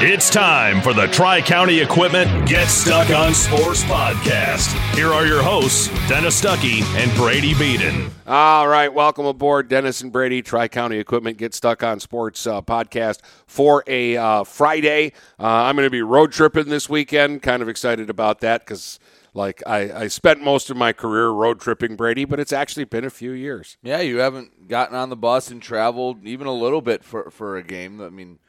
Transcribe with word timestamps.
It's 0.00 0.30
time 0.30 0.80
for 0.80 0.94
the 0.94 1.08
Tri 1.08 1.42
County 1.42 1.80
Equipment 1.80 2.48
Get 2.48 2.68
Stuck 2.68 3.10
on 3.10 3.34
Sports 3.34 3.82
podcast. 3.82 4.72
Here 4.94 5.08
are 5.08 5.26
your 5.26 5.42
hosts, 5.42 5.88
Dennis 6.08 6.40
Stuckey 6.40 6.82
and 6.94 7.12
Brady 7.16 7.52
Beaton. 7.54 8.08
All 8.24 8.68
right, 8.68 8.94
welcome 8.94 9.26
aboard, 9.26 9.66
Dennis 9.66 10.00
and 10.00 10.12
Brady, 10.12 10.40
Tri 10.40 10.68
County 10.68 10.98
Equipment 10.98 11.36
Get 11.36 11.52
Stuck 11.52 11.82
on 11.82 11.98
Sports 11.98 12.46
uh, 12.46 12.62
podcast 12.62 13.22
for 13.48 13.82
a 13.88 14.16
uh, 14.16 14.44
Friday. 14.44 15.14
Uh, 15.36 15.46
I'm 15.48 15.74
going 15.74 15.84
to 15.84 15.90
be 15.90 16.02
road 16.02 16.30
tripping 16.30 16.68
this 16.68 16.88
weekend. 16.88 17.42
Kind 17.42 17.60
of 17.60 17.68
excited 17.68 18.08
about 18.08 18.38
that 18.40 18.64
because. 18.64 19.00
Like 19.34 19.62
I, 19.66 19.92
I 19.92 20.08
spent 20.08 20.42
most 20.42 20.68
of 20.68 20.76
my 20.76 20.92
career 20.92 21.28
road 21.28 21.60
tripping 21.60 21.94
Brady, 21.96 22.24
but 22.24 22.40
it's 22.40 22.52
actually 22.52 22.84
been 22.84 23.04
a 23.04 23.10
few 23.10 23.30
years. 23.30 23.76
Yeah, 23.82 24.00
you 24.00 24.18
haven't 24.18 24.66
gotten 24.68 24.96
on 24.96 25.10
the 25.10 25.16
bus 25.16 25.50
and 25.50 25.62
traveled 25.62 26.26
even 26.26 26.46
a 26.48 26.52
little 26.52 26.80
bit 26.80 27.04
for 27.04 27.30
for 27.30 27.56
a 27.56 27.62
game. 27.62 28.00
I 28.00 28.08
mean, 28.08 28.40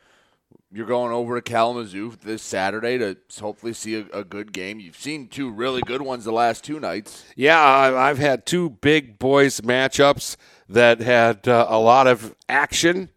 you're 0.71 0.85
going 0.85 1.11
over 1.11 1.35
to 1.35 1.41
Kalamazoo 1.41 2.13
this 2.21 2.41
Saturday 2.41 2.97
to 2.97 3.17
hopefully 3.39 3.73
see 3.73 3.95
a, 3.95 4.05
a, 4.13 4.23
good 4.23 4.51
game. 4.53 4.79
You've 4.79 4.95
seen 4.95 5.27
two 5.27 5.49
really 5.49 5.81
good 5.81 6.01
ones 6.01 6.25
the 6.25 6.31
last 6.31 6.63
two 6.63 6.79
nights. 6.79 7.25
Yeah, 7.35 7.59
I've 7.59 8.19
had 8.19 8.45
two 8.45 8.69
big 8.69 9.17
boys 9.17 9.61
matchups 9.61 10.35
that 10.67 10.99
had 10.99 11.47
uh, 11.47 11.65
a 11.69 11.79
lot 11.79 12.07
of 12.07 12.35
action, 12.47 13.09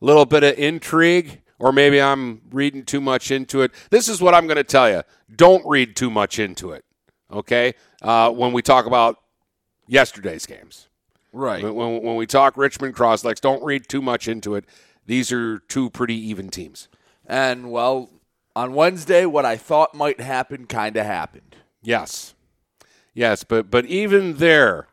a 0.00 0.04
little 0.04 0.26
bit 0.26 0.44
of 0.44 0.56
intrigue, 0.58 1.42
or 1.58 1.72
maybe 1.72 2.00
I'm 2.00 2.42
reading 2.50 2.84
too 2.84 3.00
much 3.00 3.30
into 3.30 3.62
it. 3.62 3.72
This 3.90 4.08
is 4.08 4.20
what 4.20 4.34
I'm 4.34 4.46
going 4.46 4.56
to 4.56 4.64
tell 4.64 4.88
you: 4.88 5.02
don't 5.34 5.66
read 5.66 5.96
too 5.96 6.10
much 6.10 6.38
into 6.38 6.70
it 6.70 6.84
okay, 7.32 7.74
uh, 8.02 8.30
when 8.30 8.52
we 8.52 8.62
talk 8.62 8.86
about 8.86 9.16
yesterday's 9.86 10.46
games. 10.46 10.88
Right. 11.32 11.62
When, 11.62 12.02
when 12.02 12.16
we 12.16 12.26
talk 12.26 12.56
Richmond 12.56 12.94
Croslex, 12.94 13.40
don't 13.40 13.64
read 13.64 13.88
too 13.88 14.02
much 14.02 14.28
into 14.28 14.54
it. 14.54 14.66
These 15.06 15.32
are 15.32 15.58
two 15.60 15.90
pretty 15.90 16.14
even 16.14 16.50
teams. 16.50 16.88
And, 17.26 17.70
well, 17.70 18.10
on 18.54 18.74
Wednesday, 18.74 19.26
what 19.26 19.44
I 19.44 19.56
thought 19.56 19.94
might 19.94 20.20
happen 20.20 20.66
kind 20.66 20.96
of 20.96 21.06
happened. 21.06 21.56
Yes. 21.82 22.34
Yes, 23.14 23.44
but, 23.44 23.70
but 23.70 23.86
even 23.86 24.34
there, 24.36 24.88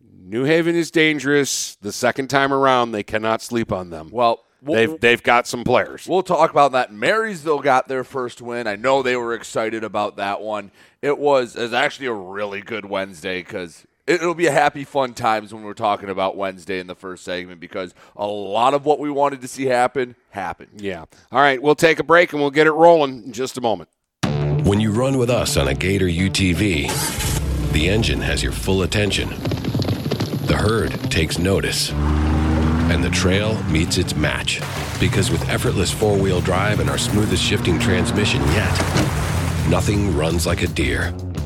New 0.00 0.44
Haven 0.44 0.74
is 0.74 0.90
dangerous. 0.90 1.76
The 1.76 1.92
second 1.92 2.28
time 2.28 2.52
around, 2.52 2.92
they 2.92 3.02
cannot 3.02 3.42
sleep 3.42 3.72
on 3.72 3.90
them. 3.90 4.10
Well, 4.10 4.44
they've 4.62 4.98
they've 5.00 5.22
got 5.22 5.46
some 5.46 5.64
players. 5.64 6.06
We'll 6.08 6.22
talk 6.22 6.50
about 6.50 6.72
that. 6.72 6.92
Marysville 6.92 7.60
got 7.60 7.88
their 7.88 8.04
first 8.04 8.42
win. 8.42 8.66
I 8.66 8.76
know 8.76 9.02
they 9.02 9.16
were 9.16 9.34
excited 9.34 9.84
about 9.84 10.16
that 10.16 10.40
one. 10.40 10.72
It 11.00 11.18
was 11.18 11.56
is 11.56 11.72
actually 11.72 12.06
a 12.06 12.12
really 12.12 12.60
good 12.60 12.84
Wednesday 12.84 13.40
because 13.40 13.86
it'll 14.06 14.34
be 14.34 14.46
a 14.46 14.52
happy 14.52 14.84
fun 14.84 15.14
times 15.14 15.52
when 15.52 15.62
we're 15.62 15.74
talking 15.74 16.08
about 16.08 16.36
Wednesday 16.36 16.78
in 16.78 16.86
the 16.86 16.94
first 16.94 17.24
segment 17.24 17.60
because 17.60 17.94
a 18.14 18.26
lot 18.26 18.74
of 18.74 18.84
what 18.84 18.98
we 18.98 19.10
wanted 19.10 19.40
to 19.40 19.48
see 19.48 19.66
happen 19.66 20.14
happened. 20.30 20.80
Yeah. 20.80 21.04
All 21.32 21.40
right, 21.40 21.60
we'll 21.60 21.74
take 21.74 21.98
a 21.98 22.04
break 22.04 22.32
and 22.32 22.40
we'll 22.40 22.50
get 22.50 22.66
it 22.66 22.72
rolling 22.72 23.24
in 23.24 23.32
just 23.32 23.58
a 23.58 23.60
moment. 23.60 23.88
When 24.64 24.80
you 24.80 24.92
run 24.92 25.18
with 25.18 25.30
us 25.30 25.56
on 25.56 25.68
a 25.68 25.74
Gator 25.74 26.06
UTV, 26.06 27.72
the 27.72 27.88
engine 27.88 28.20
has 28.20 28.42
your 28.42 28.52
full 28.52 28.82
attention. 28.82 29.28
The 30.46 30.56
herd 30.56 30.92
takes 31.10 31.38
notice 31.38 31.92
and 31.92 33.02
the 33.02 33.10
trail 33.10 33.60
meets 33.64 33.98
its 33.98 34.14
match. 34.14 34.60
Because 35.00 35.30
with 35.30 35.48
effortless 35.48 35.92
four 35.92 36.16
wheel 36.16 36.40
drive 36.40 36.80
and 36.80 36.88
our 36.88 36.98
smoothest 36.98 37.42
shifting 37.42 37.78
transmission 37.78 38.40
yet, 38.48 38.72
nothing 39.68 40.16
runs 40.16 40.46
like 40.46 40.62
a 40.62 40.68
Deere. 40.68 41.12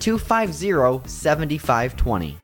250 0.00 1.02
7520. 1.06 2.43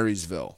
Marysville. 0.01 0.57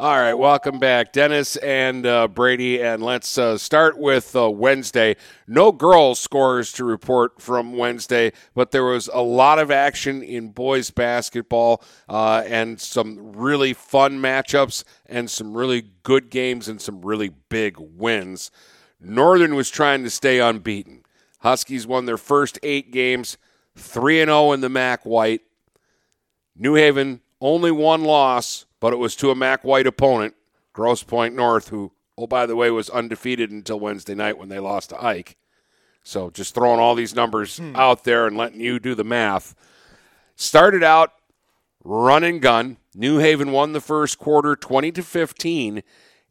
All 0.00 0.16
right, 0.16 0.34
welcome 0.34 0.78
back, 0.78 1.12
Dennis 1.12 1.56
and 1.56 2.06
uh, 2.06 2.28
Brady, 2.28 2.80
and 2.80 3.02
let's 3.02 3.36
uh, 3.36 3.58
start 3.58 3.98
with 3.98 4.36
uh, 4.36 4.48
Wednesday. 4.48 5.16
No 5.48 5.72
girls 5.72 6.20
scores 6.20 6.70
to 6.74 6.84
report 6.84 7.42
from 7.42 7.76
Wednesday, 7.76 8.30
but 8.54 8.70
there 8.70 8.84
was 8.84 9.10
a 9.12 9.20
lot 9.20 9.58
of 9.58 9.72
action 9.72 10.22
in 10.22 10.50
boys 10.50 10.90
basketball 10.92 11.82
uh, 12.08 12.44
and 12.46 12.80
some 12.80 13.32
really 13.32 13.72
fun 13.72 14.20
matchups 14.20 14.84
and 15.06 15.28
some 15.28 15.56
really 15.56 15.90
good 16.04 16.30
games 16.30 16.68
and 16.68 16.80
some 16.80 17.04
really 17.04 17.30
big 17.48 17.74
wins. 17.80 18.52
Northern 19.00 19.56
was 19.56 19.68
trying 19.68 20.04
to 20.04 20.10
stay 20.10 20.38
unbeaten. 20.38 21.02
Huskies 21.40 21.88
won 21.88 22.06
their 22.06 22.16
first 22.16 22.56
eight 22.62 22.92
games, 22.92 23.36
three 23.74 24.20
and 24.20 24.28
zero 24.28 24.52
in 24.52 24.60
the 24.60 24.68
MAC 24.68 25.04
White. 25.04 25.40
New 26.54 26.76
Haven 26.76 27.20
only 27.40 27.72
one 27.72 28.04
loss 28.04 28.64
but 28.80 28.92
it 28.92 28.96
was 28.96 29.16
to 29.16 29.30
a 29.30 29.34
Mac 29.34 29.64
White 29.64 29.86
opponent, 29.86 30.34
Grosse 30.72 31.02
Pointe 31.02 31.34
North, 31.34 31.68
who, 31.68 31.92
oh, 32.16 32.26
by 32.26 32.46
the 32.46 32.56
way, 32.56 32.70
was 32.70 32.90
undefeated 32.90 33.50
until 33.50 33.80
Wednesday 33.80 34.14
night 34.14 34.38
when 34.38 34.48
they 34.48 34.58
lost 34.58 34.90
to 34.90 35.02
Ike. 35.02 35.36
So 36.02 36.30
just 36.30 36.54
throwing 36.54 36.80
all 36.80 36.94
these 36.94 37.14
numbers 37.14 37.58
hmm. 37.58 37.76
out 37.76 38.04
there 38.04 38.26
and 38.26 38.36
letting 38.36 38.60
you 38.60 38.78
do 38.78 38.94
the 38.94 39.04
math. 39.04 39.54
Started 40.36 40.82
out 40.82 41.12
run 41.84 42.24
and 42.24 42.40
gun. 42.40 42.76
New 42.94 43.18
Haven 43.18 43.52
won 43.52 43.72
the 43.72 43.80
first 43.80 44.18
quarter 44.18 44.56
20 44.56 44.92
to 44.92 45.02
15 45.02 45.82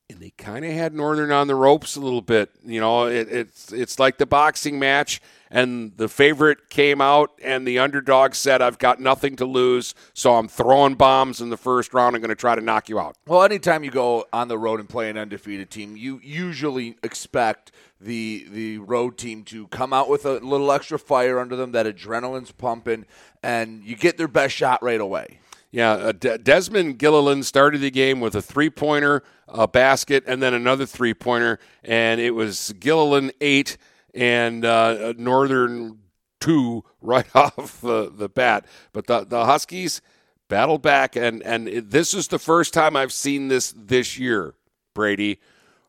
and 0.10 0.20
they 0.20 0.30
kind 0.32 0.64
of 0.64 0.72
had 0.72 0.94
Northern 0.94 1.32
on 1.32 1.48
the 1.48 1.56
ropes 1.56 1.96
a 1.96 2.00
little 2.00 2.22
bit. 2.22 2.52
You 2.66 2.80
know, 2.80 3.08
it, 3.08 3.28
it's 3.30 3.74
it's 3.74 4.00
like 4.00 4.18
the 4.18 4.26
boxing 4.26 4.80
match 4.80 5.22
and 5.50 5.96
the 5.98 6.10
favorite 6.10 6.70
came 6.70 7.02
out 7.02 7.32
and 7.44 7.68
the 7.68 7.80
underdog 7.80 8.34
said 8.34 8.62
i've 8.62 8.78
got 8.78 9.00
nothing 9.00 9.36
to 9.36 9.46
lose 9.46 9.94
so 10.14 10.36
i'm 10.36 10.48
throwing 10.48 10.96
bombs 10.96 11.42
in 11.42 11.50
the 11.50 11.58
first 11.58 11.94
round. 11.94 12.16
I'm 12.16 12.22
going 12.22 12.30
to 12.30 12.36
try 12.36 12.56
to 12.56 12.62
knock 12.62 12.90
you 12.90 13.00
out. 13.00 13.16
Well 13.26 13.44
anytime 13.44 13.84
you 13.84 13.92
go 13.92 14.26
on 14.34 14.48
the 14.48 14.58
road 14.58 14.80
and 14.80 14.88
play 14.90 15.10
an 15.10 15.18
undefeated 15.18 15.70
team 15.70 15.96
you 15.96 16.20
usually 16.24 16.98
expect 17.04 17.72
the 18.00 18.46
the 18.50 18.78
road 18.78 19.18
team 19.18 19.44
to 19.46 19.68
come 19.68 19.92
out 19.94 20.10
with 20.10 20.26
a 20.26 20.34
little 20.34 20.72
extra 20.72 21.00
fire 21.00 21.40
under 21.40 21.56
them 21.56 21.72
that 21.72 21.86
adrenaline's 21.86 22.52
pumping 22.52 23.06
and 23.42 23.84
you 23.84 23.96
get 23.96 24.18
their 24.18 24.28
best 24.28 24.56
shot 24.56 24.82
right 24.84 25.02
away. 25.02 25.40
Yeah, 25.72 25.92
uh, 25.92 26.12
De- 26.14 26.38
Desmond 26.38 26.98
Gilliland 26.98 27.46
started 27.46 27.82
the 27.82 27.92
game 27.92 28.20
with 28.22 28.36
a 28.36 28.42
three 28.42 28.70
pointer, 28.70 29.22
a 29.48 29.68
basket, 29.68 30.24
and 30.26 30.42
then 30.42 30.54
another 30.54 30.86
three 30.86 31.14
pointer, 31.14 31.60
and 31.84 32.22
it 32.22 32.32
was 32.32 32.74
Gilliland 32.80 33.34
eight, 33.42 33.78
and 34.14 34.66
uh, 34.66 35.14
Northern 35.18 36.00
two 36.40 36.84
right 37.02 37.28
off 37.36 37.82
the, 37.82 38.12
the 38.14 38.30
bat. 38.30 38.66
But 38.94 39.08
the, 39.08 39.26
the 39.26 39.46
Huskies 39.46 40.02
battled 40.48 40.82
back, 40.82 41.16
and, 41.16 41.44
and 41.44 41.68
this 41.68 42.14
is 42.14 42.28
the 42.28 42.40
first 42.40 42.74
time 42.74 42.96
I've 42.96 43.14
seen 43.14 43.48
this 43.48 43.74
this 43.76 44.18
year, 44.18 44.54
Brady, 44.94 45.40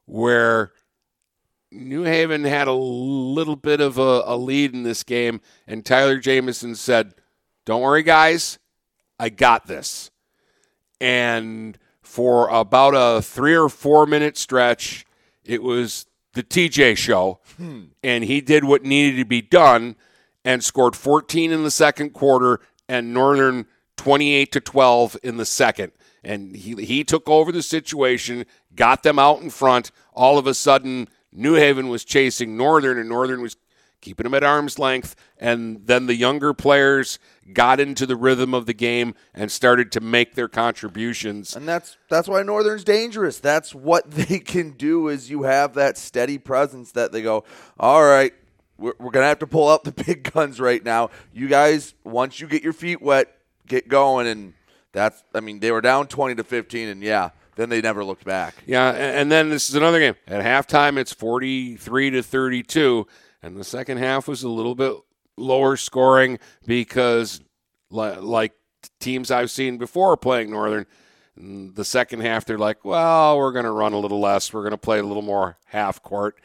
where 0.07 0.73
New 1.71 2.03
Haven 2.03 2.45
had 2.45 2.67
a 2.69 2.73
little 2.73 3.57
bit 3.57 3.81
of 3.81 3.99
a, 3.99 4.23
a 4.25 4.37
lead 4.37 4.75
in 4.75 4.83
this 4.83 5.03
game, 5.03 5.41
and 5.67 5.85
Tyler 5.85 6.19
Jamison 6.19 6.75
said, 6.75 7.15
Don't 7.65 7.83
worry, 7.83 8.03
guys, 8.03 8.59
I 9.19 9.29
got 9.29 9.67
this. 9.67 10.11
And 11.01 11.79
for 12.03 12.49
about 12.49 12.95
a 12.97 13.23
three 13.23 13.55
or 13.55 13.69
four 13.69 14.07
minute 14.07 14.37
stretch, 14.37 15.07
it 15.45 15.63
was 15.63 16.07
the 16.35 16.43
TJ 16.43 16.97
show, 16.97 17.41
hmm. 17.57 17.85
and 18.03 18.25
he 18.25 18.41
did 18.41 18.65
what 18.65 18.85
needed 18.85 19.19
to 19.19 19.25
be 19.25 19.43
done 19.43 19.97
and 20.45 20.63
scored 20.63 20.97
14 20.97 21.51
in 21.51 21.63
the 21.63 21.71
second 21.71 22.11
quarter 22.11 22.61
and 22.89 23.13
Northern 23.13 23.67
28 23.97 24.53
to 24.53 24.61
12 24.61 25.17
in 25.23 25.37
the 25.37 25.45
second. 25.45 25.93
And 26.25 26.57
he, 26.57 26.75
he 26.85 27.05
took 27.05 27.29
over 27.29 27.53
the 27.53 27.63
situation, 27.63 28.47
got 28.75 29.03
them 29.03 29.19
out 29.19 29.41
in 29.41 29.51
front. 29.51 29.91
All 30.13 30.39
of 30.39 30.47
a 30.47 30.55
sudden, 30.55 31.09
New 31.33 31.55
Haven 31.55 31.89
was 31.89 32.05
chasing 32.05 32.57
Northern, 32.57 32.99
and 32.99 33.09
Northern 33.09 33.43
was 33.43 33.57
keeping 34.01 34.25
them 34.25 34.35
at 34.35 34.45
arm's 34.45 34.79
length. 34.79 35.17
And 35.39 35.87
then 35.87 36.07
the 36.07 36.15
younger 36.15 36.55
players 36.55 37.19
got 37.53 37.81
into 37.81 38.07
the 38.07 38.17
rhythm 38.17 38.55
of 38.55 38.67
the 38.67 38.75
game 38.75 39.15
and 39.35 39.51
started 39.51 39.93
to 39.93 40.01
make 40.01 40.35
their 40.35 40.49
contributions. 40.49 41.57
And 41.57 41.67
that's 41.67 41.97
that's 42.09 42.29
why 42.29 42.43
Northern's 42.43 42.85
dangerous. 42.85 43.39
That's 43.39 43.75
what 43.75 44.11
they 44.11 44.39
can 44.39 44.73
do 44.73 45.09
is 45.09 45.31
you 45.31 45.43
have 45.43 45.75
that 45.75 45.99
steady 45.99 46.39
presence 46.39 46.93
that 46.93 47.13
they 47.13 47.23
go, 47.23 47.45
all 47.79 48.05
right, 48.05 48.33
we're, 48.79 48.95
we're 48.99 49.11
going 49.11 49.25
to 49.25 49.29
have 49.29 49.41
to 49.41 49.47
pull 49.47 49.69
out 49.69 49.85
the 49.85 49.93
big 50.05 50.33
guns 50.33 50.61
right 50.61 50.85
now. 50.85 51.11
You 51.33 51.49
guys, 51.49 51.95
once 52.05 52.41
you 52.41 52.47
get 52.47 52.63
your 52.63 52.73
feet 52.73 53.03
wet, 53.03 53.35
get 53.67 53.89
going. 53.89 54.27
And 54.27 54.55
that's, 54.93 55.23
I 55.35 55.41
mean, 55.41 55.61
they 55.61 55.71
were 55.71 55.81
down 55.81 56.07
20 56.07 56.37
to 56.37 56.45
15, 56.45 56.89
and 56.89 57.03
yeah, 57.03 57.31
then 57.57 57.69
they 57.69 57.81
never 57.81 58.05
looked 58.05 58.25
back. 58.25 58.55
Yeah, 58.67 58.91
and 58.91 59.31
then 59.31 59.51
this 59.51 59.69
is 59.69 59.75
another 59.75 59.99
game. 59.99 60.15
At 60.27 60.45
halftime, 60.45 60.97
it's 60.97 61.13
43 61.13 62.11
to 62.11 62.23
32 62.23 63.07
and 63.43 63.57
the 63.57 63.65
second 63.65 63.99
half 63.99 64.29
was 64.29 64.43
a 64.43 64.49
little 64.49 64.75
bit 64.75 64.95
lower 65.37 65.77
scoring 65.77 66.39
because, 66.67 67.41
like 67.91 68.53
teams 69.01 69.31
I've 69.31 69.51
seen 69.51 69.79
before 69.79 70.17
playing 70.17 70.51
Northern, 70.51 70.87
the 71.37 71.85
second 71.85 72.21
half 72.21 72.45
they're 72.45 72.59
like, 72.59 72.85
well, 72.85 73.39
we're 73.39 73.53
going 73.53 73.65
to 73.65 73.71
run 73.71 73.93
a 73.93 73.99
little 73.99 74.21
less, 74.21 74.53
we're 74.53 74.63
going 74.63 74.73
to 74.73 74.79
play 74.79 74.99
a 74.99 75.05
little 75.05 75.23
more 75.23 75.57
half 75.67 76.03
court. 76.03 76.39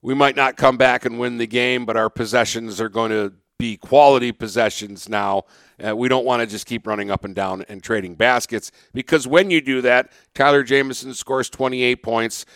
We 0.00 0.14
might 0.14 0.36
not 0.36 0.56
come 0.56 0.76
back 0.76 1.04
and 1.04 1.18
win 1.18 1.38
the 1.38 1.46
game, 1.46 1.84
but 1.84 1.96
our 1.96 2.08
possessions 2.08 2.80
are 2.80 2.88
going 2.88 3.10
to 3.10 3.32
be 3.58 3.76
quality 3.76 4.30
possessions 4.30 5.08
now. 5.08 5.42
Uh, 5.84 5.94
we 5.94 6.08
don't 6.08 6.24
want 6.24 6.40
to 6.40 6.46
just 6.46 6.66
keep 6.66 6.86
running 6.86 7.10
up 7.10 7.24
and 7.24 7.34
down 7.34 7.64
and 7.68 7.82
trading 7.82 8.14
baskets 8.14 8.70
because 8.94 9.26
when 9.26 9.50
you 9.50 9.60
do 9.60 9.80
that, 9.82 10.12
Tyler 10.34 10.62
Jamison 10.62 11.12
scores 11.12 11.50
28 11.50 12.02
points 12.02 12.46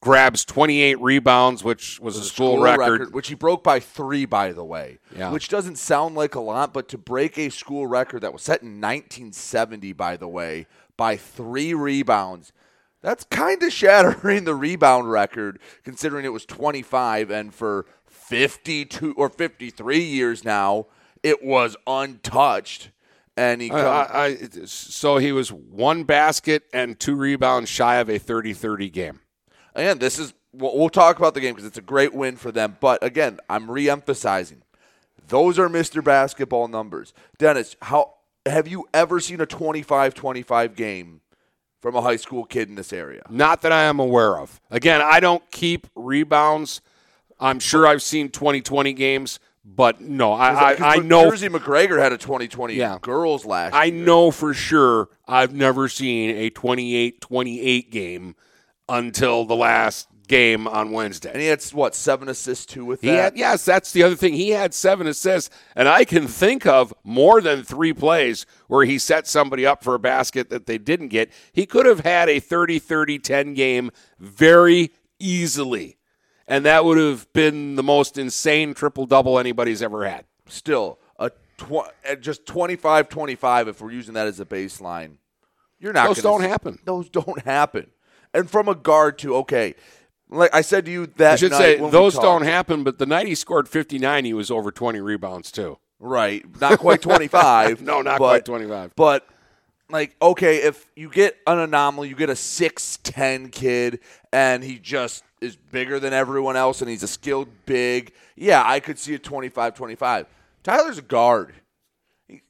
grabs 0.00 0.44
28 0.44 1.00
rebounds, 1.00 1.64
which 1.64 2.00
was, 2.00 2.16
was 2.16 2.26
a 2.26 2.28
school, 2.28 2.54
school 2.54 2.62
record. 2.62 2.92
record. 2.92 3.14
Which 3.14 3.28
he 3.28 3.34
broke 3.34 3.64
by 3.64 3.80
three, 3.80 4.24
by 4.24 4.52
the 4.52 4.64
way. 4.64 4.98
Yeah. 5.16 5.30
Which 5.30 5.48
doesn't 5.48 5.76
sound 5.76 6.14
like 6.14 6.34
a 6.34 6.40
lot, 6.40 6.72
but 6.72 6.88
to 6.88 6.98
break 6.98 7.38
a 7.38 7.50
school 7.50 7.86
record 7.86 8.22
that 8.22 8.32
was 8.32 8.42
set 8.42 8.62
in 8.62 8.80
1970, 8.80 9.92
by 9.92 10.16
the 10.16 10.28
way, 10.28 10.66
by 10.96 11.16
three 11.16 11.74
rebounds, 11.74 12.52
that's 13.00 13.24
kind 13.24 13.62
of 13.62 13.72
shattering 13.72 14.44
the 14.44 14.54
rebound 14.54 15.10
record, 15.10 15.58
considering 15.84 16.24
it 16.24 16.32
was 16.32 16.44
25, 16.44 17.30
and 17.30 17.54
for 17.54 17.86
52 18.06 19.14
or 19.14 19.28
53 19.28 20.00
years 20.00 20.44
now, 20.44 20.86
it 21.22 21.42
was 21.42 21.76
untouched. 21.86 22.90
And 23.36 23.62
he, 23.62 23.70
I, 23.70 24.26
I, 24.26 24.36
so 24.64 25.18
he 25.18 25.30
was 25.30 25.52
one 25.52 26.02
basket 26.02 26.64
and 26.72 26.98
two 26.98 27.14
rebounds 27.14 27.70
shy 27.70 27.96
of 27.96 28.08
a 28.08 28.18
30-30 28.18 28.92
game 28.92 29.20
again, 29.74 29.98
this 29.98 30.18
is 30.18 30.34
we'll 30.52 30.88
talk 30.88 31.18
about 31.18 31.34
the 31.34 31.40
game 31.40 31.54
because 31.54 31.66
it's 31.66 31.78
a 31.78 31.82
great 31.82 32.14
win 32.14 32.36
for 32.36 32.50
them. 32.50 32.76
But 32.80 33.02
again, 33.02 33.38
I'm 33.48 33.70
re-emphasizing 33.70 34.62
those 35.28 35.58
are 35.58 35.68
Mr. 35.68 36.02
Basketball 36.02 36.68
numbers. 36.68 37.12
Dennis, 37.38 37.76
how 37.82 38.14
have 38.46 38.66
you 38.66 38.86
ever 38.92 39.20
seen 39.20 39.40
a 39.40 39.46
25-25 39.46 40.74
game 40.74 41.20
from 41.80 41.94
a 41.94 42.00
high 42.00 42.16
school 42.16 42.44
kid 42.44 42.68
in 42.68 42.74
this 42.74 42.92
area? 42.92 43.22
Not 43.30 43.62
that 43.62 43.72
I 43.72 43.84
am 43.84 44.00
aware 44.00 44.38
of. 44.38 44.60
Again, 44.70 45.00
I 45.02 45.20
don't 45.20 45.48
keep 45.50 45.86
rebounds. 45.94 46.80
I'm 47.38 47.60
sure 47.60 47.86
I've 47.86 48.02
seen 48.02 48.30
2020 48.30 48.92
games, 48.94 49.38
but 49.64 50.00
no, 50.00 50.32
I, 50.32 50.72
I, 50.72 50.76
I 50.80 50.96
know 50.96 51.30
Jersey 51.30 51.48
McGregor 51.48 51.98
had 51.98 52.12
a 52.12 52.18
2020 52.18 52.74
yeah. 52.74 52.98
girls 53.00 53.44
last. 53.44 53.74
I 53.74 53.84
year. 53.84 54.04
know 54.04 54.30
for 54.30 54.54
sure 54.54 55.08
I've 55.26 55.54
never 55.54 55.88
seen 55.88 56.30
a 56.30 56.50
28-28 56.50 57.90
game 57.90 58.34
until 58.88 59.44
the 59.44 59.56
last 59.56 60.08
game 60.28 60.68
on 60.68 60.92
Wednesday. 60.92 61.30
And 61.32 61.40
he 61.40 61.48
had 61.48 61.62
what 61.72 61.94
seven 61.94 62.28
assists 62.28 62.66
too 62.66 62.84
with 62.84 63.00
he 63.00 63.08
that. 63.08 63.16
Had, 63.16 63.36
yes, 63.38 63.64
that's 63.64 63.92
the 63.92 64.02
other 64.02 64.14
thing. 64.14 64.34
He 64.34 64.50
had 64.50 64.74
seven 64.74 65.06
assists, 65.06 65.50
and 65.74 65.88
I 65.88 66.04
can 66.04 66.28
think 66.28 66.66
of 66.66 66.94
more 67.02 67.40
than 67.40 67.64
three 67.64 67.92
plays 67.92 68.46
where 68.68 68.84
he 68.84 68.98
set 68.98 69.26
somebody 69.26 69.66
up 69.66 69.82
for 69.82 69.94
a 69.94 69.98
basket 69.98 70.50
that 70.50 70.66
they 70.66 70.78
didn't 70.78 71.08
get. 71.08 71.32
He 71.52 71.66
could 71.66 71.86
have 71.86 72.00
had 72.00 72.28
a 72.28 72.40
30-30-10 72.40 73.56
game 73.56 73.90
very 74.18 74.90
easily, 75.18 75.96
and 76.46 76.64
that 76.64 76.84
would 76.84 76.98
have 76.98 77.32
been 77.32 77.74
the 77.74 77.82
most 77.82 78.18
insane 78.18 78.74
triple 78.74 79.06
double 79.06 79.38
anybody's 79.38 79.82
ever 79.82 80.06
had. 80.06 80.26
Still, 80.46 80.98
a 81.18 81.30
tw- 81.56 82.20
just 82.20 82.44
25-25 82.44 83.68
if 83.68 83.80
we're 83.80 83.90
using 83.90 84.14
that 84.14 84.26
as 84.26 84.40
a 84.40 84.44
baseline 84.44 85.16
You're 85.80 85.92
not. 85.92 86.08
Those 86.08 86.20
gonna 86.20 86.38
don't 86.38 86.50
happen. 86.50 86.78
Those 86.84 87.08
don't 87.08 87.42
happen. 87.42 87.90
And 88.34 88.50
from 88.50 88.68
a 88.68 88.74
guard 88.74 89.18
to 89.20 89.36
okay, 89.36 89.74
like 90.30 90.54
I 90.54 90.60
said 90.60 90.84
to 90.86 90.90
you 90.90 91.06
that 91.16 91.32
I 91.32 91.36
should 91.36 91.52
say 91.52 91.76
those 91.76 92.14
don't 92.14 92.42
happen, 92.42 92.84
but 92.84 92.98
the 92.98 93.06
night 93.06 93.26
he 93.26 93.34
scored 93.34 93.68
59, 93.68 94.24
he 94.24 94.34
was 94.34 94.50
over 94.50 94.70
20 94.70 95.00
rebounds 95.00 95.50
too. 95.50 95.78
Right. 96.00 96.44
Not 96.60 96.78
quite 96.78 97.02
25. 97.02 97.82
No, 97.82 98.02
not 98.02 98.18
but- 98.18 98.28
quite 98.28 98.44
25. 98.44 98.94
But, 98.94 99.26
like, 99.90 100.14
okay, 100.20 100.58
if 100.58 100.86
you 100.96 101.08
get 101.08 101.36
an 101.46 101.58
anomaly, 101.58 102.08
you 102.08 102.14
get 102.14 102.28
a 102.30 102.34
6'10 102.34 103.50
kid, 103.50 104.00
and 104.32 104.62
he 104.62 104.78
just 104.78 105.24
is 105.40 105.56
bigger 105.56 105.98
than 105.98 106.12
everyone 106.12 106.56
else, 106.56 106.82
and 106.82 106.90
he's 106.90 107.02
a 107.02 107.08
skilled 107.08 107.48
big, 107.64 108.12
yeah, 108.36 108.62
I 108.64 108.80
could 108.80 108.98
see 108.98 109.14
a 109.14 109.18
25 109.18 109.74
25. 109.74 110.26
Tyler's 110.62 110.98
a 110.98 111.02
guard. 111.02 111.54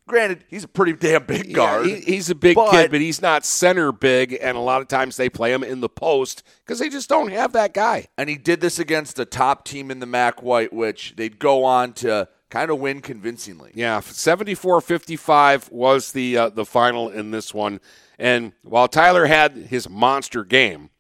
Granted, 0.08 0.44
he's 0.48 0.64
a 0.64 0.68
pretty 0.68 0.94
damn 0.94 1.24
big 1.24 1.52
guard. 1.54 1.86
Yeah, 1.86 1.96
he- 1.96 2.00
he's 2.14 2.30
a 2.30 2.34
big 2.34 2.54
but- 2.56 2.70
kid, 2.70 2.90
but 2.90 3.00
he's 3.00 3.20
not 3.22 3.44
center 3.44 3.92
big, 3.92 4.36
and 4.40 4.56
a 4.56 4.60
lot 4.60 4.80
of 4.80 4.88
times 4.88 5.16
they 5.16 5.28
play 5.28 5.52
him 5.52 5.62
in 5.62 5.80
the 5.80 5.88
post 5.88 6.42
because 6.64 6.78
they 6.78 6.88
just 6.88 7.08
don't 7.08 7.30
have 7.30 7.52
that 7.52 7.74
guy. 7.74 8.06
And 8.16 8.28
he 8.28 8.36
did 8.36 8.60
this 8.60 8.78
against 8.78 9.18
a 9.18 9.24
top 9.24 9.64
team 9.64 9.90
in 9.90 10.00
the 10.00 10.06
MAC 10.06 10.42
White, 10.42 10.72
which 10.72 11.14
they'd 11.16 11.38
go 11.38 11.62
on 11.64 11.92
to 11.94 12.26
kind 12.50 12.70
of 12.70 12.78
win 12.78 13.02
convincingly. 13.02 13.70
Yeah, 13.74 14.00
74-55 14.00 15.70
was 15.70 16.12
the 16.12 16.36
uh, 16.36 16.48
the 16.48 16.64
final 16.64 17.08
in 17.08 17.30
this 17.30 17.52
one. 17.54 17.80
And 18.18 18.52
while 18.62 18.88
Tyler 18.88 19.26
had 19.26 19.52
his 19.56 19.88
monster 19.88 20.42
game, 20.44 20.90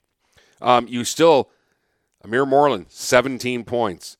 um, 0.60 0.86
you 0.86 1.04
still 1.04 1.50
Amir 2.22 2.46
Moreland 2.46 2.86
17 2.90 3.64
points, 3.64 4.16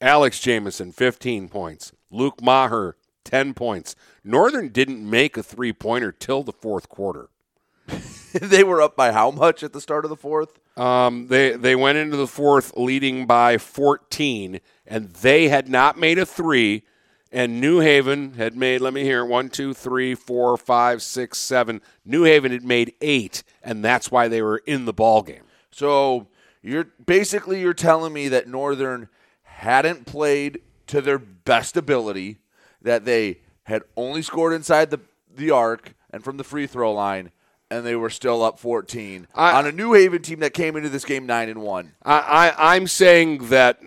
Alex 0.00 0.40
Jamison 0.40 0.92
15 0.92 1.48
points, 1.48 1.92
Luke 2.10 2.42
Maher 2.42 2.96
10 3.24 3.54
points. 3.54 3.96
Northern 4.24 4.68
didn't 4.68 5.08
make 5.08 5.36
a 5.36 5.42
three 5.42 5.72
pointer 5.72 6.12
till 6.12 6.42
the 6.42 6.52
fourth 6.52 6.88
quarter. 6.88 7.28
they 8.32 8.62
were 8.62 8.80
up 8.80 8.96
by 8.96 9.12
how 9.12 9.30
much 9.30 9.62
at 9.62 9.72
the 9.72 9.80
start 9.80 10.04
of 10.04 10.08
the 10.08 10.16
fourth? 10.16 10.58
Um, 10.78 11.26
they 11.26 11.52
they 11.52 11.74
went 11.74 11.98
into 11.98 12.16
the 12.16 12.26
fourth 12.26 12.72
leading 12.76 13.26
by 13.26 13.58
14, 13.58 14.60
and 14.86 15.10
they 15.14 15.48
had 15.48 15.68
not 15.68 15.98
made 15.98 16.18
a 16.18 16.26
three. 16.26 16.84
And 17.32 17.60
New 17.60 17.78
Haven 17.78 18.34
had 18.34 18.56
made, 18.56 18.80
let 18.80 18.92
me 18.92 19.04
hear, 19.04 19.24
one, 19.24 19.50
two, 19.50 19.72
three, 19.72 20.16
four, 20.16 20.56
five, 20.56 21.00
six, 21.00 21.38
seven. 21.38 21.80
New 22.04 22.24
Haven 22.24 22.50
had 22.50 22.64
made 22.64 22.94
eight, 23.00 23.44
and 23.62 23.84
that's 23.84 24.10
why 24.10 24.26
they 24.26 24.42
were 24.42 24.58
in 24.66 24.84
the 24.84 24.92
ball 24.92 25.22
game. 25.22 25.44
So 25.70 26.26
you're 26.60 26.88
basically 27.06 27.60
you're 27.60 27.72
telling 27.72 28.12
me 28.12 28.26
that 28.28 28.48
Northern 28.48 29.08
hadn't 29.44 30.06
played 30.06 30.60
to 30.88 31.00
their 31.00 31.18
best 31.18 31.76
ability, 31.76 32.39
that 32.82 33.04
they 33.04 33.38
had 33.64 33.82
only 33.96 34.22
scored 34.22 34.52
inside 34.52 34.90
the 34.90 35.00
the 35.34 35.50
arc 35.50 35.94
and 36.10 36.24
from 36.24 36.36
the 36.36 36.44
free 36.44 36.66
throw 36.66 36.92
line, 36.92 37.30
and 37.70 37.86
they 37.86 37.94
were 37.94 38.10
still 38.10 38.42
up 38.42 38.58
14 38.58 39.28
I- 39.34 39.52
on 39.52 39.66
a 39.66 39.72
New 39.72 39.92
Haven 39.92 40.22
team 40.22 40.40
that 40.40 40.54
came 40.54 40.76
into 40.76 40.88
this 40.88 41.04
game 41.04 41.24
nine 41.24 41.48
and 41.48 41.60
one. 41.62 41.92
I, 42.02 42.18
I, 42.58 42.74
I'm 42.76 42.86
saying 42.88 43.48
that 43.48 43.80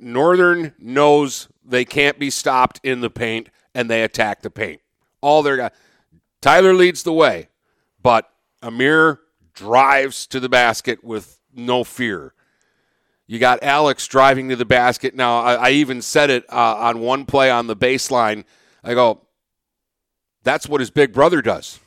Northern 0.00 0.74
knows 0.78 1.48
they 1.64 1.84
can't 1.84 2.18
be 2.18 2.28
stopped 2.30 2.80
in 2.82 3.00
the 3.00 3.10
paint, 3.10 3.48
and 3.74 3.88
they 3.88 4.02
attack 4.02 4.42
the 4.42 4.50
paint. 4.50 4.80
All 5.22 5.42
their 5.42 5.56
guys. 5.56 5.70
Tyler 6.40 6.74
leads 6.74 7.04
the 7.04 7.12
way, 7.12 7.48
but 8.02 8.28
Amir 8.62 9.20
drives 9.54 10.26
to 10.26 10.40
the 10.40 10.48
basket 10.48 11.02
with 11.04 11.38
no 11.54 11.84
fear. 11.84 12.34
You 13.32 13.38
got 13.38 13.62
Alex 13.62 14.06
driving 14.08 14.50
to 14.50 14.56
the 14.56 14.66
basket. 14.66 15.14
Now, 15.14 15.40
I, 15.40 15.54
I 15.54 15.70
even 15.70 16.02
said 16.02 16.28
it 16.28 16.44
uh, 16.52 16.76
on 16.76 17.00
one 17.00 17.24
play 17.24 17.50
on 17.50 17.66
the 17.66 17.74
baseline. 17.74 18.44
I 18.84 18.92
go, 18.92 19.22
that's 20.42 20.68
what 20.68 20.82
his 20.82 20.90
big 20.90 21.14
brother 21.14 21.40
does. 21.40 21.80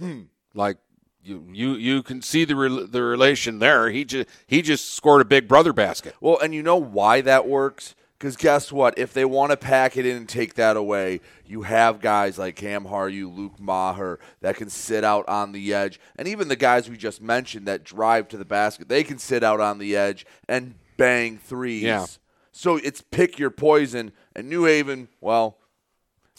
Like 0.55 0.77
you, 1.21 1.47
you, 1.53 1.73
you 1.73 2.01
can 2.01 2.23
see 2.23 2.45
the 2.45 2.55
re- 2.55 2.87
the 2.87 3.03
relation 3.03 3.59
there. 3.59 3.91
He 3.91 4.05
just 4.05 4.27
he 4.47 4.63
just 4.63 4.95
scored 4.95 5.21
a 5.21 5.25
big 5.25 5.47
brother 5.47 5.71
basket. 5.71 6.15
Well, 6.19 6.39
and 6.39 6.51
you 6.55 6.63
know 6.63 6.77
why 6.77 7.21
that 7.21 7.47
works? 7.47 7.93
Because 8.17 8.35
guess 8.37 8.71
what? 8.71 8.97
If 8.97 9.13
they 9.13 9.25
want 9.25 9.51
to 9.51 9.57
pack 9.57 9.97
it 9.97 10.05
in 10.07 10.17
and 10.17 10.27
take 10.27 10.55
that 10.55 10.75
away, 10.75 11.21
you 11.45 11.61
have 11.61 12.01
guys 12.01 12.39
like 12.39 12.55
Cam 12.55 12.85
Haryu, 12.85 13.31
Luke 13.31 13.59
Maher 13.59 14.17
that 14.41 14.55
can 14.55 14.71
sit 14.71 15.03
out 15.03 15.29
on 15.29 15.51
the 15.51 15.75
edge, 15.75 15.99
and 16.15 16.27
even 16.27 16.47
the 16.47 16.55
guys 16.55 16.89
we 16.89 16.97
just 16.97 17.21
mentioned 17.21 17.67
that 17.67 17.83
drive 17.83 18.29
to 18.29 18.37
the 18.37 18.45
basket, 18.45 18.89
they 18.89 19.03
can 19.03 19.19
sit 19.19 19.43
out 19.43 19.59
on 19.59 19.77
the 19.77 19.95
edge 19.95 20.25
and 20.49 20.73
bang 20.97 21.37
threes. 21.37 21.83
Yeah. 21.83 22.05
So 22.51 22.77
it's 22.77 23.01
pick 23.01 23.37
your 23.39 23.49
poison. 23.51 24.11
And 24.35 24.49
New 24.49 24.65
Haven, 24.65 25.07
well, 25.21 25.57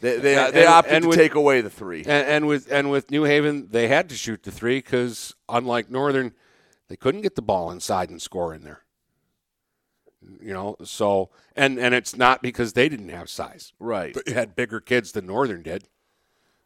they 0.00 0.18
they, 0.18 0.36
And- 0.36 0.54
they 0.54 0.60
and- 0.64 0.68
opted 0.68 0.92
and 0.92 1.02
to 1.04 1.08
with- 1.08 1.18
take 1.18 1.34
away 1.34 1.60
the 1.60 1.70
three. 1.70 2.00
And, 2.00 2.08
and 2.08 2.46
with 2.46 2.70
and 2.70 2.90
with 2.90 3.10
New 3.10 3.25
Haven, 3.25 3.68
they 3.70 3.88
had 3.88 4.08
to 4.10 4.14
shoot 4.14 4.42
the 4.42 4.50
three 4.50 4.78
because 4.78 5.34
unlike 5.48 5.90
Northern, 5.90 6.32
they 6.88 6.96
couldn't 6.96 7.22
get 7.22 7.34
the 7.34 7.42
ball 7.42 7.70
inside 7.70 8.10
and 8.10 8.20
score 8.20 8.54
in 8.54 8.62
there. 8.64 8.82
You 10.40 10.52
know, 10.54 10.76
so 10.82 11.30
and 11.54 11.78
and 11.78 11.94
it's 11.94 12.16
not 12.16 12.42
because 12.42 12.72
they 12.72 12.88
didn't 12.88 13.10
have 13.10 13.28
size. 13.30 13.72
Right. 13.78 14.16
They 14.26 14.32
had 14.32 14.56
bigger 14.56 14.80
kids 14.80 15.12
than 15.12 15.26
Northern 15.26 15.62
did. 15.62 15.88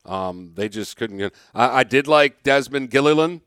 Um, 0.07 0.53
they 0.55 0.69
just 0.71 0.97
couldn't 0.97 1.19
get. 1.19 1.35
I, 1.55 1.81
I 1.81 1.85
did 1.85 2.07
like 2.09 2.43
Desmond 2.43 2.91
Gilliland. 2.91 3.43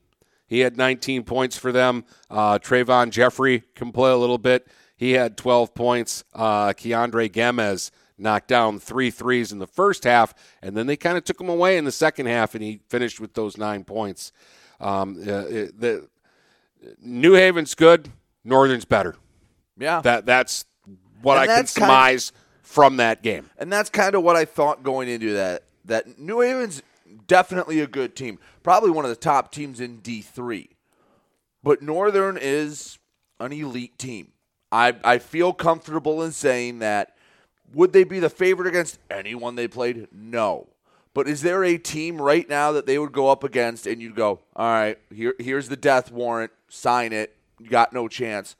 He 0.47 0.59
had 0.59 0.77
19 0.77 1.23
points 1.23 1.57
for 1.57 1.71
them. 1.71 2.05
Uh, 2.29 2.59
Trayvon 2.59 3.09
Jeffrey 3.09 3.63
can 3.75 3.91
play 3.91 4.11
a 4.11 4.17
little 4.17 4.37
bit. 4.37 4.67
He 4.95 5.11
had 5.13 5.37
12 5.37 5.73
points. 5.73 6.23
Uh, 6.33 6.67
Keandre 6.69 7.29
Gemez 7.31 7.91
knocked 8.17 8.47
down 8.47 8.77
three 8.79 9.09
threes 9.09 9.51
in 9.51 9.59
the 9.59 9.67
first 9.67 10.03
half, 10.03 10.33
and 10.61 10.77
then 10.77 10.85
they 10.87 10.95
kind 10.95 11.17
of 11.17 11.23
took 11.23 11.41
him 11.41 11.49
away 11.49 11.77
in 11.77 11.85
the 11.85 11.91
second 11.91 12.27
half, 12.27 12.53
and 12.55 12.63
he 12.63 12.79
finished 12.89 13.19
with 13.19 13.33
those 13.33 13.57
nine 13.57 13.83
points. 13.83 14.31
Um, 14.79 15.17
uh, 15.27 15.45
it- 15.47 15.79
the 15.79 16.07
New 17.01 17.33
Haven's 17.33 17.75
good. 17.75 18.09
Northern's 18.43 18.85
better. 18.85 19.15
Yeah. 19.77 20.01
That 20.01 20.25
that's 20.25 20.65
what 21.21 21.37
And 21.37 21.43
I 21.49 21.55
that's 21.55 21.73
can 21.73 21.83
surmise 21.83 22.31
from 22.61 22.97
that 22.97 23.23
game. 23.23 23.49
And 23.57 23.71
that's 23.71 23.89
kind 23.89 24.15
of 24.15 24.23
what 24.23 24.35
I 24.35 24.45
thought 24.45 24.83
going 24.83 25.07
into 25.09 25.33
that. 25.33 25.63
That 25.85 26.19
New 26.19 26.41
Haven's 26.41 26.81
definitely 27.27 27.79
a 27.79 27.87
good 27.87 28.15
team, 28.15 28.39
probably 28.63 28.91
one 28.91 29.05
of 29.05 29.09
the 29.09 29.15
top 29.15 29.51
teams 29.51 29.79
in 29.79 29.97
D 29.97 30.21
three. 30.21 30.69
But 31.63 31.81
Northern 31.81 32.37
is 32.39 32.99
an 33.39 33.53
elite 33.53 33.97
team. 33.97 34.31
I 34.71 34.95
I 35.03 35.17
feel 35.17 35.53
comfortable 35.53 36.23
in 36.23 36.31
saying 36.31 36.79
that. 36.79 37.15
Would 37.73 37.91
they 37.91 38.03
be 38.03 38.19
the 38.19 38.29
favorite 38.29 38.67
against 38.67 38.99
anyone 39.09 39.55
they 39.55 39.67
played? 39.67 40.07
No. 40.11 40.67
But 41.15 41.27
is 41.27 41.41
there 41.41 41.63
a 41.63 41.77
team 41.77 42.21
right 42.21 42.47
now 42.47 42.71
that 42.71 42.85
they 42.85 42.99
would 42.99 43.11
go 43.11 43.29
up 43.29 43.43
against 43.43 43.87
and 43.87 44.01
you'd 44.01 44.15
go, 44.15 44.41
all 44.55 44.67
right, 44.67 44.99
here 45.11 45.33
here's 45.39 45.69
the 45.69 45.75
death 45.75 46.11
warrant, 46.11 46.51
sign 46.69 47.13
it, 47.13 47.35
you 47.59 47.69
got 47.69 47.93
no 47.93 48.07
chance. 48.07 48.55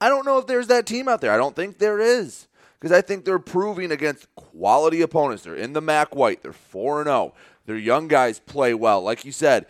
I 0.00 0.08
don't 0.08 0.24
know 0.24 0.38
if 0.38 0.46
there's 0.46 0.68
that 0.68 0.86
team 0.86 1.08
out 1.08 1.20
there. 1.20 1.32
I 1.32 1.36
don't 1.36 1.54
think 1.54 1.78
there 1.78 2.00
is. 2.00 2.48
Because 2.78 2.96
I 2.96 3.02
think 3.02 3.26
they're 3.26 3.38
proving 3.38 3.92
against 3.92 4.34
quality 4.34 5.02
opponents. 5.02 5.42
They're 5.42 5.54
in 5.54 5.74
the 5.74 5.82
MAC 5.82 6.16
White. 6.16 6.42
They're 6.42 6.54
4 6.54 7.04
0. 7.04 7.34
Their 7.70 7.78
young 7.78 8.08
guys 8.08 8.40
play 8.40 8.74
well. 8.74 9.00
Like 9.00 9.24
you 9.24 9.30
said, 9.30 9.64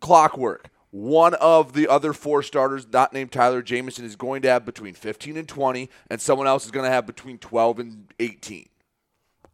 clockwork. 0.00 0.70
One 0.92 1.34
of 1.34 1.72
the 1.72 1.88
other 1.88 2.12
four 2.12 2.44
starters, 2.44 2.86
not 2.92 3.12
named 3.12 3.32
Tyler 3.32 3.60
Jamison, 3.60 4.04
is 4.04 4.14
going 4.14 4.42
to 4.42 4.48
have 4.50 4.64
between 4.64 4.94
15 4.94 5.36
and 5.36 5.48
20, 5.48 5.90
and 6.08 6.20
someone 6.20 6.46
else 6.46 6.64
is 6.64 6.70
going 6.70 6.84
to 6.84 6.92
have 6.92 7.06
between 7.06 7.38
12 7.38 7.80
and 7.80 8.06
18. 8.20 8.68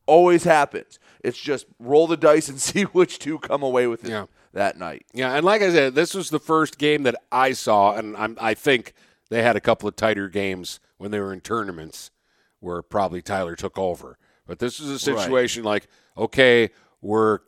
Always 0.05 0.45
happens. 0.45 0.99
It's 1.25 1.39
just 1.39 1.65
roll 1.79 2.07
the 2.07 2.19
dice 2.19 2.51
and 2.51 2.61
see 2.61 2.83
which 2.83 3.19
two 3.19 3.39
come 3.39 3.63
away 3.63 3.87
with 3.87 4.05
it 4.05 4.11
Yeah. 4.11 4.27
that 4.53 4.77
night. 4.77 5.07
Yeah, 5.15 5.35
and 5.35 5.43
like 5.47 5.63
I 5.63 5.71
said, 5.71 5.95
this 5.95 6.13
was 6.13 6.29
the 6.29 6.39
first 6.39 6.77
game 6.77 7.05
that 7.05 7.15
I 7.33 7.53
saw, 7.53 7.95
and 7.95 8.15
I'm, 8.15 8.37
I 8.39 8.53
think 8.53 8.93
they 9.31 9.43
had 9.43 9.57
a 9.57 9.61
couple 9.61 9.89
of 9.89 9.97
tighter 9.97 10.29
games 10.29 10.81
when 10.99 11.13
they 11.13 11.21
were 11.21 11.33
in 11.33 11.41
tournaments 11.41 12.11
where 12.59 12.83
probably 12.83 13.23
Tyler 13.23 13.57
took 13.57 13.79
over. 13.79 14.19
But 14.47 14.59
this 14.59 14.79
is 14.81 14.91
a 14.91 14.99
situation 14.99 15.65
like, 15.65 15.87
okay, 16.19 16.69
we're 17.01 17.41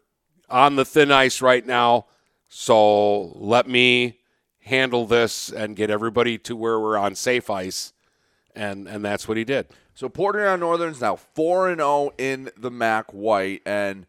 on 0.49 0.77
the 0.77 0.85
thin 0.85 1.11
ice 1.11 1.41
right 1.41 1.67
now, 1.67 2.07
so 2.49 3.33
let 3.39 3.69
me 3.69 4.21
handle 4.61 5.07
this 5.07 5.51
and 5.51 5.77
get 5.77 5.91
everybody 5.91 6.39
to 6.39 6.55
where 6.55 6.79
we're 6.79 6.99
on 6.99 7.15
safe 7.15 7.51
ice, 7.51 7.93
and 8.55 8.87
and 8.87 9.05
that's 9.05 9.27
what 9.27 9.37
he 9.37 9.45
did. 9.45 9.67
So 9.95 10.09
Port 10.09 10.37
Huron 10.37 10.61
Northern's 10.61 11.01
now 11.01 11.17
4 11.17 11.71
and 11.71 11.81
0 11.81 12.13
in 12.19 12.51
the 12.57 12.71
MAC 12.71 13.13
White. 13.13 13.63
And 13.67 14.07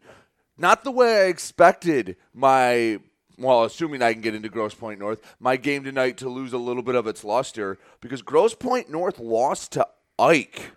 not 0.56 0.84
the 0.84 0.90
way 0.90 1.22
I 1.22 1.24
expected 1.26 2.16
my 2.32 3.00
well, 3.36 3.64
assuming 3.64 4.00
I 4.00 4.12
can 4.12 4.22
get 4.22 4.34
into 4.34 4.48
Grosse 4.48 4.74
Pointe 4.74 5.00
North, 5.00 5.20
my 5.40 5.56
game 5.56 5.82
tonight 5.82 6.16
to 6.18 6.28
lose 6.28 6.52
a 6.52 6.58
little 6.58 6.84
bit 6.84 6.94
of 6.94 7.08
its 7.08 7.24
luster 7.24 7.78
because 8.00 8.22
Grosse 8.22 8.54
Pointe 8.54 8.88
North 8.88 9.18
lost 9.18 9.72
to 9.72 9.86
Ike 10.18 10.70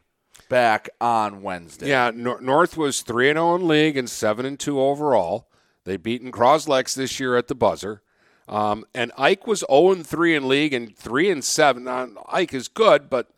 back 0.50 0.90
on 1.00 1.42
Wednesday. 1.42 1.90
Yeah, 1.90 2.12
Nor- 2.14 2.42
North 2.42 2.78
was 2.78 3.02
three 3.02 3.30
and 3.30 3.38
zero 3.38 3.56
in 3.56 3.68
league 3.68 3.98
and 3.98 4.10
seven 4.10 4.46
and 4.46 4.60
two 4.60 4.80
overall. 4.80 5.48
They 5.84 5.98
beaten 5.98 6.32
Croslex 6.32 6.96
this 6.96 7.20
year 7.20 7.38
at 7.38 7.48
the 7.48 7.56
buzzer, 7.56 8.02
um, 8.48 8.86
and 8.94 9.12
Ike 9.18 9.48
was 9.48 9.60
zero 9.60 9.92
and 9.92 10.06
three 10.06 10.36
in 10.36 10.48
league 10.48 10.74
and 10.74 10.96
three 10.96 11.30
and 11.30 11.44
seven. 11.44 11.86
Now, 11.86 12.10
Ike 12.28 12.54
is 12.54 12.68
good, 12.68 13.10
but 13.10 13.30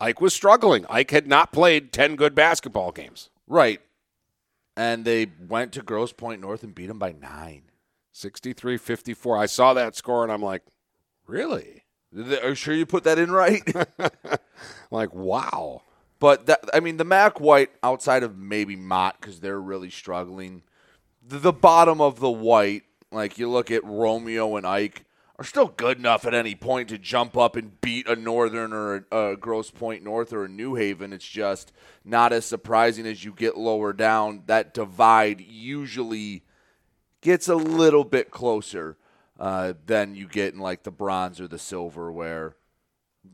Ike 0.00 0.20
was 0.20 0.34
struggling. 0.34 0.86
Ike 0.88 1.10
had 1.10 1.26
not 1.26 1.52
played 1.52 1.92
ten 1.92 2.16
good 2.16 2.34
basketball 2.34 2.92
games. 2.92 3.30
Right. 3.46 3.80
And 4.76 5.04
they 5.04 5.26
went 5.48 5.72
to 5.72 5.82
Grosse 5.82 6.12
Pointe 6.12 6.40
North 6.40 6.62
and 6.62 6.74
beat 6.74 6.86
them 6.86 6.98
by 6.98 7.12
9. 7.12 7.62
63 8.12 8.76
54. 8.76 9.36
I 9.36 9.46
saw 9.46 9.74
that 9.74 9.96
score 9.96 10.22
and 10.22 10.32
I'm 10.32 10.42
like, 10.42 10.62
really? 11.26 11.84
Are 12.16 12.50
you 12.50 12.54
sure 12.54 12.74
you 12.74 12.86
put 12.86 13.04
that 13.04 13.18
in 13.18 13.30
right? 13.30 13.62
like, 14.90 15.12
wow. 15.12 15.82
But 16.18 16.46
that, 16.46 16.60
I 16.72 16.80
mean, 16.80 16.96
the 16.96 17.04
Mac 17.04 17.40
White 17.40 17.70
outside 17.82 18.22
of 18.22 18.38
maybe 18.38 18.76
Mott 18.76 19.20
because 19.20 19.40
they're 19.40 19.60
really 19.60 19.90
struggling. 19.90 20.62
The, 21.26 21.38
the 21.38 21.52
bottom 21.52 22.00
of 22.00 22.20
the 22.20 22.30
white, 22.30 22.84
like 23.10 23.38
you 23.38 23.50
look 23.50 23.70
at 23.70 23.84
Romeo 23.84 24.56
and 24.56 24.66
Ike, 24.66 25.04
are 25.36 25.44
still 25.44 25.66
good 25.66 25.98
enough 25.98 26.24
at 26.26 26.34
any 26.34 26.54
point 26.54 26.88
to 26.88 26.98
jump 26.98 27.36
up 27.36 27.56
and 27.56 27.80
beat 27.80 28.08
a 28.08 28.14
Northern 28.14 28.72
or 28.72 29.06
a, 29.10 29.32
a 29.32 29.36
Grosse 29.36 29.70
Pointe 29.70 30.04
North 30.04 30.32
or 30.32 30.44
a 30.44 30.48
New 30.48 30.76
Haven. 30.76 31.12
It's 31.12 31.26
just 31.26 31.72
not 32.04 32.32
as 32.32 32.44
surprising 32.44 33.06
as 33.06 33.24
you 33.24 33.32
get 33.32 33.58
lower 33.58 33.92
down. 33.92 34.44
That 34.46 34.72
divide 34.72 35.40
usually 35.40 36.44
gets 37.20 37.48
a 37.48 37.56
little 37.56 38.04
bit 38.04 38.30
closer 38.30 38.96
uh, 39.40 39.74
than 39.86 40.14
you 40.14 40.28
get 40.28 40.54
in 40.54 40.60
like 40.60 40.84
the 40.84 40.92
bronze 40.92 41.40
or 41.40 41.48
the 41.48 41.58
silver, 41.58 42.12
where 42.12 42.54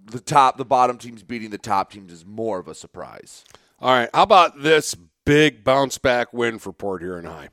the 0.05 0.21
top, 0.21 0.57
the 0.57 0.65
bottom 0.65 0.99
teams 0.99 1.23
beating 1.23 1.51
the 1.51 1.59
top 1.59 1.93
teams 1.93 2.13
is 2.13 2.25
more 2.25 2.59
of 2.59 2.69
a 2.69 2.75
surprise. 2.75 3.45
All 3.81 3.93
right. 3.93 4.11
How 4.13 4.23
about 4.23 4.63
this 4.63 4.95
big 5.25 5.65
bounce 5.65 5.99
back 5.99 6.33
win 6.33 6.59
for 6.59 6.73
Port 6.73 7.03
Huron 7.03 7.25
High? 7.25 7.49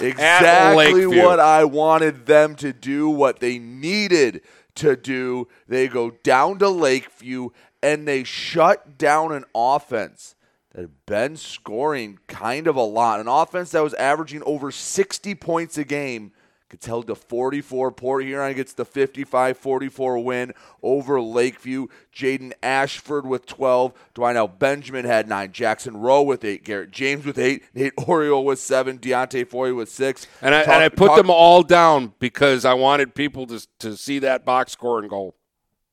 Exactly 0.00 1.06
what 1.06 1.40
I 1.40 1.64
wanted 1.64 2.26
them 2.26 2.54
to 2.56 2.72
do, 2.72 3.08
what 3.08 3.40
they 3.40 3.58
needed 3.58 4.42
to 4.76 4.94
do. 4.96 5.48
They 5.66 5.88
go 5.88 6.10
down 6.22 6.58
to 6.60 6.68
Lakeview 6.68 7.50
and 7.82 8.06
they 8.06 8.24
shut 8.24 8.98
down 8.98 9.32
an 9.32 9.44
offense 9.54 10.34
that 10.72 10.82
had 10.82 11.06
been 11.06 11.36
scoring 11.36 12.18
kind 12.28 12.66
of 12.66 12.76
a 12.76 12.82
lot. 12.82 13.20
An 13.20 13.28
offense 13.28 13.70
that 13.72 13.82
was 13.82 13.94
averaging 13.94 14.42
over 14.44 14.70
60 14.70 15.34
points 15.36 15.78
a 15.78 15.84
game 15.84 16.32
gets 16.70 16.86
held 16.86 17.06
to 17.06 17.14
44. 17.14 17.92
Port 17.92 18.24
Huron 18.24 18.54
gets 18.54 18.72
the 18.74 18.84
55-44 18.84 20.22
win 20.22 20.52
over 20.82 21.20
Lakeview. 21.20 21.86
Jaden 22.14 22.52
Ashford 22.62 23.26
with 23.26 23.46
12. 23.46 23.92
Dwinell 24.14 24.58
Benjamin 24.58 25.04
had 25.04 25.28
nine. 25.28 25.52
Jackson 25.52 25.96
Rowe 25.96 26.22
with 26.22 26.44
eight. 26.44 26.64
Garrett 26.64 26.90
James 26.90 27.24
with 27.24 27.38
eight. 27.38 27.64
Nate 27.74 27.94
Oriole 28.06 28.44
with 28.44 28.58
seven. 28.58 28.98
Deontay 28.98 29.46
Foy 29.46 29.74
with 29.74 29.88
six. 29.88 30.26
And 30.42 30.54
I, 30.54 30.64
talk, 30.64 30.74
and 30.74 30.82
I 30.84 30.88
put 30.88 31.08
talk, 31.08 31.16
them 31.16 31.30
all 31.30 31.62
down 31.62 32.12
because 32.18 32.64
I 32.64 32.74
wanted 32.74 33.14
people 33.14 33.46
to, 33.46 33.66
to 33.80 33.96
see 33.96 34.18
that 34.20 34.44
box 34.44 34.72
score 34.72 34.98
and 34.98 35.08
go, 35.08 35.34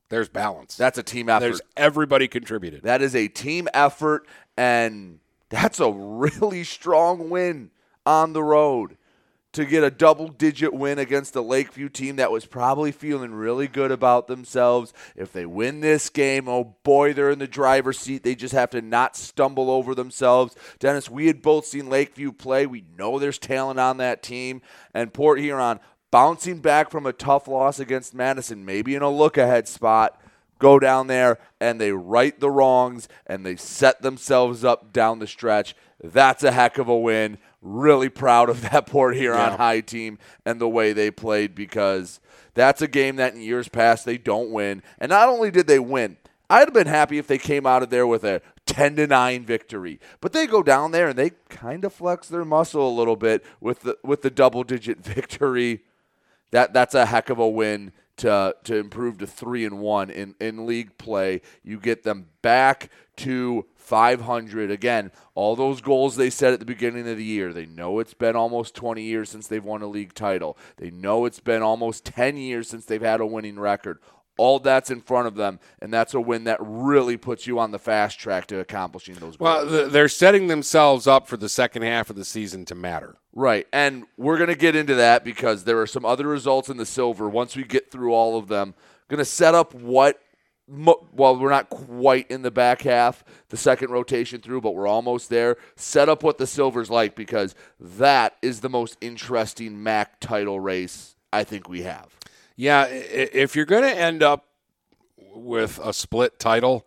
there's 0.10 0.30
balance. 0.30 0.76
That's 0.76 0.98
a 0.98 1.04
team 1.04 1.30
effort. 1.30 1.42
There's 1.42 1.62
everybody 1.76 2.28
contributed. 2.28 2.84
That 2.84 3.02
is 3.02 3.16
a 3.16 3.28
team 3.28 3.68
effort, 3.74 4.28
and 4.56 5.20
that's 5.50 5.80
a 5.80 5.92
really 5.92 6.64
strong 6.64 7.30
win 7.30 7.72
on 8.06 8.34
the 8.34 8.44
road 8.44 8.98
to 9.56 9.66
get 9.66 9.84
a 9.84 9.92
double 9.92 10.28
digit 10.28 10.74
win 10.74 11.00
against 11.00 11.34
the 11.34 11.42
Lakeview 11.44 11.90
team 11.90 12.18
that 12.18 12.32
was 12.32 12.46
probably 12.46 12.92
feeling 12.92 13.34
really 13.34 13.68
good 13.68 13.92
about 13.92 14.28
themselves. 14.28 14.94
If 15.16 15.32
they 15.32 15.46
win 15.46 15.80
this 15.80 16.10
game, 16.10 16.48
oh 16.48 16.76
boy, 16.84 17.14
they're 17.14 17.32
in 17.32 17.40
the 17.40 17.48
driver's 17.48 17.98
seat. 17.98 18.24
They 18.24 18.36
just 18.36 18.54
have 18.54 18.70
to 18.72 18.82
not 18.82 19.16
stumble 19.16 19.72
over 19.72 19.96
themselves. 19.96 20.56
Dennis, 20.80 21.10
we 21.10 21.28
had 21.28 21.42
both 21.42 21.66
seen 21.66 21.90
Lakeview 21.90 22.34
play. 22.34 22.66
We 22.66 22.84
know 22.98 23.18
there's 23.18 23.40
talent 23.40 23.80
on 23.80 23.98
that 23.98 24.22
team. 24.22 24.62
And 24.94 25.14
Port 25.14 25.40
Huron 25.40 25.80
bouncing 26.12 26.60
back 26.60 26.92
from 26.92 27.06
a 27.06 27.14
tough 27.14 27.48
loss 27.48 27.80
against 27.80 28.14
Madison, 28.14 28.66
maybe 28.66 28.94
in 28.94 29.02
a 29.02 29.10
look 29.10 29.38
ahead 29.38 29.68
spot 29.68 30.22
go 30.60 30.80
down 30.80 31.08
there 31.08 31.38
and 31.60 31.80
they 31.80 31.92
right 31.92 32.40
the 32.40 32.50
wrongs 32.50 33.08
and 33.28 33.46
they 33.46 33.56
set 33.56 34.02
themselves 34.02 34.64
up 34.64 34.94
down 34.94 35.20
the 35.20 35.28
stretch. 35.28 35.76
That's 36.04 36.44
a 36.44 36.52
heck 36.52 36.78
of 36.78 36.88
a 36.88 36.98
win 36.98 37.38
really 37.66 38.10
proud 38.10 38.50
of 38.50 38.62
that 38.70 38.88
Port 38.88 39.16
Huron 39.16 39.38
yeah. 39.38 39.58
High 39.58 39.82
team 39.82 40.18
and 40.46 40.62
the 40.62 40.70
way 40.70 40.94
they 40.94 41.12
played 41.12 41.56
because 41.56 42.20
that's 42.54 42.82
a 42.82 42.88
game 42.88 43.18
that 43.18 43.34
in 43.34 43.42
years 43.42 43.68
past 43.68 44.06
they 44.06 44.18
don't 44.18 44.52
win. 44.52 44.82
And 45.00 45.10
not 45.10 45.28
only 45.28 45.52
did 45.52 45.68
they 45.68 45.80
win, 45.80 46.18
I'd 46.50 46.68
have 46.68 46.74
been 46.74 46.88
happy 46.88 47.18
if 47.18 47.28
they 47.28 47.40
came 47.40 47.66
out 47.66 47.84
of 47.84 47.90
there 47.90 48.06
with 48.06 48.24
a 48.24 48.42
10 48.66 48.96
to 48.98 49.08
9 49.08 49.46
victory. 49.46 50.00
But 50.22 50.32
they 50.32 50.48
go 50.48 50.62
down 50.62 50.92
there 50.92 51.10
and 51.10 51.18
they 51.18 51.32
kind 51.50 51.84
of 51.84 51.94
flex 51.94 52.28
their 52.28 52.46
muscle 52.46 52.88
a 52.88 52.94
little 52.98 53.16
bit 53.16 53.44
with 53.60 53.82
the 53.82 53.98
with 54.04 54.22
the 54.22 54.30
double 54.30 54.64
digit 54.64 55.00
victory. 55.04 55.82
That 56.52 56.74
that's 56.74 56.96
a 56.96 57.08
heck 57.08 57.30
of 57.30 57.40
a 57.40 57.48
win 57.48 57.92
to 58.18 58.56
to 58.64 58.76
improve 58.78 59.18
to 59.18 59.28
3 59.28 59.66
and 59.66 59.80
1 59.80 60.10
in 60.10 60.36
in 60.40 60.66
league 60.66 60.98
play. 60.98 61.42
You 61.64 61.80
get 61.80 62.04
them 62.04 62.28
back 62.42 62.90
to 63.18 63.66
500. 63.86 64.72
Again, 64.72 65.12
all 65.34 65.56
those 65.56 65.82
goals 65.82 66.16
they 66.16 66.30
set 66.30 66.54
at 66.54 66.60
the 66.60 66.66
beginning 66.66 67.08
of 67.08 67.18
the 67.18 67.24
year. 67.24 67.54
They 67.54 67.66
know 67.66 68.00
it's 68.00 68.14
been 68.14 68.36
almost 68.36 68.76
20 68.76 69.02
years 69.04 69.30
since 69.30 69.48
they've 69.48 69.64
won 69.64 69.82
a 69.82 69.88
league 69.88 70.14
title. 70.14 70.58
They 70.78 70.90
know 70.90 71.26
it's 71.26 71.40
been 71.40 71.62
almost 71.62 72.06
10 72.06 72.38
years 72.38 72.68
since 72.68 72.86
they've 72.86 73.02
had 73.02 73.22
a 73.22 73.26
winning 73.26 73.60
record. 73.60 74.00
All 74.38 74.60
that's 74.60 74.92
in 74.92 75.00
front 75.00 75.28
of 75.28 75.36
them, 75.36 75.62
and 75.82 75.94
that's 75.94 76.14
a 76.14 76.20
win 76.20 76.44
that 76.44 76.58
really 76.60 77.16
puts 77.16 77.48
you 77.48 77.58
on 77.58 77.72
the 77.72 77.80
fast 77.80 78.20
track 78.20 78.48
to 78.48 78.60
accomplishing 78.60 79.16
those 79.16 79.38
goals. 79.38 79.40
Well, 79.40 79.88
they're 79.88 80.10
setting 80.10 80.48
themselves 80.48 81.08
up 81.08 81.30
for 81.30 81.38
the 81.38 81.48
second 81.48 81.84
half 81.84 82.10
of 82.10 82.18
the 82.18 82.26
season 82.26 82.66
to 82.66 82.76
matter. 82.76 83.16
Right. 83.34 83.66
And 83.72 84.06
we're 84.18 84.38
going 84.38 84.50
to 84.50 84.56
get 84.56 84.76
into 84.76 84.96
that 84.96 85.24
because 85.24 85.64
there 85.64 85.80
are 85.80 85.88
some 85.88 86.04
other 86.04 86.28
results 86.28 86.68
in 86.68 86.76
the 86.76 86.86
silver 86.86 87.30
once 87.30 87.56
we 87.56 87.64
get 87.64 87.92
through 87.92 88.14
all 88.14 88.38
of 88.38 88.50
them. 88.50 88.74
Going 89.08 89.20
to 89.20 89.26
set 89.26 89.56
up 89.56 89.74
what 89.74 90.20
well, 90.68 91.38
we're 91.38 91.50
not 91.50 91.70
quite 91.70 92.30
in 92.30 92.42
the 92.42 92.52
back 92.52 92.82
half, 92.82 93.24
the 93.50 93.58
second 93.58 93.92
rotation 93.92 94.42
through, 94.42 94.62
but 94.62 94.74
we're 94.74 94.88
almost 94.88 95.30
there. 95.30 95.58
Set 95.76 96.10
up 96.10 96.24
what 96.24 96.38
the 96.38 96.48
Silver's 96.48 96.90
like 96.90 97.16
because 97.16 97.54
that 97.80 98.36
is 98.42 98.62
the 98.62 98.70
most 98.70 98.98
interesting 99.02 99.82
MAC 99.84 100.20
title 100.20 100.60
race 100.60 101.16
I 101.32 101.44
think 101.44 101.70
we 101.70 101.84
have. 101.84 102.16
Yeah, 102.56 102.86
if 102.86 103.56
you're 103.56 103.66
going 103.66 103.84
to 103.84 103.96
end 103.96 104.24
up 104.24 104.46
with 105.18 105.80
a 105.84 105.94
split 105.94 106.40
title, 106.40 106.86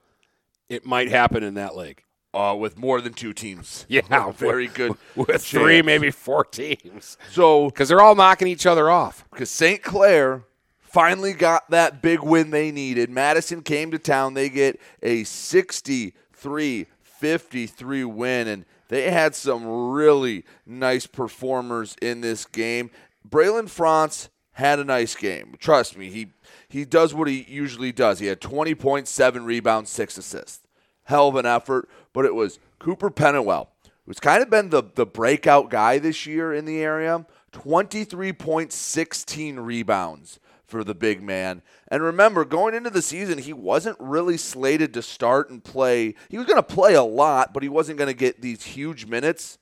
it 0.69 0.85
might 0.87 1.09
happen 1.11 1.43
in 1.43 1.55
that 1.55 1.77
league. 1.77 2.03
Uh, 2.35 2.55
with 2.55 2.77
more 2.79 3.01
than 3.01 3.13
two 3.15 3.33
teams. 3.33 3.87
Yeah, 3.89 4.33
very 4.37 4.67
good. 4.67 4.93
With 5.17 5.29
chance. 5.29 5.49
three, 5.49 5.83
maybe 5.83 6.11
four 6.11 6.45
teams. 6.45 7.17
So, 7.31 7.67
because 7.67 7.89
they're 7.89 8.01
all 8.01 8.15
knocking 8.15 8.49
each 8.49 8.67
other 8.67 8.91
off. 8.91 9.25
Because 9.31 9.51
St. 9.51 9.83
Clair 9.83 10.43
finally 10.89 11.33
got 11.33 11.71
that 11.71 12.03
big 12.03 12.21
win 12.21 12.51
they 12.51 12.71
needed. 12.71 13.11
Madison 13.11 13.63
came 13.63 13.91
to 13.91 13.99
town. 13.99 14.35
They 14.35 14.49
get 14.49 14.81
a 15.03 15.25
63 15.25 16.87
53 17.03 18.05
win, 18.05 18.49
and 18.49 18.65
they 18.89 19.11
had 19.11 19.35
some 19.35 19.91
really 19.91 20.45
nice 20.65 21.07
performers 21.07 21.97
in 22.01 22.21
this 22.21 22.45
game. 22.45 22.91
Braylon 23.29 23.69
France 23.69 24.29
had 24.53 24.79
a 24.79 24.85
nice 24.85 25.15
game. 25.15 25.57
Trust 25.59 25.97
me, 25.97 26.11
he, 26.11 26.29
he 26.69 26.85
does 26.85 27.15
what 27.15 27.29
he 27.29 27.45
usually 27.49 27.93
does. 27.93 28.21
He 28.21 28.27
had 28.27 28.41
20.7 28.41 29.45
rebounds, 29.45 29.91
six 29.91 30.17
assists. 30.17 30.67
Hell 31.05 31.29
of 31.29 31.37
an 31.37 31.47
effort, 31.47 31.89
but 32.13 32.25
it 32.25 32.35
was 32.35 32.59
Cooper 32.79 33.11
Pennywell, 33.11 33.71
who's 34.07 34.21
kind 34.21 34.43
of 34.43 34.51
been 34.51 34.71
the, 34.71 34.83
the 34.95 35.07
breakout 35.07 35.71
guy 35.71 35.99
this 35.99 36.27
year 36.27 36.53
in 36.53 36.65
the 36.65 36.81
area. 36.81 37.27
23.16 37.53 39.65
rebounds 39.65 40.39
for 40.69 40.85
the 40.85 40.95
big 40.95 41.23
man. 41.23 41.63
And 41.89 42.03
remember, 42.03 42.45
going 42.45 42.75
into 42.75 42.91
the 42.91 43.03
season, 43.03 43.39
he 43.39 43.53
wasn't 43.53 43.97
really 43.99 44.37
slated 44.37 44.95
to 44.95 45.03
start 45.03 45.51
and 45.51 45.65
play. 45.65 46.15
He 46.29 46.37
was 46.37 46.47
going 46.47 46.59
to 46.59 46.63
play 46.63 46.95
a 46.95 47.03
lot, 47.03 47.53
but 47.53 47.63
he 47.63 47.69
wasn't 47.69 47.99
going 47.99 48.09
to 48.09 48.15
get 48.15 48.43
these 48.43 48.63
huge 48.63 49.07
minutes. 49.07 49.59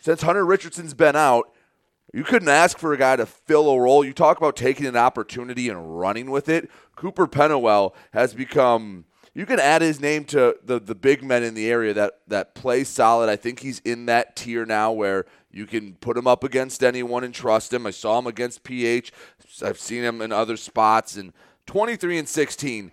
Since 0.00 0.22
Hunter 0.22 0.44
Richardson's 0.44 0.94
been 0.94 1.14
out, 1.14 1.52
you 2.14 2.24
couldn't 2.24 2.48
ask 2.48 2.78
for 2.78 2.94
a 2.94 2.98
guy 2.98 3.16
to 3.16 3.26
fill 3.26 3.68
a 3.68 3.78
role. 3.78 4.04
You 4.04 4.14
talk 4.14 4.38
about 4.38 4.56
taking 4.56 4.86
an 4.86 4.96
opportunity 4.96 5.68
and 5.68 6.00
running 6.00 6.30
with 6.30 6.48
it. 6.48 6.70
Cooper 6.96 7.26
Pennywell 7.26 7.94
has 8.12 8.32
become. 8.34 9.04
You 9.36 9.44
can 9.44 9.60
add 9.60 9.82
his 9.82 10.00
name 10.00 10.24
to 10.26 10.56
the 10.64 10.80
the 10.80 10.94
big 10.94 11.22
men 11.22 11.42
in 11.42 11.52
the 11.52 11.70
area 11.70 11.92
that 11.92 12.20
that 12.26 12.54
play 12.54 12.84
solid. 12.84 13.28
I 13.28 13.36
think 13.36 13.60
he's 13.60 13.80
in 13.80 14.06
that 14.06 14.34
tier 14.34 14.64
now 14.64 14.92
where 14.92 15.26
you 15.50 15.66
can 15.66 15.92
put 15.96 16.16
him 16.16 16.26
up 16.26 16.42
against 16.42 16.82
anyone 16.82 17.22
and 17.22 17.34
trust 17.34 17.70
him. 17.70 17.86
I 17.86 17.90
saw 17.90 18.18
him 18.18 18.26
against 18.26 18.62
PH. 18.62 19.12
I've 19.62 19.78
seen 19.78 20.02
him 20.02 20.22
in 20.22 20.32
other 20.32 20.56
spots. 20.56 21.18
And 21.18 21.34
23 21.66 22.16
and 22.16 22.26
16, 22.26 22.90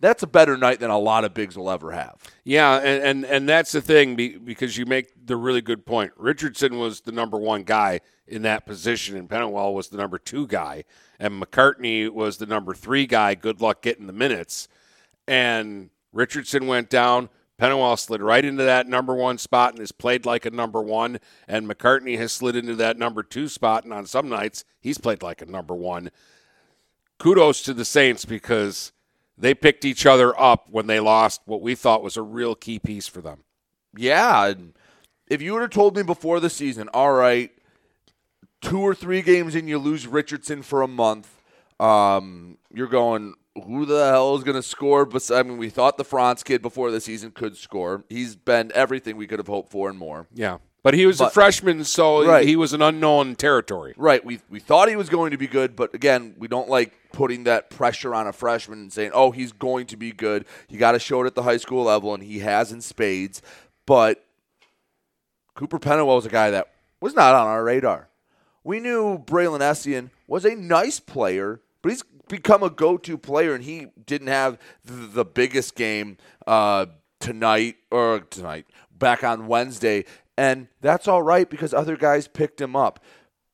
that's 0.00 0.22
a 0.22 0.26
better 0.26 0.56
night 0.56 0.80
than 0.80 0.90
a 0.90 0.98
lot 0.98 1.24
of 1.24 1.34
bigs 1.34 1.54
will 1.54 1.70
ever 1.70 1.92
have. 1.92 2.16
Yeah, 2.44 2.78
and, 2.78 3.02
and, 3.02 3.24
and 3.26 3.48
that's 3.48 3.72
the 3.72 3.82
thing 3.82 4.16
because 4.16 4.78
you 4.78 4.86
make 4.86 5.26
the 5.26 5.36
really 5.36 5.60
good 5.60 5.84
point. 5.84 6.12
Richardson 6.16 6.78
was 6.78 7.02
the 7.02 7.12
number 7.12 7.36
one 7.36 7.62
guy 7.62 8.00
in 8.26 8.40
that 8.42 8.64
position, 8.64 9.18
and 9.18 9.28
Pennywell 9.28 9.74
was 9.74 9.88
the 9.88 9.98
number 9.98 10.16
two 10.16 10.46
guy, 10.46 10.84
and 11.18 11.42
McCartney 11.42 12.08
was 12.08 12.38
the 12.38 12.46
number 12.46 12.72
three 12.72 13.06
guy. 13.06 13.34
Good 13.34 13.60
luck 13.60 13.82
getting 13.82 14.06
the 14.06 14.14
minutes. 14.14 14.68
And 15.26 15.90
Richardson 16.12 16.66
went 16.66 16.90
down. 16.90 17.28
Pennywell 17.56 17.96
slid 17.96 18.20
right 18.20 18.44
into 18.44 18.64
that 18.64 18.88
number 18.88 19.14
one 19.14 19.38
spot 19.38 19.70
and 19.70 19.78
has 19.78 19.92
played 19.92 20.26
like 20.26 20.44
a 20.44 20.50
number 20.50 20.82
one. 20.82 21.20
And 21.46 21.68
McCartney 21.68 22.18
has 22.18 22.32
slid 22.32 22.56
into 22.56 22.74
that 22.76 22.98
number 22.98 23.22
two 23.22 23.48
spot. 23.48 23.84
And 23.84 23.92
on 23.92 24.06
some 24.06 24.28
nights, 24.28 24.64
he's 24.80 24.98
played 24.98 25.22
like 25.22 25.40
a 25.40 25.46
number 25.46 25.74
one. 25.74 26.10
Kudos 27.18 27.62
to 27.62 27.74
the 27.74 27.84
Saints 27.84 28.24
because 28.24 28.92
they 29.38 29.54
picked 29.54 29.84
each 29.84 30.04
other 30.04 30.38
up 30.38 30.68
when 30.70 30.86
they 30.86 31.00
lost 31.00 31.42
what 31.44 31.62
we 31.62 31.74
thought 31.74 32.02
was 32.02 32.16
a 32.16 32.22
real 32.22 32.54
key 32.54 32.78
piece 32.78 33.06
for 33.06 33.20
them. 33.20 33.44
Yeah. 33.96 34.52
If 35.28 35.40
you 35.40 35.52
would 35.52 35.62
have 35.62 35.70
told 35.70 35.96
me 35.96 36.02
before 36.02 36.40
the 36.40 36.50
season, 36.50 36.88
all 36.92 37.12
right, 37.12 37.50
two 38.60 38.80
or 38.80 38.94
three 38.94 39.22
games 39.22 39.54
in, 39.54 39.68
you 39.68 39.78
lose 39.78 40.06
Richardson 40.06 40.62
for 40.62 40.82
a 40.82 40.88
month. 40.88 41.30
Um, 41.78 42.58
you're 42.72 42.88
going, 42.88 43.34
who 43.62 43.86
the 43.86 44.06
hell 44.10 44.34
is 44.36 44.44
going 44.44 44.56
to 44.56 44.62
score? 44.62 45.04
But 45.06 45.30
I 45.30 45.42
mean, 45.42 45.58
we 45.58 45.70
thought 45.70 45.96
the 45.96 46.04
Franz 46.04 46.42
kid 46.42 46.62
before 46.62 46.90
the 46.90 47.00
season 47.00 47.30
could 47.30 47.56
score. 47.56 48.04
He's 48.08 48.36
been 48.36 48.72
everything 48.74 49.16
we 49.16 49.26
could 49.26 49.38
have 49.38 49.46
hoped 49.48 49.70
for 49.70 49.88
and 49.88 49.98
more. 49.98 50.26
Yeah. 50.34 50.58
But 50.82 50.92
he 50.92 51.06
was 51.06 51.18
a 51.18 51.30
freshman, 51.30 51.82
so 51.84 52.26
Right. 52.26 52.46
he 52.46 52.56
was 52.56 52.74
an 52.74 52.82
unknown 52.82 53.36
territory. 53.36 53.94
Right. 53.96 54.22
We 54.22 54.40
we 54.50 54.60
thought 54.60 54.90
he 54.90 54.96
was 54.96 55.08
going 55.08 55.30
to 55.30 55.38
be 55.38 55.46
good, 55.46 55.74
but 55.76 55.94
again, 55.94 56.34
we 56.38 56.46
don't 56.46 56.68
like 56.68 56.92
putting 57.10 57.44
that 57.44 57.70
pressure 57.70 58.14
on 58.14 58.26
a 58.26 58.34
freshman 58.34 58.80
and 58.80 58.92
saying, 58.92 59.12
"Oh, 59.14 59.30
he's 59.30 59.50
going 59.52 59.86
to 59.86 59.96
be 59.96 60.12
good." 60.12 60.44
You 60.68 60.78
got 60.78 60.92
to 60.92 60.98
show 60.98 61.22
it 61.22 61.26
at 61.26 61.34
the 61.34 61.42
high 61.44 61.56
school 61.56 61.84
level, 61.84 62.12
and 62.12 62.22
he 62.22 62.40
has 62.40 62.70
in 62.70 62.82
spades. 62.82 63.40
But 63.86 64.26
Cooper 65.54 65.78
Pennywell 65.78 66.16
was 66.16 66.26
a 66.26 66.30
guy 66.30 66.50
that 66.50 66.68
was 67.00 67.14
not 67.14 67.34
on 67.34 67.46
our 67.46 67.64
radar. 67.64 68.08
We 68.62 68.78
knew 68.80 69.18
Braylon 69.18 69.60
Essian 69.60 70.10
was 70.26 70.44
a 70.44 70.54
nice 70.54 71.00
player, 71.00 71.60
but 71.80 71.90
he's 71.92 72.02
become 72.28 72.62
a 72.62 72.70
go-to 72.70 73.18
player, 73.18 73.54
and 73.54 73.64
he 73.64 73.88
didn't 74.06 74.28
have 74.28 74.58
the, 74.84 75.24
biggest 75.24 75.74
game 75.74 76.16
uh, 76.46 76.86
tonight 77.20 77.76
or 77.90 78.20
tonight 78.20 78.66
back 78.96 79.24
on 79.24 79.46
Wednesday, 79.46 80.04
and 80.36 80.68
that's 80.80 81.08
all 81.08 81.22
right 81.22 81.48
because 81.48 81.74
other 81.74 81.96
guys 81.96 82.28
picked 82.28 82.60
him 82.60 82.76
up, 82.76 83.02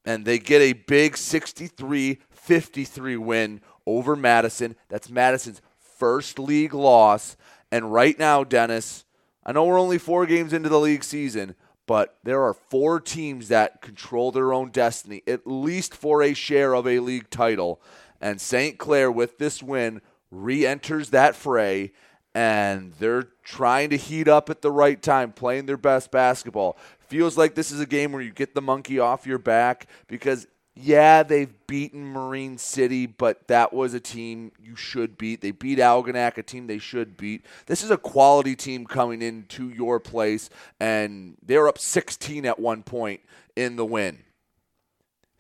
and 0.05 0.25
they 0.25 0.39
get 0.39 0.63
a 0.63 0.73
big 0.73 1.15
63-53 1.15 3.19
win 3.19 3.61
over 3.87 4.17
Madison. 4.17 4.77
That's 4.89 5.11
Madison's 5.11 5.61
first 5.79 6.39
league 6.39 6.75
loss, 6.75 7.37
and 7.73 7.93
right 7.93 8.19
now, 8.19 8.45
Dennis, 8.45 9.05
I 9.45 9.53
know 9.53 9.65
we're 9.65 9.81
only 9.81 9.99
four 9.99 10.27
games 10.27 10.53
into 10.53 10.69
the 10.69 10.81
league 10.81 11.05
season, 11.05 11.55
but 11.91 12.19
there 12.23 12.43
are 12.43 12.55
four 12.55 13.01
teams 13.01 13.49
that 13.49 13.83
control 13.83 14.31
their 14.31 14.53
own 14.53 14.71
destiny, 14.71 15.25
at 15.27 15.45
least 15.45 15.93
for 15.93 16.23
a 16.23 16.35
share 16.35 16.75
of 16.75 16.87
a 16.87 17.01
league 17.01 17.29
title. 17.31 17.83
And 18.21 18.41
St. 18.41 18.79
Clair, 18.79 19.11
with 19.11 19.39
this 19.39 19.63
win, 19.63 20.01
re 20.31 20.67
enters 20.67 21.11
that 21.11 21.35
fray, 21.35 21.93
and 22.35 22.93
they're 22.99 23.29
trying 23.43 23.91
to 23.91 23.97
heat 23.97 24.29
up 24.29 24.51
at 24.51 24.63
the 24.63 24.71
right 24.71 25.01
time, 25.01 25.33
playing 25.33 25.67
their 25.67 25.77
best 25.77 26.11
basketball. 26.11 26.77
Feels 26.99 27.37
like 27.37 27.55
this 27.55 27.73
is 27.73 27.81
a 27.81 27.87
game 27.87 28.13
where 28.13 28.23
you 28.23 28.31
get 28.31 28.55
the 28.55 28.63
monkey 28.63 28.99
off 28.99 29.27
your 29.27 29.39
back 29.39 29.87
because 30.07 30.47
yeah, 30.75 31.23
they've 31.23 31.53
beaten 31.67 32.05
Marine 32.05 32.57
City, 32.57 33.07
but 33.07 33.49
that 33.49 33.73
was 33.73 33.93
a 33.93 34.01
team 34.01 34.53
you 34.63 34.77
should 34.77 35.19
beat. 35.19 35.41
They 35.41 35.51
beat 35.51 35.79
Algonac, 35.79 36.39
a 36.39 36.43
team 36.43 36.69
they 36.69 36.79
should 36.79 37.17
beat. 37.17 37.45
This 37.67 37.83
is 37.83 37.91
a 37.91 37.97
quality 37.97 38.55
team 38.57 38.87
coming 38.87 39.21
into 39.21 39.69
your 39.69 40.01
place, 40.01 40.49
and 40.79 41.37
they're 41.45 41.69
up 41.69 41.79
16 41.79 42.47
at 42.47 42.59
one 42.59 42.83
point 42.83 43.21
in 43.57 43.77
the 43.77 43.85
win. 43.85 44.21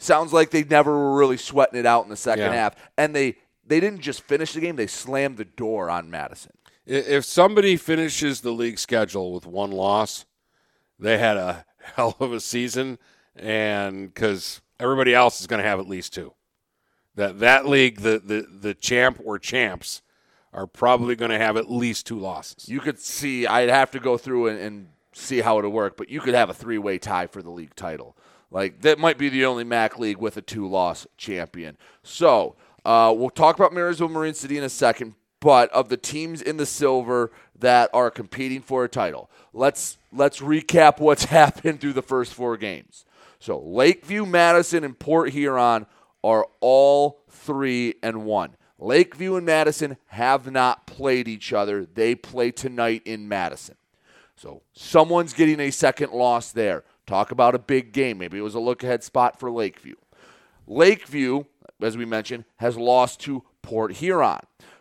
Sounds 0.02 0.32
like 0.32 0.50
they 0.50 0.64
never 0.64 0.90
were 0.96 1.16
really 1.16 1.36
sweating 1.36 1.78
it 1.78 1.84
out 1.86 2.04
in 2.04 2.10
the 2.10 2.16
second 2.16 2.46
Yeah. 2.46 2.54
half, 2.54 2.76
and 2.96 3.14
they 3.14 3.36
they 3.66 3.78
didn't 3.80 4.00
just 4.00 4.22
finish 4.22 4.54
the 4.54 4.60
game; 4.60 4.76
they 4.76 4.86
slammed 4.86 5.36
the 5.36 5.44
door 5.44 5.90
on 5.90 6.10
Madison. 6.10 6.52
If 6.86 7.24
somebody 7.26 7.76
finishes 7.76 8.40
the 8.40 8.50
league 8.50 8.78
schedule 8.78 9.32
with 9.32 9.46
one 9.46 9.70
loss, 9.70 10.24
they 10.98 11.18
had 11.18 11.36
a 11.36 11.64
hell 11.94 12.16
of 12.18 12.32
a 12.32 12.40
season, 12.40 12.98
and 13.36 14.12
because 14.12 14.62
everybody 14.80 15.14
else 15.14 15.40
is 15.40 15.46
going 15.46 15.62
to 15.62 15.68
have 15.68 15.78
at 15.78 15.86
least 15.86 16.14
two. 16.14 16.32
That 17.16 17.38
that 17.40 17.66
league, 17.68 18.00
the 18.00 18.18
the 18.24 18.46
the 18.50 18.74
champ 18.74 19.20
or 19.22 19.38
champs, 19.38 20.00
are 20.54 20.66
probably 20.66 21.14
going 21.14 21.30
to 21.30 21.38
have 21.38 21.56
at 21.58 21.70
least 21.70 22.06
two 22.06 22.18
losses. 22.18 22.68
You 22.68 22.80
could 22.80 22.98
see. 22.98 23.46
I'd 23.46 23.68
have 23.68 23.90
to 23.90 24.00
go 24.00 24.16
through 24.16 24.48
and, 24.48 24.58
and 24.58 24.88
see 25.12 25.40
how 25.42 25.58
it'll 25.58 25.70
work, 25.72 25.96
but 25.98 26.08
you 26.08 26.20
could 26.20 26.34
have 26.34 26.48
a 26.48 26.54
three 26.54 26.78
way 26.78 26.96
tie 26.98 27.26
for 27.26 27.42
the 27.42 27.50
league 27.50 27.74
title. 27.74 28.16
Like 28.50 28.80
that 28.82 28.98
might 28.98 29.18
be 29.18 29.28
the 29.28 29.44
only 29.44 29.64
MAC 29.64 29.98
league 29.98 30.18
with 30.18 30.36
a 30.36 30.42
two 30.42 30.68
loss 30.68 31.06
champion. 31.16 31.76
So 32.02 32.56
uh, 32.84 33.14
we'll 33.16 33.30
talk 33.30 33.56
about 33.56 33.72
Marysville 33.72 34.08
Marine 34.08 34.34
City 34.34 34.58
in 34.58 34.64
a 34.64 34.68
second. 34.68 35.14
But 35.40 35.70
of 35.70 35.88
the 35.88 35.96
teams 35.96 36.42
in 36.42 36.58
the 36.58 36.66
silver 36.66 37.32
that 37.58 37.88
are 37.94 38.10
competing 38.10 38.60
for 38.60 38.84
a 38.84 38.88
title, 38.88 39.30
let's 39.54 39.96
let's 40.12 40.40
recap 40.40 41.00
what's 41.00 41.24
happened 41.36 41.80
through 41.80 41.94
the 41.94 42.02
first 42.02 42.34
four 42.34 42.56
games. 42.56 43.06
So 43.38 43.58
Lakeview, 43.58 44.26
Madison, 44.26 44.84
and 44.84 44.98
Port 44.98 45.30
Huron 45.30 45.86
are 46.22 46.46
all 46.60 47.20
three 47.30 47.94
and 48.02 48.24
one. 48.26 48.56
Lakeview 48.78 49.36
and 49.36 49.46
Madison 49.46 49.96
have 50.08 50.50
not 50.50 50.86
played 50.86 51.28
each 51.28 51.52
other. 51.52 51.86
They 51.86 52.14
play 52.14 52.50
tonight 52.50 53.02
in 53.04 53.28
Madison. 53.28 53.76
So 54.36 54.62
someone's 54.72 55.34
getting 55.34 55.60
a 55.60 55.70
second 55.70 56.12
loss 56.12 56.52
there. 56.52 56.84
Talk 57.10 57.32
about 57.32 57.56
a 57.56 57.58
big 57.58 57.90
game. 57.90 58.18
Maybe 58.18 58.38
it 58.38 58.42
was 58.42 58.54
a 58.54 58.60
look 58.60 58.84
ahead 58.84 59.02
spot 59.02 59.40
for 59.40 59.50
Lakeview. 59.50 59.96
Lakeview, 60.68 61.42
as 61.82 61.96
we 61.96 62.04
mentioned, 62.04 62.44
has 62.58 62.76
lost 62.76 63.18
to 63.22 63.42
Port 63.62 63.94
Huron. 63.94 64.38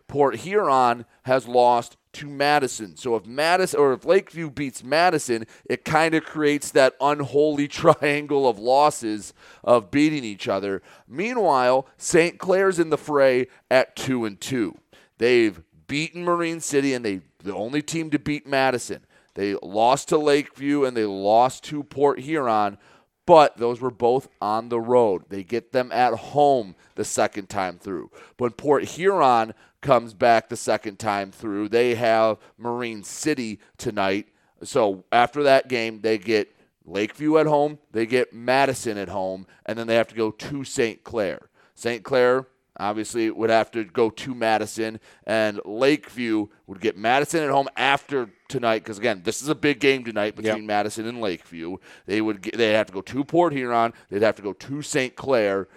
Port 0.08 0.36
Huron 0.36 1.06
has 1.24 1.48
lost 1.48 1.98
to 2.13 2.28
Madison. 2.28 2.96
So 2.98 3.15
if 3.15 3.26
Madison 3.26 3.80
or 3.80 3.94
if 3.94 4.06
Lakeview 4.06 4.52
beats 4.52 4.84
Madison, 4.84 5.48
it 5.65 5.84
kind 5.84 6.13
of 6.13 6.24
creates 6.24 6.70
that 6.70 6.94
unholy 7.02 7.68
triangle 7.68 8.48
of 8.48 8.60
losses 8.60 9.34
of 9.63 9.89
beating 9.89 10.24
each 10.24 10.48
other. 10.48 10.84
Meanwhile, 11.08 11.88
St. 11.98 12.38
Clair's 12.38 12.78
in 12.78 12.92
the 12.92 12.98
fray 13.00 13.48
at 13.72 13.96
2 13.96 14.26
and 14.26 14.39
2. 14.39 14.78
They've 15.18 15.63
beaten 15.88 16.24
Marine 16.24 16.60
City 16.60 16.94
and 16.94 17.04
they 17.04 17.22
the 17.44 17.56
only 17.56 17.82
team 17.82 18.12
to 18.12 18.20
beat 18.20 18.46
Madison. 18.46 19.04
They 19.36 19.56
lost 19.62 20.10
to 20.10 20.18
Lakeview 20.18 20.86
and 20.86 20.96
they 20.96 21.06
lost 21.06 21.63
to 21.65 21.84
Port 21.84 22.20
Huron, 22.20 22.78
but 23.26 23.58
those 23.58 23.80
were 23.80 23.92
both 23.92 24.28
on 24.42 24.70
the 24.70 24.80
road. 24.80 25.24
They 25.30 25.44
get 25.44 25.72
them 25.72 25.92
at 25.92 26.13
home 26.13 26.76
the 26.96 27.06
second 27.06 27.50
time 27.50 27.78
through. 27.78 28.12
When 28.38 28.52
Port 28.52 28.84
Huron 28.86 29.54
comes 29.82 30.13
back 30.13 30.50
the 30.50 30.58
second 30.58 31.00
time 31.00 31.32
through, 31.32 31.70
they 31.70 31.96
have 31.96 32.38
Marine 32.58 33.04
City 33.04 33.60
tonight. 33.78 34.28
So 34.63 35.06
after 35.12 35.44
that 35.44 35.70
game, 35.70 36.02
they 36.02 36.18
get 36.18 36.54
Lakeview 36.86 37.38
at 37.38 37.46
home, 37.46 37.78
they 37.92 38.06
get 38.06 38.34
Madison 38.34 38.98
at 38.98 39.10
home, 39.10 39.46
and 39.65 39.78
then 39.78 39.88
they 39.88 39.96
have 39.96 40.08
to 40.08 40.15
go 40.15 40.32
to 40.32 40.63
St. 40.63 41.04
Clair. 41.04 41.50
St. 41.76 42.04
Clair 42.04 42.48
obviously 42.80 43.30
would 43.30 43.50
have 43.50 43.70
to 43.72 43.84
go 43.84 44.10
to 44.10 44.34
Madison, 44.34 45.00
and 45.26 45.60
Lakeview 45.65 46.48
would 46.68 46.80
get 46.80 46.98
Madison 46.98 47.44
at 47.44 47.50
home 47.50 47.68
after 47.76 48.30
tonight 48.48 48.80
because 48.84 48.98
again, 48.98 49.22
this 49.24 49.42
is 49.42 49.50
a 49.50 49.56
big 49.56 49.80
game 49.80 50.04
tonight 50.04 50.36
between 50.36 50.58
Yep. 50.63 50.65
Madison 50.65 51.08
and 51.08 51.22
Lakeview. 51.22 51.78
They 52.06 52.22
would 52.22 52.42
get, 52.42 52.58
they 52.58 52.72
have 52.74 52.88
to 52.88 52.94
go 52.94 53.02
to 53.02 53.24
Port 53.24 53.54
Huron, 53.54 53.94
they'd 54.10 54.22
have 54.22 54.36
to 54.38 54.42
go 54.42 54.54
to 54.54 54.82
St. 54.82 55.15
Clair. 55.15 55.68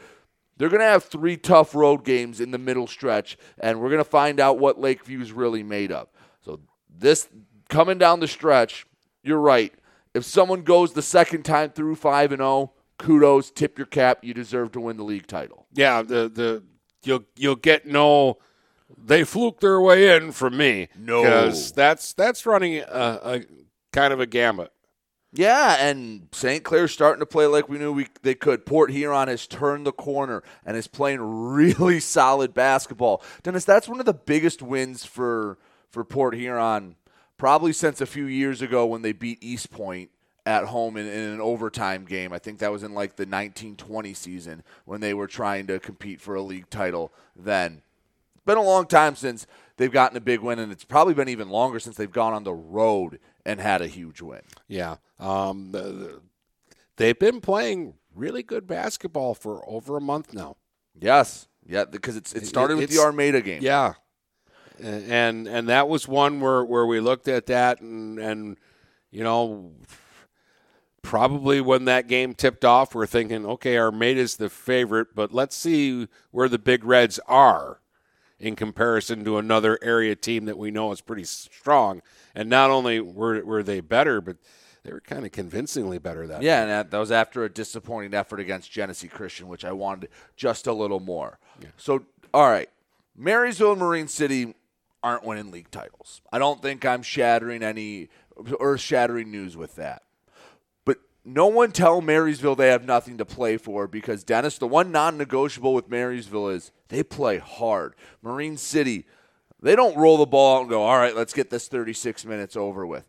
They're 0.59 0.69
going 0.69 0.81
to 0.81 0.87
have 0.87 1.05
three 1.05 1.37
tough 1.37 1.75
road 1.75 2.05
games 2.05 2.41
in 2.41 2.51
the 2.53 2.59
middle 2.59 2.87
stretch, 2.87 3.37
and 3.59 3.81
we're 3.81 3.88
going 3.88 3.99
to 4.05 4.09
find 4.09 4.38
out 4.38 4.59
what 4.59 4.79
Lakeview's 4.79 5.33
really 5.33 5.62
made 5.62 5.91
of. 5.91 6.09
So 6.45 6.61
this 6.88 7.29
coming 7.69 7.99
down 7.99 8.21
the 8.21 8.29
stretch, 8.29 8.87
you're 9.25 9.41
right. 9.41 9.73
If 10.15 10.25
someone 10.25 10.62
goes 10.62 10.93
the 10.93 11.03
second 11.03 11.45
time 11.45 11.71
through 11.71 11.97
five 11.97 12.33
and 12.33 12.41
zero, 12.41 12.73
kudos, 12.99 13.51
tip 13.51 13.79
your 13.79 13.87
cap. 13.87 14.19
You 14.23 14.35
deserve 14.35 14.73
to 14.73 14.81
win 14.81 14.99
the 14.99 15.05
league 15.05 15.27
title. 15.27 15.67
Yeah, 15.73 16.03
the 16.03 16.29
the 16.29 16.62
you'll 17.05 17.25
you'll 17.37 17.57
get 17.57 17.87
no. 17.87 18.38
They 19.05 19.25
fluke 19.25 19.61
their 19.61 19.81
way 19.81 20.15
in 20.17 20.33
from 20.33 20.57
me. 20.57 20.88
No. 20.97 21.23
because 21.23 21.73
that's 21.73 22.12
that's 22.12 22.45
running 22.47 22.79
a, 22.79 22.85
a 22.88 23.41
kind 23.93 24.12
of 24.12 24.21
a 24.21 24.27
gambit. 24.27 24.73
Yeah, 25.35 25.77
and 25.81 26.29
St. 26.33 26.62
Clair's 26.62 26.93
starting 26.93 27.21
to 27.21 27.27
play 27.27 27.47
like 27.47 27.67
we 27.67 27.79
knew 27.79 27.91
we, 27.91 28.09
they 28.23 28.35
could. 28.35 28.67
Port 28.67 28.91
Huron 28.91 29.29
has 29.29 29.47
turned 29.47 29.87
the 29.87 29.93
corner 29.93 30.43
and 30.67 30.77
is 30.77 30.88
playing 30.88 31.21
really 31.23 32.01
solid 32.01 32.53
basketball. 32.53 33.23
Dennis, 33.43 33.65
that's 33.65 33.88
one 33.88 33.99
of 33.99 34.05
the 34.05 34.12
biggest 34.12 34.61
wins 34.61 35.07
for 35.07 35.59
for 35.88 36.05
Port 36.05 36.35
Huron 36.35 36.97
probably 37.43 37.73
since 37.73 38.01
a 38.01 38.07
few 38.07 38.27
years 38.27 38.62
ago 38.62 38.87
when 38.87 39.03
they 39.03 39.12
beat 39.12 39.41
Eastpointe 39.41 40.11
at 40.44 40.64
home 40.64 40.96
in, 40.96 41.07
in 41.07 41.31
an 41.31 41.40
overtime 41.40 42.05
game. 42.05 42.33
I 42.33 42.38
think 42.38 42.59
that 42.59 42.72
was 42.72 42.83
in 42.83 42.94
like 42.94 43.16
the 43.16 43.22
1920 43.22 44.14
season 44.14 44.62
when 44.85 45.00
they 45.00 45.14
were 45.14 45.26
trying 45.26 45.66
to 45.68 45.78
compete 45.78 46.20
for 46.20 46.35
a 46.35 46.42
league 46.42 46.68
title 46.70 47.12
then. 47.37 47.83
It's 48.35 48.44
been 48.44 48.59
a 48.59 48.62
long 48.62 48.87
time 48.87 49.14
since 49.14 49.46
they've 49.76 49.92
gotten 49.92 50.16
a 50.16 50.20
big 50.20 50.40
win, 50.40 50.59
and 50.59 50.72
it's 50.72 50.85
probably 50.85 51.14
been 51.14 51.28
even 51.28 51.48
longer 51.48 51.78
since 51.78 51.96
they've 51.96 52.11
gone 52.11 52.33
on 52.33 52.44
the 52.44 52.52
road 52.52 53.20
and 53.44 53.61
had 53.61 53.83
a 53.83 53.87
huge 53.87 54.20
win. 54.20 54.42
Yeah, 54.66 54.96
um, 55.20 55.70
the, 55.70 55.83
the, 55.83 56.20
they've 56.96 57.18
been 57.18 57.40
playing 57.40 57.94
really 58.14 58.42
good 58.42 58.66
basketball 58.66 59.35
for 59.35 59.62
over 59.68 59.96
a 59.96 60.00
month 60.00 60.35
now. 60.35 60.57
Yes, 60.98 61.46
yeah, 61.66 61.85
because 61.85 62.16
it's 62.16 62.33
it 62.33 62.46
started 62.46 62.78
with 62.78 62.90
the 62.90 62.98
Armada 62.98 63.40
game. 63.40 63.62
Yeah, 63.62 63.94
and 64.81 65.46
and 65.46 65.68
that 65.68 65.88
was 65.88 66.09
one 66.09 66.40
where, 66.40 66.64
where 66.64 66.87
we 66.87 66.98
looked 66.98 67.28
at 67.28 67.46
that 67.46 67.81
and 67.81 68.18
and 68.18 68.57
you 69.11 69.22
know 69.22 69.72
probably 71.03 71.61
when 71.61 71.85
that 71.85 72.09
game 72.09 72.35
tipped 72.35 72.65
off, 72.65 72.95
we're 72.95 73.07
thinking, 73.07 73.45
okay, 73.45 73.77
Armada's 73.77 74.37
the 74.37 74.49
favorite, 74.49 75.15
but 75.15 75.33
let's 75.33 75.57
see 75.57 76.09
where 76.31 76.49
the 76.49 76.59
Big 76.59 76.85
Reds 76.85 77.19
are 77.27 77.81
in 78.38 78.57
comparison 78.57 79.25
to 79.25 79.38
another 79.38 79.79
area 79.83 80.17
team 80.17 80.47
that 80.47 80.59
we 80.59 80.71
know 80.71 80.91
is 80.93 81.01
pretty 81.01 81.25
strong. 81.25 82.03
And 82.35 82.49
not 82.49 82.71
only 82.71 83.01
were 83.01 83.45
were 83.45 83.62
they 83.62 83.81
better, 83.81 84.21
but 84.21 84.37
they 84.83 84.93
were 84.93 85.01
kind 85.01 85.25
of 85.25 85.33
convincingly 85.33 85.99
better 85.99 86.27
that. 86.27 86.43
Yeah, 86.43 86.62
and 86.62 86.91
that, 86.91 86.99
was 86.99 87.12
after 87.12 87.45
a 87.45 87.49
disappointing 87.49 88.15
effort 88.15 88.41
against 88.41 88.71
Genesee 88.73 89.09
Christian, 89.09 89.49
which 89.49 89.65
I 89.65 89.73
wanted 89.73 90.09
just 90.37 90.67
a 90.67 90.73
little 90.73 90.99
more. 90.99 91.38
So, 91.77 92.05
all 92.35 92.51
right, 92.51 92.69
Marysville 93.17 93.73
and 93.73 93.81
Marine 93.81 94.09
City 94.09 94.55
aren't 95.03 95.25
winning 95.25 95.51
league 95.51 95.71
titles. 95.71 96.21
I 96.33 96.38
don't 96.38 96.62
think 96.62 96.85
I'm 96.85 97.03
shattering 97.03 97.62
any 97.62 98.09
earth-shattering 98.59 99.31
news 99.31 99.57
with 99.57 99.77
that. 99.77 100.03
No 101.25 101.47
one 101.47 101.71
tell 101.71 102.01
Marysville 102.01 102.57
they 102.57 102.69
have 102.69 102.85
nothing 102.85 103.19
to 103.19 103.25
play 103.25 103.57
for 103.57 103.87
because 103.87 104.25
Dennis, 104.25 104.59
the 104.59 104.67
one 104.67 104.91
non-negotiable 104.91 105.73
with 105.73 105.89
Marysville 105.89 106.49
is 106.49 106.73
they 106.89 107.03
play 107.05 107.39
hard. 107.39 107.95
Marine 108.23 108.57
City, 108.57 109.07
they 109.61 109.77
don't 109.77 109.97
roll 109.97 110.19
the 110.19 110.27
ball 110.27 110.57
out 110.57 110.61
and 110.63 110.71
go, 110.71 110.83
all 110.83 110.99
right, 110.99 111.15
let's 111.15 111.33
get 111.33 111.51
this 111.51 111.69
36 111.69 112.25
minutes 112.25 112.57
over 112.57 112.85
with. 112.85 113.09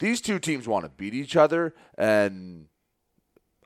These 0.00 0.20
two 0.20 0.40
teams 0.40 0.66
want 0.66 0.84
to 0.84 0.90
beat 0.90 1.14
each 1.14 1.36
other, 1.36 1.74
and 1.96 2.66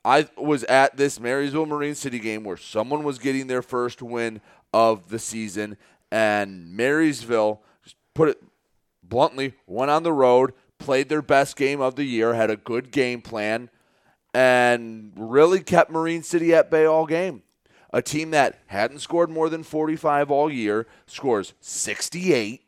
I 0.05 0.29
was 0.37 0.63
at 0.65 0.99
this 0.99 1.19
Marysville 1.19 1.65
Marine 1.65 1.95
City 1.95 2.19
game 2.19 2.45
where 2.45 2.59
someone 2.59 3.03
was 3.03 3.19
getting 3.19 3.47
their 3.47 3.63
first 3.63 4.03
win 4.03 4.43
of 4.75 5.09
the 5.09 5.19
season, 5.19 5.79
and 6.13 6.77
Marysville, 6.77 7.63
just 7.83 7.97
put 8.15 8.29
it 8.29 8.43
bluntly, 9.03 9.55
went 9.67 9.91
on 9.91 10.03
the 10.03 10.13
road, 10.13 10.53
played 10.79 11.09
their 11.09 11.23
best 11.23 11.57
game 11.57 11.81
of 11.81 11.97
the 11.97 12.05
year, 12.05 12.35
had 12.35 12.51
a 12.51 12.57
good 12.57 12.91
game 12.91 13.23
plan, 13.23 13.71
and 14.37 15.13
really 15.17 15.61
kept 15.61 15.91
Marine 15.91 16.23
City 16.23 16.55
at 16.55 16.71
bay 16.71 16.85
all 16.85 17.07
game. 17.07 17.43
A 17.95 18.03
team 18.03 18.33
that 18.33 18.59
hadn't 18.67 18.99
scored 18.99 19.31
more 19.31 19.49
than 19.49 19.63
45 19.63 20.31
all 20.31 20.53
year 20.53 20.87
scores 21.07 21.55
68, 21.63 22.63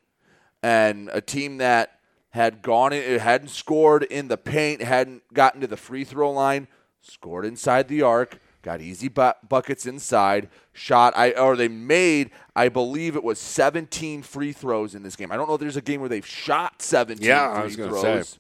and 0.63 1.11
a 1.13 1.21
team 1.21 1.59
that 1.59 1.99
had 2.31 2.63
gone 2.63 2.95
in, 2.95 3.03
it 3.03 3.21
hadn't 3.21 3.49
scored 3.49 4.05
in 4.05 4.29
the 4.29 4.39
paint, 4.39 4.81
hadn't 4.81 5.23
gotten 5.35 5.61
to 5.61 5.67
the 5.67 5.77
free 5.77 6.05
throw 6.05 6.31
line, 6.33 6.69
scored 7.03 7.45
inside 7.45 7.89
the 7.89 8.01
arc, 8.01 8.39
got 8.63 8.81
easy 8.81 9.09
bu- 9.09 9.33
buckets 9.47 9.85
inside, 9.85 10.49
shot 10.73 11.13
I 11.19 11.33
or 11.33 11.55
they 11.55 11.69
made 11.69 12.31
I 12.57 12.71
believe 12.71 13.15
it 13.15 13.23
was 13.25 13.39
17 13.39 14.23
free 14.23 14.53
throws 14.53 14.95
in 14.95 15.03
this 15.03 15.17
game. 15.17 15.31
I 15.31 15.37
don't 15.37 15.49
know 15.49 15.55
if 15.55 15.61
there's 15.61 15.77
a 15.77 15.83
game 15.83 16.01
where 16.01 16.09
they've 16.09 16.27
shot 16.27 16.81
17 16.81 17.23
Yeah, 17.27 17.53
free 17.53 17.61
I 17.61 17.65
was 17.65 17.75
throws. 17.77 18.29
say. 18.29 18.39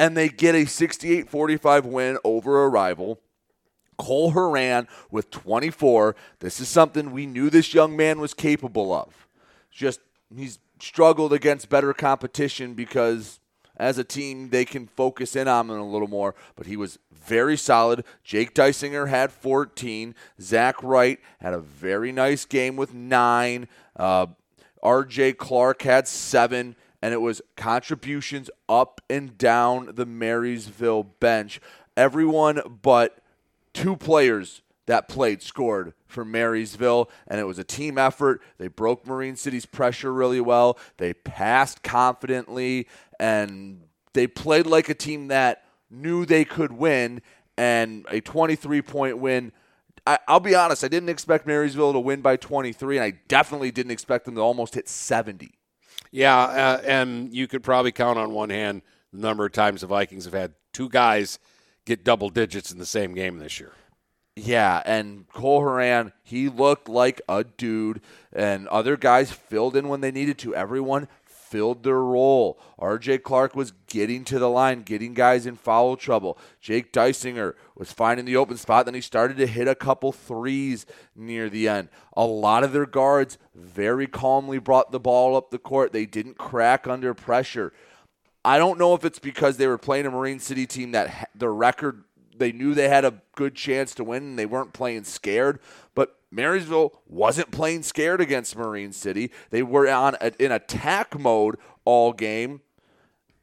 And 0.00 0.16
they 0.16 0.30
get 0.30 0.54
a 0.54 0.64
68-45 0.64 1.84
win 1.84 2.16
over 2.24 2.64
a 2.64 2.70
rival. 2.70 3.20
Cole 3.98 4.30
Horan 4.30 4.88
with 5.10 5.30
24. 5.30 6.16
This 6.38 6.58
is 6.58 6.70
something 6.70 7.12
we 7.12 7.26
knew 7.26 7.50
this 7.50 7.74
young 7.74 7.98
man 7.98 8.18
was 8.18 8.32
capable 8.32 8.94
of. 8.94 9.28
Just 9.70 10.00
he's 10.34 10.58
struggled 10.80 11.34
against 11.34 11.68
better 11.68 11.92
competition 11.92 12.72
because 12.72 13.40
as 13.76 13.98
a 13.98 14.04
team 14.04 14.48
they 14.48 14.64
can 14.64 14.86
focus 14.86 15.36
in 15.36 15.48
on 15.48 15.68
him 15.68 15.78
a 15.78 15.86
little 15.86 16.08
more. 16.08 16.34
But 16.56 16.66
he 16.66 16.78
was 16.78 16.98
very 17.12 17.58
solid. 17.58 18.02
Jake 18.24 18.54
Dysinger 18.54 19.06
had 19.06 19.30
14. 19.30 20.14
Zach 20.40 20.82
Wright 20.82 21.20
had 21.40 21.52
a 21.52 21.60
very 21.60 22.10
nice 22.10 22.46
game 22.46 22.76
with 22.76 22.94
nine. 22.94 23.68
Uh, 23.94 24.28
R.J. 24.82 25.34
Clark 25.34 25.82
had 25.82 26.08
seven. 26.08 26.74
And 27.02 27.14
it 27.14 27.20
was 27.20 27.40
contributions 27.56 28.50
up 28.68 29.00
and 29.08 29.38
down 29.38 29.94
the 29.94 30.06
Marysville 30.06 31.04
bench. 31.04 31.60
Everyone 31.96 32.60
but 32.82 33.18
two 33.72 33.96
players 33.96 34.62
that 34.86 35.08
played 35.08 35.40
scored 35.40 35.94
for 36.08 36.24
Marysville, 36.24 37.08
and 37.28 37.38
it 37.38 37.44
was 37.44 37.60
a 37.60 37.64
team 37.64 37.96
effort. 37.96 38.42
They 38.58 38.66
broke 38.66 39.06
Marine 39.06 39.36
City's 39.36 39.64
pressure 39.64 40.12
really 40.12 40.40
well. 40.40 40.78
They 40.96 41.14
passed 41.14 41.84
confidently, 41.84 42.88
and 43.20 43.82
they 44.12 44.26
played 44.26 44.66
like 44.66 44.88
a 44.88 44.94
team 44.94 45.28
that 45.28 45.64
knew 45.90 46.26
they 46.26 46.44
could 46.44 46.72
win. 46.72 47.22
And 47.56 48.04
a 48.08 48.20
23 48.20 48.82
point 48.82 49.18
win. 49.18 49.52
I, 50.06 50.18
I'll 50.26 50.40
be 50.40 50.54
honest, 50.54 50.82
I 50.82 50.88
didn't 50.88 51.10
expect 51.10 51.46
Marysville 51.46 51.92
to 51.92 52.00
win 52.00 52.20
by 52.20 52.36
23, 52.36 52.96
and 52.96 53.04
I 53.04 53.12
definitely 53.28 53.70
didn't 53.70 53.92
expect 53.92 54.24
them 54.24 54.34
to 54.34 54.40
almost 54.40 54.74
hit 54.74 54.88
70. 54.88 55.52
Yeah, 56.10 56.36
uh, 56.36 56.82
and 56.84 57.32
you 57.32 57.46
could 57.46 57.62
probably 57.62 57.92
count 57.92 58.18
on 58.18 58.32
one 58.32 58.50
hand 58.50 58.82
the 59.12 59.20
number 59.20 59.46
of 59.46 59.52
times 59.52 59.82
the 59.82 59.86
Vikings 59.86 60.24
have 60.24 60.34
had 60.34 60.54
two 60.72 60.88
guys 60.88 61.38
get 61.84 62.04
double 62.04 62.30
digits 62.30 62.70
in 62.72 62.78
the 62.78 62.86
same 62.86 63.14
game 63.14 63.38
this 63.38 63.60
year. 63.60 63.72
Yeah, 64.36 64.82
and 64.86 65.28
Cole 65.28 65.60
Horan, 65.60 66.12
he 66.22 66.48
looked 66.48 66.88
like 66.88 67.20
a 67.28 67.44
dude, 67.44 68.00
and 68.32 68.68
other 68.68 68.96
guys 68.96 69.32
filled 69.32 69.76
in 69.76 69.88
when 69.88 70.00
they 70.00 70.10
needed 70.10 70.38
to. 70.38 70.54
Everyone 70.54 71.08
filled 71.50 71.82
their 71.82 72.00
role. 72.00 72.60
RJ 72.78 73.22
Clark 73.24 73.56
was 73.56 73.72
getting 73.88 74.24
to 74.24 74.38
the 74.38 74.48
line, 74.48 74.82
getting 74.82 75.14
guys 75.14 75.46
in 75.46 75.56
foul 75.56 75.96
trouble. 75.96 76.38
Jake 76.60 76.92
Dysinger 76.92 77.54
was 77.74 77.92
finding 77.92 78.24
the 78.24 78.36
open 78.36 78.56
spot. 78.56 78.86
Then 78.86 78.94
he 78.94 79.00
started 79.00 79.36
to 79.38 79.46
hit 79.46 79.66
a 79.66 79.74
couple 79.74 80.12
threes 80.12 80.86
near 81.16 81.50
the 81.50 81.68
end. 81.68 81.88
A 82.16 82.24
lot 82.24 82.62
of 82.62 82.72
their 82.72 82.86
guards 82.86 83.36
very 83.54 84.06
calmly 84.06 84.58
brought 84.58 84.92
the 84.92 85.00
ball 85.00 85.36
up 85.36 85.50
the 85.50 85.58
court. 85.58 85.92
They 85.92 86.06
didn't 86.06 86.38
crack 86.38 86.86
under 86.86 87.12
pressure. 87.14 87.72
I 88.44 88.56
don't 88.56 88.78
know 88.78 88.94
if 88.94 89.04
it's 89.04 89.18
because 89.18 89.56
they 89.56 89.66
were 89.66 89.76
playing 89.76 90.06
a 90.06 90.10
Marine 90.10 90.38
City 90.38 90.66
team 90.66 90.92
that 90.92 91.10
ha- 91.10 91.26
their 91.34 91.52
record 91.52 92.04
they 92.36 92.52
knew 92.52 92.74
they 92.74 92.88
had 92.88 93.04
a 93.04 93.20
good 93.36 93.54
chance 93.54 93.94
to 93.94 94.02
win 94.04 94.22
and 94.22 94.38
they 94.38 94.46
weren't 94.46 94.72
playing 94.72 95.04
scared, 95.04 95.60
but 95.94 96.19
Marysville 96.30 96.92
wasn't 97.06 97.50
playing 97.50 97.82
scared 97.82 98.20
against 98.20 98.56
Marine 98.56 98.92
City. 98.92 99.30
They 99.50 99.62
were 99.62 99.88
on 99.88 100.16
a, 100.20 100.32
in 100.38 100.52
attack 100.52 101.18
mode 101.18 101.56
all 101.84 102.12
game 102.12 102.60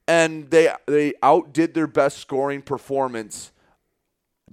and 0.08 0.50
they 0.50 0.73
they 0.86 1.13
outdid 1.21 1.73
their 1.73 1.88
best 1.88 2.17
scoring 2.17 2.62
performance 2.62 3.52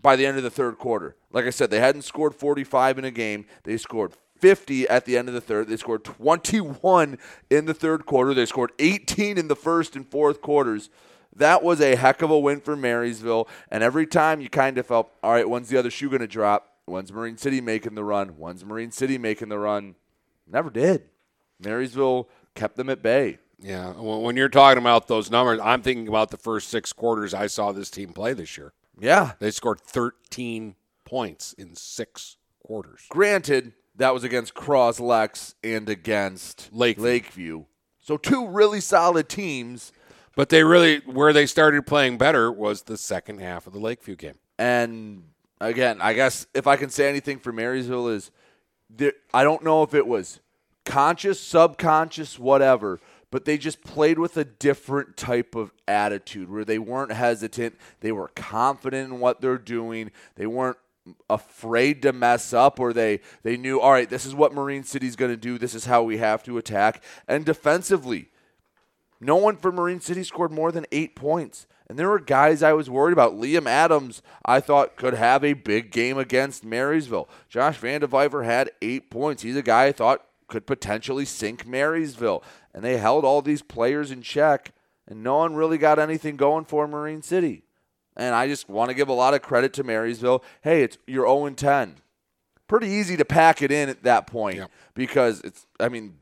by 0.01 0.16
the 0.16 0.27
end 0.27 0.37
of 0.37 0.42
the 0.42 0.51
third 0.51 0.79
quarter. 0.79 1.16
Like 1.33 1.47
I 1.47 1.51
said, 1.51 1.70
they 1.70 1.81
hadn't 1.81 2.03
scored 2.03 2.35
45 2.35 2.99
in 2.99 3.05
a 3.05 3.11
game. 3.11 3.47
They 3.62 3.77
scored 3.77 4.12
50 4.38 4.88
at 4.88 5.05
the 5.05 5.16
end 5.16 5.29
of 5.29 5.35
the 5.35 5.40
third. 5.40 5.68
They 5.68 5.77
scored 5.77 6.05
21 6.05 7.18
in 7.49 7.64
the 7.64 7.75
third 7.75 8.05
quarter. 8.05 8.35
They 8.35 8.47
scored 8.47 8.73
18 8.79 9.38
in 9.38 9.49
the 9.49 9.57
first 9.57 9.97
and 9.97 10.07
fourth 10.07 10.42
quarters. 10.42 10.90
That 11.35 11.62
was 11.62 11.81
a 11.81 11.97
heck 11.97 12.23
of 12.23 12.31
a 12.31 12.38
win 12.38 12.61
for 12.61 12.77
Marysville. 12.77 13.49
And 13.70 13.83
every 13.83 14.07
time 14.07 14.40
you 14.40 14.49
kind 14.49 14.77
of 14.79 14.87
felt, 14.87 15.11
all 15.23 15.33
right, 15.33 15.49
when's 15.49 15.68
the 15.68 15.79
other 15.79 15.90
shoe 15.90 16.09
going 16.09 16.20
to 16.20 16.27
drop? 16.27 16.73
When's 16.87 17.12
Marine 17.12 17.37
City 17.37 17.61
making 17.61 17.94
the 17.94 18.05
run? 18.05 18.31
When's 18.31 18.64
Marine 18.64 18.90
City 18.90 19.18
making 19.18 19.49
the 19.49 19.59
run? 19.59 19.94
Never 20.47 20.70
did. 20.70 21.05
Marysville 21.59 22.29
kept 22.55 22.77
them 22.77 22.90
at 22.90 23.03
bay. 23.03 23.38
Yeah, 23.59 23.92
when 23.92 24.23
when 24.23 24.37
you're 24.37 24.49
talking 24.49 24.83
about 24.83 25.09
those 25.09 25.31
numbers, 25.31 25.61
I'm 25.62 25.81
thinking 25.81 26.09
about 26.09 26.31
the 26.31 26.37
first 26.37 26.68
six 26.68 26.92
quarters 26.92 27.33
I 27.33 27.47
saw 27.47 27.73
this 27.73 27.90
team 27.90 28.12
play 28.12 28.35
this 28.35 28.59
year. 28.59 28.73
Yeah. 28.99 29.33
They 29.38 29.51
scored 29.51 29.81
13 29.81 30.75
points 31.05 31.53
in 31.55 31.75
six 31.77 32.37
quarters. 32.64 33.07
Granted, 33.09 33.73
that 33.97 34.12
was 34.12 34.25
against 34.25 34.55
Cross 34.55 35.01
Lex 35.01 35.55
and 35.62 35.88
against 35.88 36.70
Lakeview. 36.73 37.05
Lakeview. 37.05 37.64
So 38.01 38.16
two 38.16 38.47
really 38.49 38.81
solid 38.81 39.29
teams. 39.29 39.92
But 40.37 40.49
they 40.49 40.64
really, 40.64 40.99
where 41.07 41.33
they 41.33 41.47
started 41.47 41.87
playing 41.87 42.18
better 42.18 42.51
was 42.51 42.83
the 42.83 42.97
second 42.97 43.40
half 43.40 43.68
of 43.68 43.73
the 43.73 43.79
Lakeview 43.79 44.16
game. 44.16 44.35
And 44.59 45.29
again, 45.60 45.98
I 46.00 46.12
guess 46.12 46.46
if 46.54 46.66
I 46.66 46.76
can 46.76 46.90
say 46.90 47.08
anything 47.08 47.38
for 47.38 47.52
Marysville 47.52 48.08
is, 48.08 48.30
there, 48.90 49.12
I 49.32 49.44
don't 49.44 49.64
know 49.64 49.82
if 49.82 49.94
it 49.94 50.06
was 50.06 50.40
conscious, 50.84 51.40
subconscious, 51.40 52.38
whatever, 52.38 53.00
but 53.30 53.44
they 53.44 53.58
just 53.58 53.82
played 53.82 54.18
with 54.18 54.36
a 54.36 54.44
different 54.44 55.16
type 55.16 55.54
of 55.54 55.72
attitude 55.88 56.50
where 56.50 56.64
they 56.64 56.78
weren't 56.78 57.12
hesitant. 57.12 57.76
They 58.00 58.12
were 58.12 58.28
confident 58.28 59.12
in 59.12 59.20
what 59.20 59.40
they're 59.40 59.58
doing. 59.58 60.10
They 60.36 60.46
weren't 60.46 60.78
afraid 61.28 62.00
to 62.02 62.12
mess 62.14 62.54
up 62.54 62.80
or 62.80 62.94
they 62.94 63.20
they 63.42 63.58
knew 63.58 63.78
all 63.78 63.92
right 63.92 64.08
this 64.08 64.24
is 64.24 64.34
what 64.34 64.54
marine 64.54 64.82
city's 64.82 65.16
going 65.16 65.30
to 65.30 65.36
do 65.36 65.58
this 65.58 65.74
is 65.74 65.84
how 65.84 66.02
we 66.02 66.16
have 66.16 66.42
to 66.42 66.56
attack 66.56 67.04
and 67.28 67.44
defensively 67.44 68.30
no 69.24 69.36
one 69.36 69.56
for 69.56 69.72
Marine 69.72 70.00
City 70.00 70.22
scored 70.22 70.52
more 70.52 70.70
than 70.70 70.86
eight 70.92 71.16
points. 71.16 71.66
And 71.94 71.98
there 72.00 72.09
were 72.11 72.18
guys 72.18 72.61
I 72.61 72.72
was 72.72 72.90
worried 72.90 73.12
about. 73.12 73.35
Liam 73.35 73.68
Adams, 73.68 74.20
I 74.44 74.59
thought, 74.59 74.96
could 74.96 75.14
have 75.14 75.44
a 75.44 75.52
big 75.52 75.92
game 75.92 76.18
against 76.18 76.64
Marysville. 76.64 77.28
Josh 77.48 77.78
Vandeviver 77.78 78.44
had 78.44 78.72
eight 78.83 79.11
points. 79.11 79.44
He's 79.44 79.54
a 79.54 79.62
guy 79.62 79.85
I 79.85 79.92
thought 79.92 80.26
could 80.48 80.66
potentially 80.66 81.24
sink 81.24 81.64
Marysville. 81.64 82.42
And 82.74 82.85
they 82.85 82.96
held 82.96 83.24
all 83.24 83.42
these 83.42 83.62
players 83.62 84.11
in 84.11 84.22
check, 84.22 84.72
and 85.07 85.22
no 85.22 85.37
one 85.37 85.54
really 85.54 85.78
got 85.78 86.00
anything 86.00 86.35
going 86.37 86.64
for 86.64 86.88
Marine 86.88 87.22
City. 87.22 87.62
And 88.16 88.35
I 88.35 88.48
just 88.48 88.68
want 88.68 88.88
to 88.88 88.94
give 88.94 89.07
a 89.09 89.12
lot 89.12 89.35
of 89.35 89.42
credit 89.42 89.72
to 89.74 89.85
Marysville. 89.85 90.42
Hey, 90.62 90.83
it's 90.83 90.98
you're 91.07 91.28
0 91.28 91.48
10. 91.50 91.94
Pretty 92.66 92.88
easy 92.88 93.16
to 93.18 93.24
pack 93.24 93.62
it 93.62 93.70
in 93.70 93.88
at 93.88 94.02
that 94.02 94.26
point 94.26 94.57
Yep. 94.57 94.70
because 94.94 95.42
it's. 95.42 95.64
I 95.78 95.88
mean, 95.88 96.14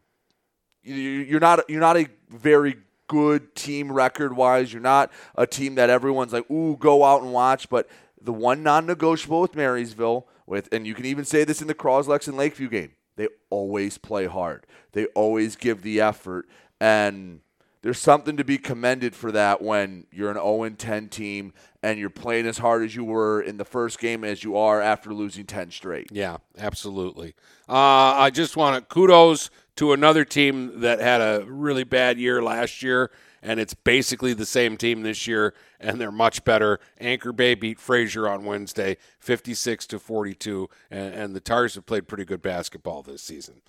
you- 0.82 0.94
you're 0.94 1.40
not 1.40 1.64
you're 1.70 1.80
not 1.80 1.96
a 1.96 2.08
very 2.28 2.76
good 3.12 3.55
team 3.55 3.92
record 3.92 4.35
wise. 4.35 4.72
You're 4.72 4.81
not 4.81 5.12
a 5.37 5.46
team 5.46 5.75
that 5.75 5.90
everyone's 5.90 6.33
like, 6.33 6.51
ooh, 6.51 6.79
go 6.79 7.05
out 7.05 7.20
and 7.20 7.31
watch. 7.31 7.68
But 7.68 7.90
the 8.18 8.33
one 8.33 8.62
non-negotiable 8.62 9.42
with 9.42 9.55
Marysville, 9.55 10.27
with 10.46 10.70
and 10.72 10.87
you 10.87 10.94
can 10.94 11.05
even 11.05 11.27
say 11.27 11.44
this 11.44 11.61
in 11.61 11.68
the 11.68 11.75
Croslex 11.75 12.27
and 12.27 12.38
Lakeview 12.38 12.70
game, 12.70 12.92
they 13.16 13.29
always 13.51 13.98
play 13.98 14.25
hard. 14.25 14.66
They 14.92 15.07
always 15.09 15.57
give 15.57 15.83
the 15.83 16.01
effort, 16.01 16.48
and 16.81 17.40
there's 17.83 17.98
something 17.98 18.38
to 18.38 18.44
be 18.44 18.57
commended 18.57 19.14
for 19.14 19.31
that 19.33 19.61
when 19.61 20.07
you're 20.11 20.31
an 20.31 20.37
0 20.37 20.70
10 20.70 21.09
team 21.09 21.53
and 21.83 21.98
you're 21.98 22.11
playing 22.11 22.46
as 22.46 22.59
hard 22.59 22.83
as 22.83 22.96
you 22.96 23.05
were 23.05 23.42
in 23.42 23.59
the 23.59 23.64
first 23.64 23.98
game 23.98 24.25
as 24.25 24.42
you 24.42 24.57
are 24.57 24.81
after 24.81 25.12
losing 25.12 25.44
10 25.44 25.70
straight. 25.70 26.07
Yeah, 26.11 26.38
absolutely. 26.57 27.35
Uh, 27.68 27.75
I 28.16 28.31
just 28.31 28.57
want 28.57 28.77
to 28.77 28.94
kudos 28.94 29.51
to 29.76 29.92
another 29.92 30.24
team 30.24 30.80
that 30.80 31.00
had 31.00 31.20
a 31.20 31.44
really 31.46 31.85
bad 31.85 32.18
year 32.18 32.42
last 32.42 32.82
year, 32.82 33.11
and 33.42 33.58
it's 33.58 33.74
basically 33.74 34.35
the 34.35 34.46
same 34.46 34.76
team 34.76 35.02
this 35.02 35.26
year, 35.26 35.54
and 35.80 36.00
they're 36.00 36.12
much 36.12 36.44
better. 36.44 36.78
Anchor 37.00 37.32
Bay 37.32 37.54
beat 37.54 37.80
Fraser 37.80 38.28
on 38.28 38.44
Wednesday, 38.44 38.96
56 39.18 39.87
to 39.88 39.98
42, 39.98 40.68
and, 40.90 41.14
and 41.14 41.37
the 41.37 41.40
Tars 41.40 41.74
have 41.74 41.87
played 41.87 42.06
pretty 42.06 42.24
good 42.24 42.42
basketball 42.42 43.02
this 43.02 43.22
season. 43.22 43.62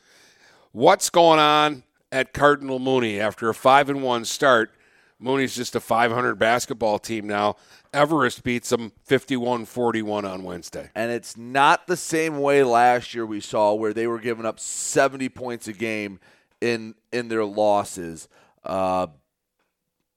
What's 0.72 1.10
going 1.10 1.40
on 1.40 1.84
at 2.12 2.34
Cardinal 2.34 2.80
Mooney 2.80 3.20
after 3.20 3.50
a 3.50 3.54
five 3.54 3.90
and 3.90 4.04
one 4.04 4.26
start? 4.26 4.72
Mooney's 5.20 5.56
just 5.56 5.76
a 5.76 5.80
500 5.80 6.36
basketball 6.36 7.00
team 7.00 7.28
now. 7.28 7.56
Everest 7.94 8.44
beats 8.44 8.70
them 8.70 8.92
51 9.04 9.66
41 9.66 10.26
on 10.26 10.44
Wednesday. 10.44 10.90
And 10.96 11.12
it's 11.12 11.38
not 11.38 11.88
the 11.88 11.96
same 11.96 12.40
way 12.40 12.64
last 12.64 13.14
year 13.14 13.26
we 13.26 13.40
saw 13.40 13.74
where 13.74 13.94
they 13.94 14.08
were 14.08 14.20
giving 14.20 14.46
up 14.46 14.60
70 14.60 15.30
points 15.30 15.68
a 15.68 15.74
game 15.74 16.20
in 16.60 16.96
in 17.12 17.28
their 17.28 17.46
losses. 17.46 18.28
Uh, 18.64 19.08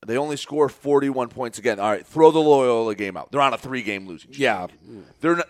they 0.07 0.17
only 0.17 0.37
score 0.37 0.69
41 0.69 1.29
points 1.29 1.59
again. 1.59 1.81
All 1.81 1.91
right, 1.91 2.07
throw 2.07 2.31
the 2.31 2.39
Loyola 2.39 2.95
game 2.95 3.17
out. 3.17 3.31
They're 3.33 3.41
on 3.41 3.55
a 3.55 3.59
three 3.59 3.83
game 3.83 4.07
losing 4.07 4.33
streak. 4.33 4.39
Yeah. 4.39 4.69
They're 5.21 5.37
not, 5.37 5.49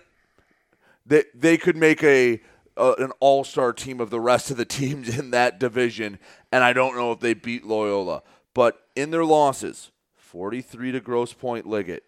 they 1.04 1.24
they 1.34 1.56
could 1.56 1.76
make 1.76 2.02
a 2.02 2.40
uh, 2.76 2.94
an 2.98 3.12
all 3.20 3.44
star 3.44 3.72
team 3.72 4.00
of 4.00 4.10
the 4.10 4.20
rest 4.20 4.50
of 4.50 4.56
the 4.56 4.64
teams 4.66 5.18
in 5.18 5.30
that 5.30 5.60
division, 5.60 6.18
and 6.50 6.64
I 6.64 6.72
don't 6.72 6.96
know 6.96 7.12
if 7.12 7.20
they 7.20 7.34
beat 7.34 7.64
Loyola. 7.64 8.22
But 8.54 8.80
in 8.94 9.10
their 9.10 9.24
losses, 9.24 9.90
43 10.14 10.92
to 10.92 11.00
Grosse 11.00 11.34
Pointe 11.34 11.66
Liggett, 11.66 12.04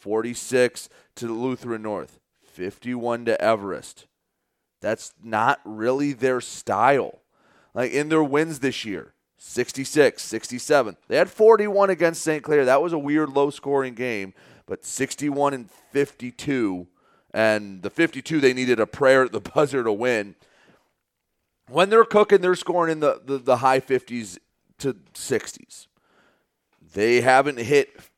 46 0.00 0.88
to 1.16 1.28
Lutheran 1.28 1.82
North, 1.82 2.18
51 2.42 3.26
to 3.26 3.40
Everest. 3.40 4.06
That's 4.80 5.12
not 5.22 5.60
really 5.64 6.12
their 6.12 6.40
style. 6.40 7.20
Like 7.74 7.92
in 7.92 8.08
their 8.08 8.24
wins 8.24 8.60
this 8.60 8.84
year, 8.84 9.12
66, 9.36 10.22
67. 10.22 10.96
They 11.08 11.16
had 11.16 11.30
41 11.30 11.90
against 11.90 12.22
St. 12.22 12.42
Clair. 12.42 12.64
That 12.64 12.82
was 12.82 12.92
a 12.92 12.98
weird 12.98 13.30
low 13.30 13.50
scoring 13.50 13.94
game, 13.94 14.34
but 14.66 14.84
61 14.84 15.54
and 15.54 15.70
52. 15.70 16.86
And 17.32 17.82
the 17.82 17.90
52, 17.90 18.40
they 18.40 18.52
needed 18.52 18.80
a 18.80 18.86
prayer 18.86 19.24
at 19.24 19.32
the 19.32 19.40
buzzer 19.54 19.84
to 19.84 19.92
win. 19.92 20.34
When 21.68 21.90
they're 21.90 22.04
cooking, 22.04 22.40
they're 22.40 22.56
scoring 22.56 22.92
in 22.92 23.00
the, 23.00 23.20
the, 23.24 23.38
the 23.38 23.56
high 23.58 23.80
50s 23.80 24.38
to 24.78 24.94
60s. 25.14 25.86
They 26.92 27.20
haven't 27.20 27.58
hit 27.58 28.09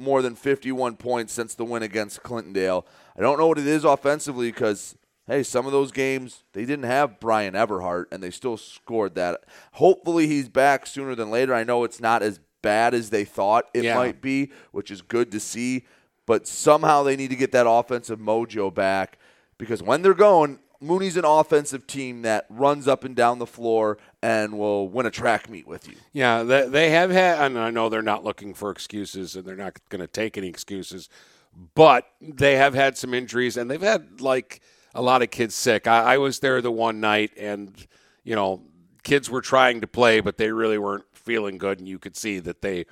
more 0.00 0.22
than 0.22 0.34
51 0.34 0.96
points 0.96 1.32
since 1.32 1.54
the 1.54 1.64
win 1.64 1.82
against 1.82 2.22
Clintondale. 2.22 2.84
I 3.16 3.20
don't 3.20 3.38
know 3.38 3.46
what 3.48 3.58
it 3.58 3.66
is 3.66 3.84
offensively 3.84 4.50
because, 4.50 4.96
hey, 5.26 5.42
some 5.42 5.66
of 5.66 5.72
those 5.72 5.92
games, 5.92 6.44
they 6.52 6.64
didn't 6.64 6.84
have 6.86 7.20
Brian 7.20 7.54
Everhart 7.54 8.06
and 8.10 8.22
they 8.22 8.30
still 8.30 8.56
scored 8.56 9.14
that. 9.16 9.44
Hopefully 9.72 10.26
he's 10.26 10.48
back 10.48 10.86
sooner 10.86 11.14
than 11.14 11.30
later. 11.30 11.54
I 11.54 11.64
know 11.64 11.84
it's 11.84 12.00
not 12.00 12.22
as 12.22 12.40
bad 12.62 12.94
as 12.94 13.10
they 13.10 13.24
thought 13.24 13.66
it 13.74 13.84
Yeah. 13.84 13.94
might 13.94 14.20
be, 14.20 14.50
which 14.72 14.90
is 14.90 15.02
good 15.02 15.30
to 15.32 15.40
see. 15.40 15.86
But 16.26 16.46
somehow 16.46 17.02
they 17.02 17.16
need 17.16 17.30
to 17.30 17.36
get 17.36 17.52
that 17.52 17.66
offensive 17.68 18.18
mojo 18.20 18.72
back 18.72 19.18
because 19.58 19.82
when 19.82 20.02
they're 20.02 20.14
going, 20.14 20.58
Mooney's 20.80 21.16
an 21.16 21.24
offensive 21.24 21.86
team 21.86 22.22
that 22.22 22.46
runs 22.48 22.88
up 22.88 23.04
and 23.04 23.14
down 23.14 23.38
the 23.38 23.46
floor 23.46 23.98
and 24.22 24.58
will 24.58 24.88
win 24.88 25.06
a 25.06 25.10
track 25.10 25.50
meet 25.50 25.66
with 25.66 25.86
you. 25.86 25.94
Yeah, 26.12 26.42
they, 26.42 26.68
they 26.68 26.90
have 26.90 27.10
had, 27.10 27.40
and 27.40 27.58
I 27.58 27.70
know 27.70 27.88
they're 27.88 28.02
not 28.02 28.24
looking 28.24 28.54
for 28.54 28.70
excuses 28.70 29.36
and 29.36 29.44
they're 29.44 29.56
not 29.56 29.78
going 29.90 30.00
to 30.00 30.06
take 30.06 30.38
any 30.38 30.48
excuses, 30.48 31.08
but 31.74 32.06
they 32.20 32.56
have 32.56 32.74
had 32.74 32.96
some 32.96 33.12
injuries 33.12 33.56
and 33.56 33.70
they've 33.70 33.80
had 33.80 34.20
like 34.20 34.60
a 34.94 35.02
lot 35.02 35.22
of 35.22 35.30
kids 35.30 35.54
sick. 35.54 35.86
I, 35.86 36.14
I 36.14 36.18
was 36.18 36.40
there 36.40 36.62
the 36.62 36.72
one 36.72 37.00
night 37.00 37.32
and, 37.36 37.74
you 38.24 38.34
know, 38.34 38.62
kids 39.02 39.30
were 39.30 39.40
trying 39.40 39.80
to 39.80 39.86
play, 39.86 40.20
but 40.20 40.38
they 40.38 40.50
really 40.50 40.78
weren't 40.78 41.04
feeling 41.12 41.58
good, 41.58 41.78
and 41.78 41.88
you 41.88 41.98
could 41.98 42.16
see 42.16 42.38
that 42.40 42.62
they 42.62 42.86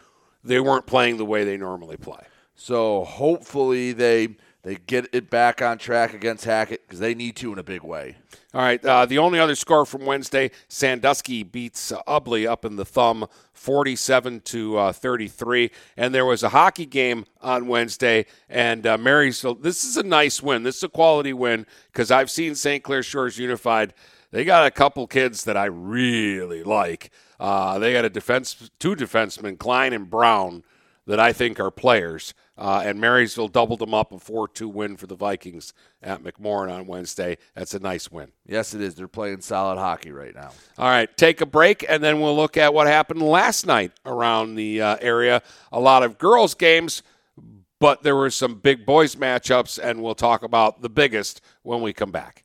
they 0.44 0.61
weren't 0.61 0.87
playing 0.87 1.16
the 1.16 1.24
way 1.24 1.44
they 1.44 1.57
normally 1.57 1.96
play. 1.96 2.24
So 2.55 3.05
hopefully 3.05 3.92
they 3.92 4.37
they 4.62 4.75
get 4.75 5.09
it 5.12 5.31
back 5.31 5.62
on 5.62 5.79
track 5.79 6.14
against 6.14 6.44
Hackett 6.44 6.83
because 6.87 6.99
they 6.99 7.14
need 7.14 7.37
to 7.37 7.53
in 7.53 7.59
a 7.59 7.62
big 7.62 7.83
way. 7.83 8.16
All 8.53 8.61
right. 8.61 8.85
Uh, 8.85 9.07
the 9.07 9.18
only 9.18 9.38
other 9.38 9.55
score 9.55 9.87
from 9.87 10.05
Wednesday, 10.05 10.51
Sandusky 10.68 11.42
beats 11.42 11.92
uh, 11.92 12.03
Ubly 12.09 12.49
up 12.49 12.64
in 12.64 12.77
the 12.77 12.85
thumb, 12.85 13.27
forty-seven 13.53 14.40
to 14.40 14.77
uh, 14.77 14.92
thirty-three. 14.92 15.71
And 15.97 16.14
there 16.14 16.27
was 16.27 16.42
a 16.42 16.49
hockey 16.49 16.87
game 16.87 17.25
on 17.40 17.68
Wednesday, 17.68 18.27
and 18.49 18.87
uh, 18.87 18.99
Marysville. 18.99 19.55
This 19.55 19.85
is 19.85 19.97
a 19.97 20.03
nice 20.03 20.42
win. 20.42 20.62
This 20.62 20.79
is 20.79 20.83
a 20.83 20.88
quality 20.88 21.33
win 21.33 21.66
because 21.92 22.11
I've 22.11 22.31
seen 22.31 22.55
St. 22.55 22.83
Clair 22.83 23.03
Shores 23.03 23.38
Unified. 23.38 23.94
They 24.31 24.44
got 24.44 24.66
a 24.66 24.71
couple 24.71 25.07
kids 25.07 25.44
that 25.44 25.57
I 25.57 25.66
really 25.66 26.62
like. 26.62 27.11
Uh, 27.40 27.79
they 27.79 27.92
got 27.92 28.05
a 28.05 28.11
defense, 28.11 28.71
two 28.79 28.94
defensemen, 28.97 29.59
Klein 29.59 29.92
and 29.92 30.11
Brown, 30.11 30.64
that 31.09 31.18
I 31.18 31.33
think 31.33 31.59
are 31.59 31.71
players. 31.71 32.35
Uh, 32.57 32.83
and 32.85 33.01
Marysville 33.01 33.49
doubled 33.49 33.79
them 33.79 33.94
up 33.94 34.12
a 34.12 34.18
4 34.18 34.47
2 34.47 34.68
win 34.68 34.97
for 34.97 35.07
the 35.07 35.16
Vikings 35.16 35.73
at 36.03 36.23
McMorran 36.23 36.71
on 36.71 36.87
Wednesday. 36.87 37.38
That's 37.55 37.73
a 37.73 37.79
nice 37.79 38.11
win. 38.12 38.31
Yes, 38.47 38.75
it 38.75 38.83
is. 38.83 38.94
They're 38.94 39.09
playing 39.09 39.40
solid 39.40 39.79
hockey 39.79 40.12
right 40.12 40.35
now. 40.35 40.51
All 40.77 40.88
right, 40.88 41.14
take 41.16 41.40
a 41.40 41.47
break, 41.47 41.85
and 41.88 42.05
then 42.05 42.21
we'll 42.21 42.37
look 42.37 42.57
at 42.57 42.75
what 42.75 42.87
happened 42.87 43.23
last 43.23 43.66
night 43.66 43.92
around 44.05 44.55
the 44.55 44.83
uh, 44.83 44.97
area. 45.01 45.42
A 45.73 45.81
lot 45.81 46.03
of 46.03 46.18
girls' 46.18 46.55
games, 46.55 47.03
but 47.81 48.03
there 48.03 48.16
were 48.16 48.31
some 48.31 48.57
big 48.57 48.85
boys' 48.85 49.16
matchups, 49.16 49.79
and 49.83 50.03
we'll 50.03 50.14
talk 50.14 50.42
about 50.42 50.83
the 50.83 50.90
biggest 50.90 51.40
when 51.62 51.81
we 51.81 51.94
come 51.94 52.11
back. 52.11 52.44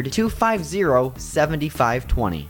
250 0.05 1.13
7520. 1.17 2.49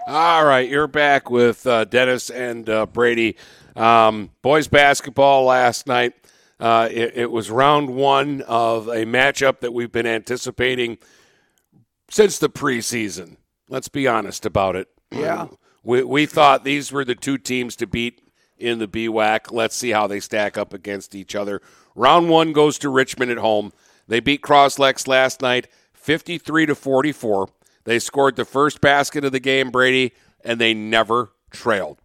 All 0.07 0.45
right, 0.45 0.69
you're 0.69 0.87
back 0.87 1.29
with 1.29 1.67
uh, 1.67 1.83
Dennis 1.83 2.29
and 2.29 2.69
uh, 2.69 2.85
Brady. 2.85 3.35
Um, 3.75 4.29
boys 4.41 4.69
basketball 4.69 5.43
last 5.43 5.87
night. 5.87 6.13
Uh, 6.61 6.87
it, 6.91 7.13
it, 7.15 7.31
was 7.31 7.49
round 7.49 7.89
one 7.89 8.41
of 8.41 8.87
a 8.87 9.03
matchup 9.03 9.61
that 9.61 9.73
we've 9.73 9.91
been 9.91 10.05
anticipating 10.05 10.99
since 12.07 12.37
the 12.37 12.49
preseason. 12.49 13.37
Let's 13.67 13.87
be 13.87 14.07
honest 14.07 14.45
about 14.45 14.75
it. 14.75 14.87
Yeah. 15.11 15.47
We, 15.83 16.03
we 16.03 16.25
thought 16.27 16.63
these 16.63 16.91
were 16.91 17.03
the 17.03 17.15
two 17.15 17.39
teams 17.39 17.75
to 17.77 17.87
beat 17.87 18.21
in 18.59 18.77
the 18.77 18.87
BWAC. 18.87 19.51
Let's 19.51 19.75
see 19.75 19.89
how 19.89 20.05
they 20.05 20.19
stack 20.19 20.55
up 20.55 20.71
against 20.71 21.15
each 21.15 21.33
other. 21.33 21.63
Round 21.95 22.29
one 22.29 22.53
goes 22.53 22.77
to 22.79 22.89
Richmond 22.89 23.31
at 23.31 23.39
home. 23.39 23.73
They 24.07 24.19
beat 24.19 24.41
Croslex 24.41 25.07
last 25.07 25.41
night 25.41 25.67
53 25.93 26.67
to 26.67 26.75
44. 26.75 27.49
They 27.85 27.97
scored 27.97 28.35
the 28.35 28.45
first 28.45 28.81
basket 28.81 29.25
of 29.25 29.31
the 29.31 29.39
game, 29.39 29.71
Brady, 29.71 30.13
and 30.43 30.61
they 30.61 30.75
never 30.75 31.31
trailed. 31.49 31.97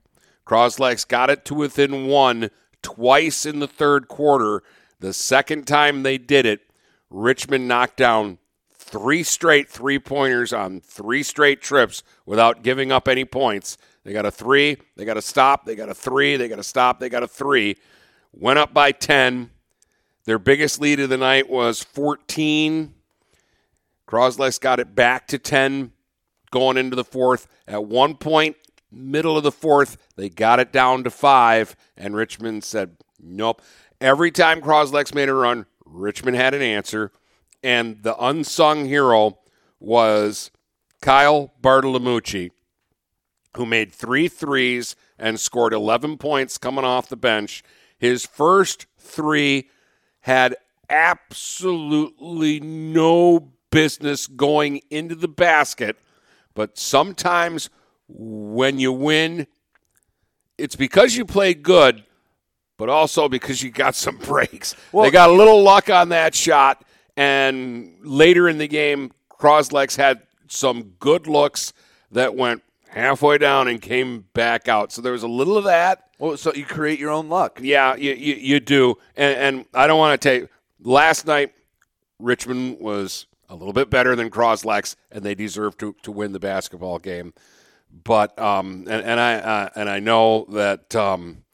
Croslex 0.46 1.06
got 1.06 1.28
it 1.28 1.44
to 1.46 1.54
within 1.54 2.06
one 2.06 2.50
twice 2.86 3.44
in 3.44 3.58
the 3.58 3.66
third 3.66 4.06
quarter. 4.06 4.62
The 5.00 5.12
second 5.12 5.66
time 5.66 6.04
they 6.04 6.18
did 6.18 6.46
it, 6.46 6.60
Richmond 7.10 7.66
knocked 7.66 7.96
down 7.96 8.38
three 8.72 9.24
straight 9.24 9.68
three 9.68 9.98
pointers 9.98 10.52
on 10.52 10.80
three 10.80 11.24
straight 11.24 11.60
trips 11.60 12.04
without 12.24 12.62
giving 12.62 12.92
up 12.92 13.08
any 13.08 13.24
points. 13.24 13.76
They 14.04 14.12
got 14.12 14.24
a 14.24 14.30
three, 14.30 14.76
they 14.94 15.04
got 15.04 15.16
a 15.16 15.22
stop, 15.22 15.64
they 15.64 15.74
got 15.74 15.88
a 15.88 15.94
three, 15.94 16.36
they 16.36 16.46
got 16.46 16.60
a 16.60 16.62
stop, 16.62 17.00
they 17.00 17.08
got 17.08 17.24
a 17.24 17.28
three. 17.28 17.76
Went 18.32 18.60
up 18.60 18.72
by 18.72 18.92
10. 18.92 19.50
Their 20.26 20.38
biggest 20.38 20.80
lead 20.80 21.00
of 21.00 21.08
the 21.08 21.16
night 21.16 21.50
was 21.50 21.82
14. 21.82 22.94
Croslex 24.06 24.60
got 24.60 24.78
it 24.78 24.94
back 24.94 25.26
to 25.28 25.38
10 25.38 25.90
going 26.52 26.76
into 26.76 26.94
the 26.94 27.02
fourth. 27.02 27.48
At 27.66 27.84
one 27.84 28.14
point, 28.14 28.56
middle 28.96 29.36
of 29.36 29.44
the 29.44 29.52
fourth, 29.52 29.96
they 30.16 30.28
got 30.28 30.60
it 30.60 30.72
down 30.72 31.04
to 31.04 31.10
five, 31.10 31.76
and 31.96 32.16
Richmond 32.16 32.64
said, 32.64 32.96
nope. 33.20 33.62
Every 34.00 34.30
time 34.30 34.60
Croslex 34.60 35.14
made 35.14 35.28
a 35.28 35.34
run, 35.34 35.66
Richmond 35.84 36.36
had 36.36 36.54
an 36.54 36.62
answer, 36.62 37.12
and 37.62 38.02
the 38.02 38.16
unsung 38.22 38.86
hero 38.86 39.38
was 39.78 40.50
Kyle 41.00 41.52
Bartolomucci, 41.62 42.50
who 43.56 43.66
made 43.66 43.92
three 43.92 44.28
threes 44.28 44.96
and 45.18 45.40
scored 45.40 45.72
11 45.72 46.18
points 46.18 46.58
coming 46.58 46.84
off 46.84 47.08
the 47.08 47.16
bench. 47.16 47.62
His 47.98 48.26
first 48.26 48.86
three 48.98 49.70
had 50.20 50.56
absolutely 50.90 52.60
no 52.60 53.52
business 53.70 54.26
going 54.26 54.80
into 54.90 55.14
the 55.14 55.28
basket, 55.28 55.96
but 56.54 56.78
sometimes 56.78 57.70
when 58.08 58.78
you 58.78 58.92
win, 58.92 59.46
it's 60.58 60.76
because 60.76 61.16
you 61.16 61.24
played 61.24 61.62
good, 61.62 62.04
but 62.76 62.88
also 62.88 63.28
because 63.28 63.62
you 63.62 63.70
got 63.70 63.94
some 63.94 64.18
breaks. 64.26 64.74
Well, 64.92 65.04
they 65.04 65.10
got 65.10 65.30
a 65.30 65.32
little 65.32 65.62
luck 65.62 65.90
on 65.90 66.10
that 66.10 66.34
shot, 66.34 66.84
and 67.16 67.96
later 68.02 68.48
in 68.48 68.58
the 68.58 68.68
game, 68.68 69.12
Croslex 69.30 69.96
had 69.96 70.22
some 70.48 70.94
good 70.98 71.26
looks 71.26 71.72
that 72.12 72.34
went 72.34 72.62
halfway 72.88 73.36
down 73.38 73.68
and 73.68 73.80
came 73.80 74.24
back 74.32 74.68
out. 74.68 74.92
So 74.92 75.02
there 75.02 75.12
was 75.12 75.22
a 75.22 75.28
little 75.28 75.58
of 75.58 75.64
that. 75.64 76.08
Well, 76.18 76.36
so 76.36 76.52
you 76.54 76.64
create 76.64 76.98
your 76.98 77.10
own 77.10 77.28
luck. 77.28 77.60
Yeah, 77.62 77.94
you, 77.94 78.14
you, 78.14 78.34
you 78.34 78.60
do. 78.60 78.96
And, 79.16 79.38
and 79.38 79.66
I 79.74 79.86
don't 79.86 79.98
want 79.98 80.20
to 80.20 80.28
take 80.28 80.48
last 80.80 81.26
night. 81.26 81.52
Richmond 82.18 82.78
was 82.80 83.26
a 83.50 83.54
little 83.54 83.74
bit 83.74 83.90
better 83.90 84.16
than 84.16 84.30
Croslex, 84.30 84.96
and 85.12 85.22
they 85.22 85.34
deserved 85.34 85.78
to, 85.80 85.94
to 86.02 86.10
win 86.10 86.32
the 86.32 86.40
basketball 86.40 86.98
game. 86.98 87.34
But 87.90 88.38
um, 88.38 88.86
and, 88.88 89.04
and 89.04 89.20
I 89.20 89.34
uh, 89.34 89.68
and 89.74 89.88
I 89.88 90.00
know 90.00 90.46
that 90.50 90.94
um, 90.94 91.44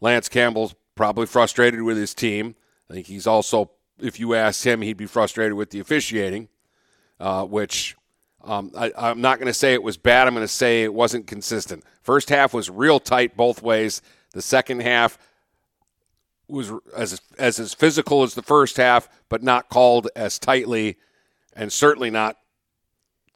Lance 0.00 0.28
Campbell's 0.28 0.74
probably 0.94 1.26
frustrated 1.26 1.82
with 1.82 1.96
his 1.96 2.14
team. 2.14 2.54
I 2.90 2.94
think 2.94 3.06
he's 3.06 3.26
also, 3.26 3.70
if 3.98 4.20
you 4.20 4.34
ask 4.34 4.64
him, 4.64 4.82
he'd 4.82 4.96
be 4.96 5.06
frustrated 5.06 5.54
with 5.54 5.70
the 5.70 5.80
officiating, 5.80 6.48
uh, 7.18 7.44
which 7.44 7.96
um, 8.44 8.70
I, 8.76 8.92
I'm 8.96 9.20
not 9.20 9.38
going 9.38 9.46
to 9.46 9.54
say 9.54 9.72
it 9.72 9.82
was 9.82 9.96
bad. 9.96 10.26
I'm 10.26 10.34
going 10.34 10.44
to 10.44 10.48
say 10.48 10.82
it 10.82 10.92
wasn't 10.92 11.26
consistent. 11.26 11.84
First 12.02 12.28
half 12.28 12.52
was 12.52 12.68
real 12.68 13.00
tight 13.00 13.36
both 13.36 13.62
ways. 13.62 14.02
The 14.32 14.42
second 14.42 14.82
half 14.82 15.18
was 16.48 16.72
as 16.96 17.20
as 17.38 17.58
as 17.58 17.72
physical 17.72 18.22
as 18.22 18.34
the 18.34 18.42
first 18.42 18.76
half, 18.76 19.08
but 19.28 19.42
not 19.42 19.68
called 19.68 20.08
as 20.16 20.38
tightly, 20.38 20.98
and 21.54 21.72
certainly 21.72 22.10
not 22.10 22.36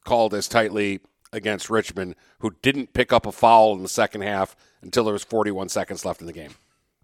called 0.04 0.34
as 0.34 0.48
tightly 0.48 1.00
against 1.36 1.70
Richmond, 1.70 2.16
who 2.40 2.56
didn't 2.62 2.92
pick 2.92 3.12
up 3.12 3.26
a 3.26 3.32
foul 3.32 3.74
in 3.74 3.82
the 3.82 3.88
second 3.88 4.22
half 4.22 4.56
until 4.82 5.04
there 5.04 5.12
was 5.12 5.24
41 5.24 5.68
seconds 5.68 6.04
left 6.04 6.20
in 6.20 6.26
the 6.26 6.32
game. 6.32 6.54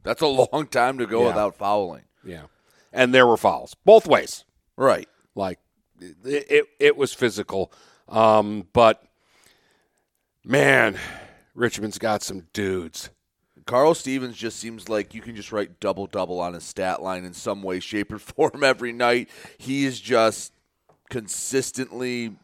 That's 0.02 0.22
a 0.22 0.26
long 0.26 0.66
time 0.66 0.98
to 0.98 1.06
go 1.06 1.22
yeah. 1.22 1.28
without 1.28 1.56
fouling. 1.56 2.02
Yeah, 2.24 2.44
and 2.92 3.14
there 3.14 3.26
were 3.26 3.36
fouls 3.36 3.76
both 3.84 4.06
ways. 4.06 4.44
Right, 4.76 5.08
like 5.34 5.58
it. 6.00 6.46
It, 6.50 6.66
it 6.80 6.96
was 6.96 7.12
physical, 7.12 7.72
um, 8.08 8.66
but 8.72 9.04
Man, 10.44 10.98
Richmond's 11.54 11.98
got 11.98 12.22
some 12.22 12.48
dudes. 12.52 13.10
Carl 13.64 13.94
Stevens 13.94 14.36
just 14.36 14.58
seems 14.58 14.88
like 14.88 15.14
you 15.14 15.20
can 15.20 15.36
just 15.36 15.52
write 15.52 15.78
double 15.78 16.08
double 16.08 16.40
on 16.40 16.54
his 16.54 16.64
stat 16.64 17.00
line 17.00 17.24
in 17.24 17.32
some 17.32 17.62
way, 17.62 17.78
shape, 17.78 18.12
or 18.12 18.18
form 18.18 18.64
every 18.64 18.92
night. 18.92 19.28
He 19.56 19.84
is 19.84 20.00
just 20.00 20.52
consistently 21.10 22.34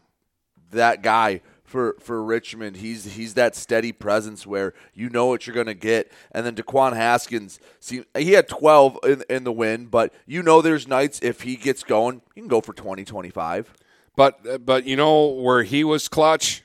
that 0.70 1.02
guy 1.02 1.40
for 1.68 1.96
for 2.00 2.22
Richmond. 2.22 2.76
He's 2.76 3.04
he's 3.04 3.34
that 3.34 3.54
steady 3.54 3.92
presence 3.92 4.46
where 4.46 4.74
you 4.94 5.08
know 5.10 5.26
what 5.26 5.46
you're 5.46 5.54
going 5.54 5.66
to 5.66 5.74
get. 5.74 6.10
And 6.32 6.44
then 6.44 6.54
DeQuan 6.54 6.96
Haskins, 6.96 7.60
see, 7.78 8.04
he 8.16 8.32
had 8.32 8.48
12 8.48 8.98
in, 9.04 9.22
in 9.28 9.44
the 9.44 9.52
win, 9.52 9.86
but 9.86 10.12
you 10.26 10.42
know 10.42 10.62
there's 10.62 10.88
nights 10.88 11.20
if 11.22 11.42
he 11.42 11.56
gets 11.56 11.82
going, 11.82 12.22
he 12.34 12.40
can 12.40 12.48
go 12.48 12.60
for 12.60 12.72
20, 12.72 13.04
25. 13.04 13.72
But 14.16 14.64
but 14.64 14.84
you 14.84 14.96
know 14.96 15.26
where 15.26 15.62
he 15.62 15.84
was 15.84 16.08
clutch 16.08 16.64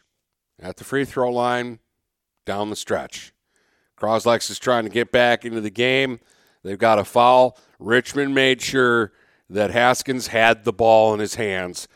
at 0.60 0.78
the 0.78 0.84
free 0.84 1.06
throw 1.06 1.32
line 1.32 1.80
down 2.45 2.70
the 2.70 2.76
stretch. 2.76 3.34
Croslex 3.99 4.49
is 4.49 4.60
trying 4.60 4.86
to 4.86 4.89
get 4.89 5.12
back 5.12 5.45
into 5.45 5.62
the 5.62 5.70
game. 5.70 6.20
They've 6.64 6.78
got 6.78 6.97
a 6.97 7.04
foul. 7.04 7.58
Richmond 7.78 8.34
made 8.34 8.62
sure 8.62 9.12
that 9.49 9.72
Haskins 9.72 10.28
had 10.28 10.64
the 10.64 10.74
ball 10.74 11.14
in 11.14 11.20
his 11.20 11.36
hands, 11.36 11.88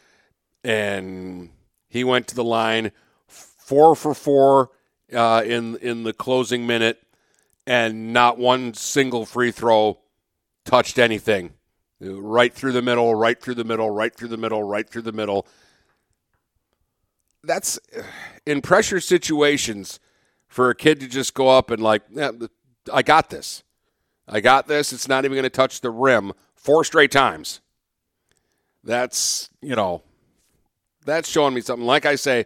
and 0.64 1.50
he 1.88 2.04
went 2.04 2.28
to 2.28 2.36
the 2.36 2.44
line 2.44 2.92
four 3.28 3.96
for 3.96 4.14
four 4.14 4.72
uh, 5.14 5.44
in 5.46 5.78
in 5.78 6.04
the 6.04 6.14
closing 6.14 6.68
minute, 6.68 7.04
and 7.66 8.14
not 8.14 8.38
one 8.38 8.74
single 8.74 9.26
free 9.26 9.52
throw 9.52 10.00
touched 10.66 11.00
anything. 11.00 11.54
Right 12.00 12.54
through 12.54 12.74
the 12.74 12.82
middle, 12.82 13.16
right 13.16 13.42
through 13.42 13.56
the 13.56 13.64
middle, 13.64 13.90
right 13.90 14.16
through 14.16 14.28
the 14.28 14.38
middle, 14.38 14.62
right 14.62 14.88
through 14.88 15.02
the 15.02 15.12
middle. 15.12 15.48
That's 17.44 17.80
in 18.46 18.62
pressure 18.62 19.00
situations 19.00 20.00
for 20.48 20.70
a 20.70 20.76
kid 20.76 21.00
to 21.00 21.08
just 21.08 21.34
go 21.34 21.50
up 21.50 21.72
and 21.72 21.82
like, 21.82 22.04
yeah, 22.12 22.32
I 22.94 23.02
got 23.02 23.30
this. 23.30 23.64
I 24.28 24.42
got 24.42 24.68
this. 24.68 24.94
It's 24.94 25.08
not 25.08 25.26
even 25.26 25.36
going 25.36 25.44
to 25.44 25.50
touch 25.50 25.82
the 25.82 25.90
rim 25.90 26.34
four 26.56 26.84
straight 26.84 27.12
times. 27.12 27.62
That's, 28.84 29.50
you 29.62 29.76
know, 29.76 30.04
that's 31.08 31.28
showing 31.28 31.54
me 31.54 31.62
something. 31.62 31.86
Like 31.86 32.06
I 32.06 32.16
say, 32.16 32.46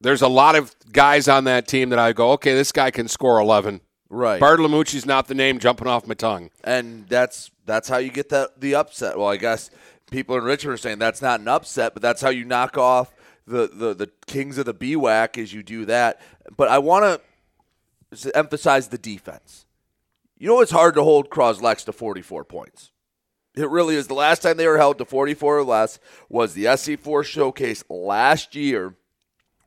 there's 0.00 0.22
a 0.22 0.28
lot 0.28 0.54
of 0.54 0.74
guys 0.92 1.26
on 1.28 1.44
that 1.44 1.66
team 1.66 1.90
that 1.90 1.98
I 1.98 2.12
go, 2.12 2.32
okay, 2.32 2.54
this 2.54 2.70
guy 2.70 2.90
can 2.90 3.08
score 3.08 3.40
11. 3.40 3.80
Right. 4.08 4.40
Bartolomucci's 4.40 5.06
not 5.06 5.26
the 5.26 5.34
name 5.34 5.58
jumping 5.58 5.88
off 5.88 6.06
my 6.06 6.14
tongue. 6.14 6.50
And 6.62 7.08
that's 7.08 7.50
that's 7.64 7.88
how 7.88 7.96
you 7.96 8.10
get 8.10 8.28
that 8.28 8.60
the 8.60 8.74
upset. 8.74 9.18
Well, 9.18 9.28
I 9.28 9.36
guess 9.38 9.70
people 10.10 10.36
in 10.36 10.44
Richmond 10.44 10.74
are 10.74 10.76
saying 10.76 10.98
that's 10.98 11.22
not 11.22 11.40
an 11.40 11.48
upset, 11.48 11.94
but 11.94 12.02
that's 12.02 12.20
how 12.20 12.28
you 12.28 12.44
knock 12.44 12.76
off 12.76 13.12
the, 13.46 13.68
the, 13.72 13.94
the 13.94 14.10
kings 14.26 14.58
of 14.58 14.66
the 14.66 14.74
BWAC 14.74 15.38
as 15.42 15.52
you 15.52 15.62
do 15.62 15.84
that. 15.86 16.20
But 16.56 16.68
I 16.68 16.78
want 16.78 17.20
to 18.14 18.36
emphasize 18.36 18.88
the 18.88 18.98
defense. 18.98 19.66
You 20.38 20.48
know, 20.48 20.60
it's 20.60 20.70
hard 20.70 20.94
to 20.94 21.02
hold 21.02 21.30
Croslex 21.30 21.84
to 21.86 21.92
44 21.92 22.44
points. 22.44 22.91
It 23.54 23.68
really 23.68 23.96
is. 23.96 24.06
The 24.06 24.14
last 24.14 24.42
time 24.42 24.56
they 24.56 24.66
were 24.66 24.78
held 24.78 24.98
to 24.98 25.04
44 25.04 25.58
or 25.58 25.64
less 25.64 25.98
was 26.28 26.54
the 26.54 26.64
SC4 26.64 27.24
showcase 27.24 27.84
last 27.88 28.54
year 28.54 28.94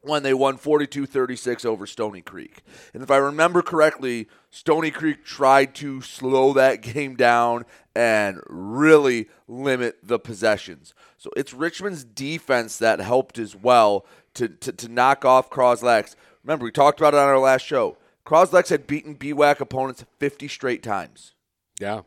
when 0.02 0.24
they 0.24 0.34
won 0.34 0.58
42 0.58 1.06
36 1.06 1.66
over 1.66 1.86
Stony 1.86 2.22
Creek. 2.22 2.64
And 2.94 3.04
if 3.04 3.12
I 3.12 3.18
remember 3.18 3.62
correctly, 3.62 4.28
Stony 4.50 4.92
Creek 4.92 5.24
tried 5.24 5.76
to 5.76 6.02
slow 6.02 6.54
that 6.54 6.82
game 6.82 7.16
down 7.16 7.66
and 7.96 8.42
really 8.48 9.30
limit 9.48 9.98
the 10.04 10.20
possessions. 10.20 10.94
So 11.18 11.30
it's 11.36 11.54
Richmond's 11.54 12.04
defense 12.04 12.78
that 12.78 13.00
helped 13.00 13.38
as 13.38 13.56
well 13.56 14.06
to, 14.36 14.48
to, 14.50 14.72
to 14.72 14.88
knock 14.88 15.26
off 15.26 15.50
Croslex. 15.50 16.16
Remember, 16.44 16.66
we 16.66 16.72
talked 16.72 17.00
about 17.00 17.14
it 17.14 17.20
on 17.20 17.28
our 17.28 17.40
last 17.40 17.66
show. 17.66 17.98
Croslex 18.26 18.70
had 18.70 18.88
beaten 18.88 19.16
BWAC 19.16 19.60
opponents 19.60 20.04
50 20.20 20.48
straight 20.48 20.84
times. 20.84 21.34
Yeah. 21.80 22.02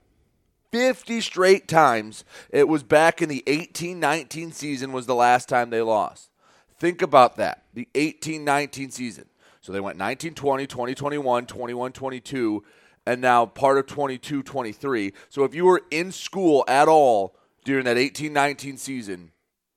50 0.72 1.20
straight 1.20 1.68
times. 1.68 2.24
It 2.50 2.68
was 2.68 2.82
back 2.82 3.22
in 3.22 3.28
the 3.28 3.42
18 3.46 3.98
19 3.98 4.52
season, 4.52 4.92
was 4.92 5.06
the 5.06 5.14
last 5.14 5.48
time 5.48 5.70
they 5.70 5.82
lost. 5.82 6.30
Think 6.78 7.02
about 7.02 7.36
that. 7.36 7.64
The 7.74 7.88
18 7.94 8.44
19 8.44 8.90
season. 8.90 9.26
So 9.60 9.72
they 9.72 9.80
went 9.80 9.98
19 9.98 10.34
20, 10.34 10.66
20 10.66 10.94
21, 10.94 11.46
21 11.46 11.92
22, 11.92 12.64
and 13.06 13.20
now 13.20 13.46
part 13.46 13.78
of 13.78 13.86
22 13.86 14.42
23. 14.42 15.12
So 15.28 15.44
if 15.44 15.54
you 15.54 15.64
were 15.64 15.82
in 15.90 16.12
school 16.12 16.64
at 16.68 16.88
all 16.88 17.36
during 17.64 17.84
that 17.84 17.98
18 17.98 18.32
19 18.32 18.76
season, 18.76 19.32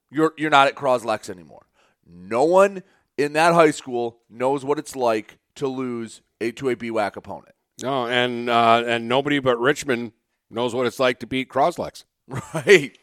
you're, 0.10 0.34
you're 0.38 0.50
not 0.50 0.68
at 0.68 0.76
Croslex 0.76 1.30
anymore. 1.30 1.66
No 2.06 2.44
one 2.44 2.84
in 3.18 3.34
that 3.34 3.54
high 3.54 3.72
school 3.72 4.20
knows 4.30 4.66
what 4.66 4.78
it's 4.80 4.96
like 4.96 5.38
to 5.56 5.68
lose 5.68 6.22
a, 6.40 6.52
to 6.52 6.70
a 6.70 6.76
BWAC 6.76 7.16
opponent. 7.16 7.56
No, 7.82 8.06
and 8.06 8.50
uh, 8.50 8.84
and 8.86 9.08
nobody 9.08 9.40
but 9.40 9.60
Richmond 9.60 10.12
knows 10.54 10.74
what 10.76 10.88
it's 10.88 11.00
like 11.00 11.20
to 11.20 11.28
beat 11.28 11.50
Croslex. 11.50 12.04
Right. 12.54 12.98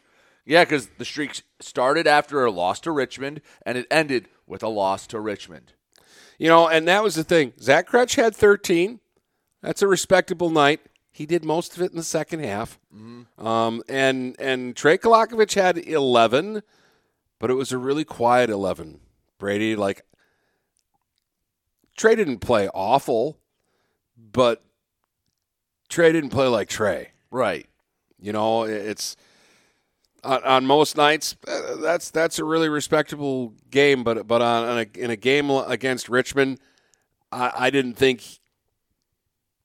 Yeah, 0.45 0.63
because 0.63 0.87
the 0.97 1.05
streak 1.05 1.43
started 1.59 2.07
after 2.07 2.43
a 2.43 2.49
loss 2.49 2.79
to 2.79 2.91
Richmond, 2.91 3.41
and 3.63 3.77
it 3.77 3.85
ended 3.91 4.27
with 4.47 4.63
a 4.63 4.67
loss 4.67 5.05
to 5.07 5.19
Richmond. 5.19 5.73
You 6.39 6.47
know, 6.47 6.67
and 6.67 6.87
that 6.87 7.03
was 7.03 7.13
the 7.13 7.23
thing. 7.23 7.53
Zach 7.61 7.87
Kretsch 7.87 8.15
had 8.15 8.35
13. 8.35 8.99
That's 9.61 9.83
a 9.83 9.87
respectable 9.87 10.49
night. 10.49 10.79
He 11.11 11.27
did 11.27 11.43
most 11.45 11.75
of 11.75 11.83
it 11.83 11.91
in 11.91 11.97
the 11.97 12.03
second 12.03 12.43
half. 12.43 12.79
Mm-hmm. 12.95 13.45
Um, 13.45 13.83
and 13.87 14.35
and 14.39 14.75
Trey 14.75 14.97
Kolakovic 14.97 15.53
had 15.53 15.77
11, 15.77 16.63
but 17.37 17.51
it 17.51 17.55
was 17.55 17.71
a 17.71 17.77
really 17.77 18.05
quiet 18.05 18.49
11. 18.49 19.01
Brady, 19.37 19.75
like, 19.75 20.03
Trey 21.97 22.15
didn't 22.15 22.39
play 22.39 22.69
awful, 22.69 23.37
but 24.17 24.63
Trey 25.89 26.11
didn't 26.11 26.29
play 26.29 26.47
like 26.47 26.69
Trey. 26.69 27.11
Right. 27.31 27.67
You 28.19 28.33
know, 28.33 28.63
it's 28.63 29.15
on, 30.23 30.43
on 30.43 30.65
most 30.65 30.97
nights 30.97 31.35
uh, 31.47 31.75
that's 31.77 32.11
that's 32.11 32.39
a 32.39 32.43
really 32.43 32.69
respectable 32.69 33.53
game, 33.71 34.03
but 34.03 34.27
but 34.27 34.41
on, 34.41 34.65
on 34.65 34.77
a, 34.79 34.99
in 34.99 35.09
a 35.09 35.15
game 35.15 35.49
against 35.49 36.09
Richmond, 36.09 36.59
I, 37.31 37.51
I 37.55 37.69
didn't 37.69 37.93
think 37.93 38.23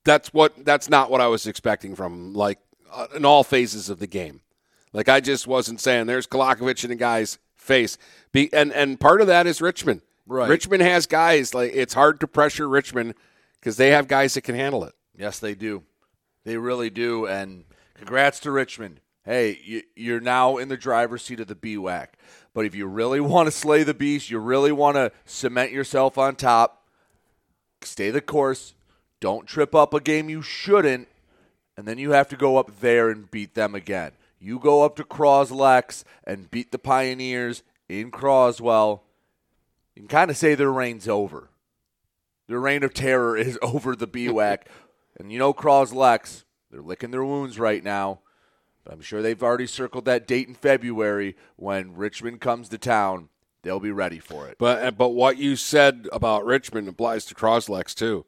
that's 0.04 0.32
what 0.32 0.64
that's 0.64 0.88
not 0.88 1.10
what 1.10 1.20
I 1.20 1.26
was 1.26 1.46
expecting 1.46 1.96
from 1.96 2.34
like 2.34 2.58
uh, 2.92 3.08
in 3.16 3.24
all 3.24 3.42
phases 3.42 3.90
of 3.90 3.98
the 3.98 4.06
game. 4.06 4.40
Like 4.92 5.08
I 5.08 5.20
just 5.20 5.46
wasn't 5.46 5.80
saying 5.80 6.06
there's 6.06 6.26
Kolakovic 6.26 6.84
in 6.84 6.90
a 6.92 6.96
guy's 6.96 7.38
face. 7.56 7.98
Be, 8.32 8.52
and 8.52 8.72
and 8.72 9.00
part 9.00 9.20
of 9.20 9.26
that 9.26 9.46
is 9.46 9.60
Richmond. 9.60 10.02
Right. 10.26 10.48
Richmond 10.48 10.82
has 10.82 11.06
guys 11.06 11.52
like 11.54 11.72
it's 11.74 11.94
hard 11.94 12.20
to 12.20 12.28
pressure 12.28 12.68
Richmond 12.68 13.14
because 13.58 13.76
they 13.76 13.90
have 13.90 14.06
guys 14.08 14.34
that 14.34 14.42
can 14.42 14.54
handle 14.54 14.84
it. 14.84 14.94
Yes, 15.16 15.38
they 15.38 15.54
do. 15.54 15.82
They 16.44 16.56
really 16.56 16.90
do. 16.90 17.26
And 17.26 17.64
congrats 17.94 18.40
to 18.40 18.50
Richmond. 18.50 19.00
Hey, 19.24 19.82
you, 19.96 20.16
are 20.16 20.20
now 20.20 20.58
in 20.58 20.68
the 20.68 20.76
driver's 20.76 21.22
seat 21.22 21.40
of 21.40 21.46
the 21.46 21.54
BWAC. 21.54 22.08
But 22.52 22.66
if 22.66 22.74
you 22.74 22.86
really 22.86 23.20
want 23.20 23.46
to 23.46 23.50
slay 23.50 23.82
the 23.82 23.94
beast, 23.94 24.30
you 24.30 24.38
really 24.38 24.72
want 24.72 24.96
to 24.96 25.12
cement 25.24 25.72
yourself 25.72 26.18
on 26.18 26.36
top, 26.36 26.86
stay 27.82 28.10
the 28.10 28.20
course. 28.20 28.74
Don't 29.20 29.46
trip 29.46 29.74
up 29.74 29.94
a 29.94 30.00
game 30.00 30.28
you 30.28 30.42
shouldn't, 30.42 31.08
and 31.76 31.88
then 31.88 31.96
you 31.96 32.10
have 32.10 32.28
to 32.28 32.36
go 32.36 32.58
up 32.58 32.80
there 32.80 33.08
and 33.08 33.30
beat 33.30 33.54
them 33.54 33.74
again. 33.74 34.12
You 34.38 34.58
go 34.58 34.82
up 34.82 34.96
to 34.96 35.04
Croslex 35.04 36.04
and 36.24 36.50
beat 36.50 36.70
the 36.70 36.78
Pioneers 36.78 37.62
in 37.88 38.10
Croswell. 38.10 39.00
You 39.94 40.02
can 40.02 40.08
kind 40.08 40.30
of 40.30 40.36
say 40.36 40.54
their 40.54 40.70
reign's 40.70 41.08
over. 41.08 41.48
Their 42.46 42.60
reign 42.60 42.82
of 42.82 42.92
terror 42.92 43.36
is 43.38 43.58
over 43.62 43.96
the 43.96 44.06
BWAC. 44.06 44.64
And 45.18 45.32
you 45.32 45.38
know 45.38 45.52
Croslex, 45.52 46.44
they're 46.70 46.82
licking 46.82 47.10
their 47.10 47.24
wounds 47.24 47.58
right 47.58 47.82
now. 47.82 48.20
But 48.84 48.94
I'm 48.94 49.00
sure 49.00 49.22
they've 49.22 49.42
already 49.42 49.66
circled 49.66 50.04
that 50.04 50.26
date 50.26 50.48
in 50.48 50.54
February 50.54 51.36
when 51.56 51.94
Richmond 51.94 52.40
comes 52.40 52.68
to 52.68 52.78
town. 52.78 53.30
They'll 53.62 53.80
be 53.80 53.90
ready 53.90 54.18
for 54.18 54.46
it. 54.46 54.56
But 54.58 54.84
uh, 54.84 54.90
but 54.90 55.10
what 55.10 55.38
you 55.38 55.56
said 55.56 56.06
about 56.12 56.44
Richmond 56.44 56.86
applies 56.88 57.24
to 57.26 57.34
Croslex 57.34 57.94
too. 57.94 58.26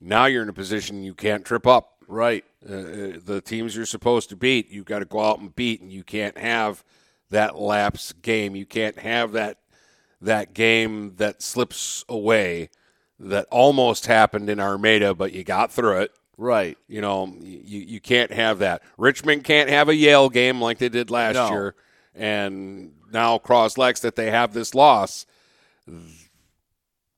Now 0.00 0.26
you're 0.26 0.42
in 0.42 0.48
a 0.48 0.54
position 0.54 1.04
you 1.04 1.14
can't 1.14 1.44
trip 1.44 1.66
up. 1.66 2.04
Right. 2.08 2.44
Uh, 2.68 2.74
uh 2.74 3.12
the 3.24 3.40
teams 3.44 3.76
you're 3.76 3.86
supposed 3.86 4.28
to 4.30 4.36
beat, 4.36 4.70
you've 4.70 4.86
got 4.86 4.98
to 4.98 5.04
go 5.04 5.20
out 5.20 5.38
and 5.38 5.54
beat, 5.54 5.80
and 5.80 5.92
you 5.92 6.02
can't 6.02 6.36
have 6.36 6.82
that 7.30 7.56
lapse 7.56 8.12
game. 8.12 8.56
You 8.56 8.66
can't 8.66 8.98
have 8.98 9.32
that 9.32 9.58
that 10.20 10.54
game 10.54 11.14
that 11.16 11.42
slips 11.42 12.04
away 12.08 12.70
that 13.18 13.46
almost 13.50 14.06
happened 14.06 14.50
in 14.50 14.58
Armada, 14.58 15.14
but 15.14 15.32
you 15.32 15.44
got 15.44 15.72
through 15.72 16.00
it. 16.00 16.12
Right. 16.38 16.78
You 16.88 17.00
know, 17.00 17.34
you, 17.40 17.80
you 17.80 18.00
can't 18.00 18.32
have 18.32 18.60
that. 18.60 18.82
Richmond 18.96 19.44
can't 19.44 19.68
have 19.68 19.88
a 19.88 19.94
Yale 19.94 20.28
game 20.28 20.60
like 20.60 20.78
they 20.78 20.88
did 20.88 21.10
last 21.10 21.34
no. 21.34 21.50
year. 21.50 21.74
And 22.14 22.92
now 23.12 23.38
Croslex 23.38 24.00
that 24.00 24.16
they 24.16 24.30
have 24.30 24.52
this 24.52 24.74
loss, 24.74 25.26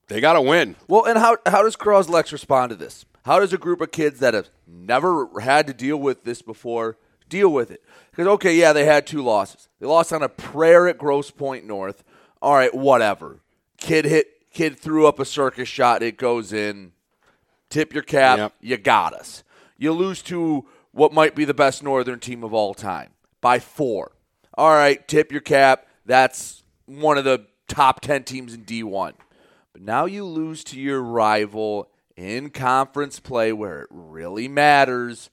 they 0.07 0.21
got 0.21 0.33
to 0.33 0.41
win. 0.41 0.75
Well, 0.87 1.05
and 1.05 1.17
how, 1.17 1.37
how 1.45 1.63
does 1.63 1.75
Croslex 1.75 2.31
respond 2.31 2.69
to 2.69 2.75
this? 2.75 3.05
How 3.25 3.39
does 3.39 3.53
a 3.53 3.57
group 3.57 3.81
of 3.81 3.91
kids 3.91 4.19
that 4.19 4.33
have 4.33 4.49
never 4.67 5.39
had 5.39 5.65
to 5.67 5.73
deal 5.73 5.97
with 5.97 6.23
this 6.23 6.41
before 6.41 6.97
deal 7.27 7.49
with 7.49 7.71
it? 7.71 7.83
Because, 8.11 8.27
okay, 8.27 8.55
yeah, 8.55 8.71
they 8.71 8.85
had 8.85 9.07
two 9.07 9.23
losses. 9.23 9.67
They 9.79 9.87
lost 9.87 10.13
on 10.13 10.21
a 10.21 10.29
prayer 10.29 10.87
at 10.87 10.97
Grosse 10.97 11.31
Pointe 11.31 11.65
North. 11.65 12.03
All 12.41 12.53
right, 12.53 12.73
whatever. 12.73 13.39
Kid 13.77 14.05
hit 14.05 14.27
Kid 14.53 14.79
threw 14.79 15.05
up 15.05 15.19
a 15.19 15.25
circus 15.25 15.67
shot, 15.67 16.01
it 16.01 16.17
goes 16.17 16.53
in. 16.53 16.93
Tip 17.69 17.93
your 17.93 18.03
cap, 18.03 18.37
Yep. 18.37 18.53
you 18.61 18.77
got 18.77 19.13
us. 19.13 19.43
You 19.77 19.91
lose 19.91 20.21
to 20.23 20.65
what 20.91 21.13
might 21.13 21.35
be 21.35 21.45
the 21.45 21.53
best 21.53 21.83
Northern 21.83 22.19
team 22.19 22.43
of 22.43 22.53
all 22.53 22.73
time 22.73 23.11
by 23.41 23.59
four. 23.59 24.11
All 24.57 24.71
right, 24.71 25.05
tip 25.07 25.31
your 25.31 25.41
cap. 25.41 25.85
That's 26.05 26.63
one 26.85 27.17
of 27.17 27.25
the 27.25 27.47
top 27.67 27.99
10 28.01 28.23
teams 28.23 28.53
in 28.53 28.63
D1. 28.63 29.13
But 29.73 29.81
now 29.81 30.05
you 30.05 30.23
lose 30.25 30.63
to 30.65 30.79
your 30.79 31.01
rival 31.01 31.89
in 32.15 32.49
conference 32.51 33.19
play 33.19 33.51
where 33.51 33.81
it 33.81 33.87
really 33.89 34.47
matters. 34.47 35.29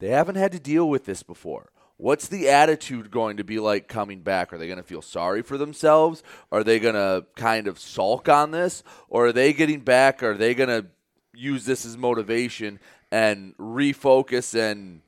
They 0.00 0.08
haven't 0.08 0.34
had 0.34 0.50
to 0.52 0.58
deal 0.58 0.88
with 0.88 1.04
this 1.04 1.22
before. 1.22 1.70
What's 1.96 2.26
the 2.26 2.48
attitude 2.48 3.12
going 3.12 3.36
to 3.36 3.44
be 3.44 3.60
like 3.60 3.86
coming 3.86 4.22
back? 4.22 4.52
Are 4.52 4.58
they 4.58 4.66
going 4.66 4.78
to 4.78 4.82
feel 4.82 5.02
sorry 5.02 5.42
for 5.42 5.56
themselves? 5.56 6.24
Are 6.50 6.64
they 6.64 6.80
going 6.80 6.96
to 6.96 7.26
kind 7.36 7.68
of 7.68 7.78
sulk 7.78 8.28
on 8.28 8.50
this? 8.50 8.82
Or 9.08 9.26
are 9.26 9.32
they 9.32 9.52
getting 9.52 9.80
back? 9.80 10.20
Are 10.24 10.36
they 10.36 10.54
going 10.54 10.70
to 10.70 10.86
use 11.34 11.64
this 11.64 11.84
as 11.84 11.96
motivation 11.96 12.78
and 13.10 13.56
refocus 13.58 14.54
and 14.58 15.02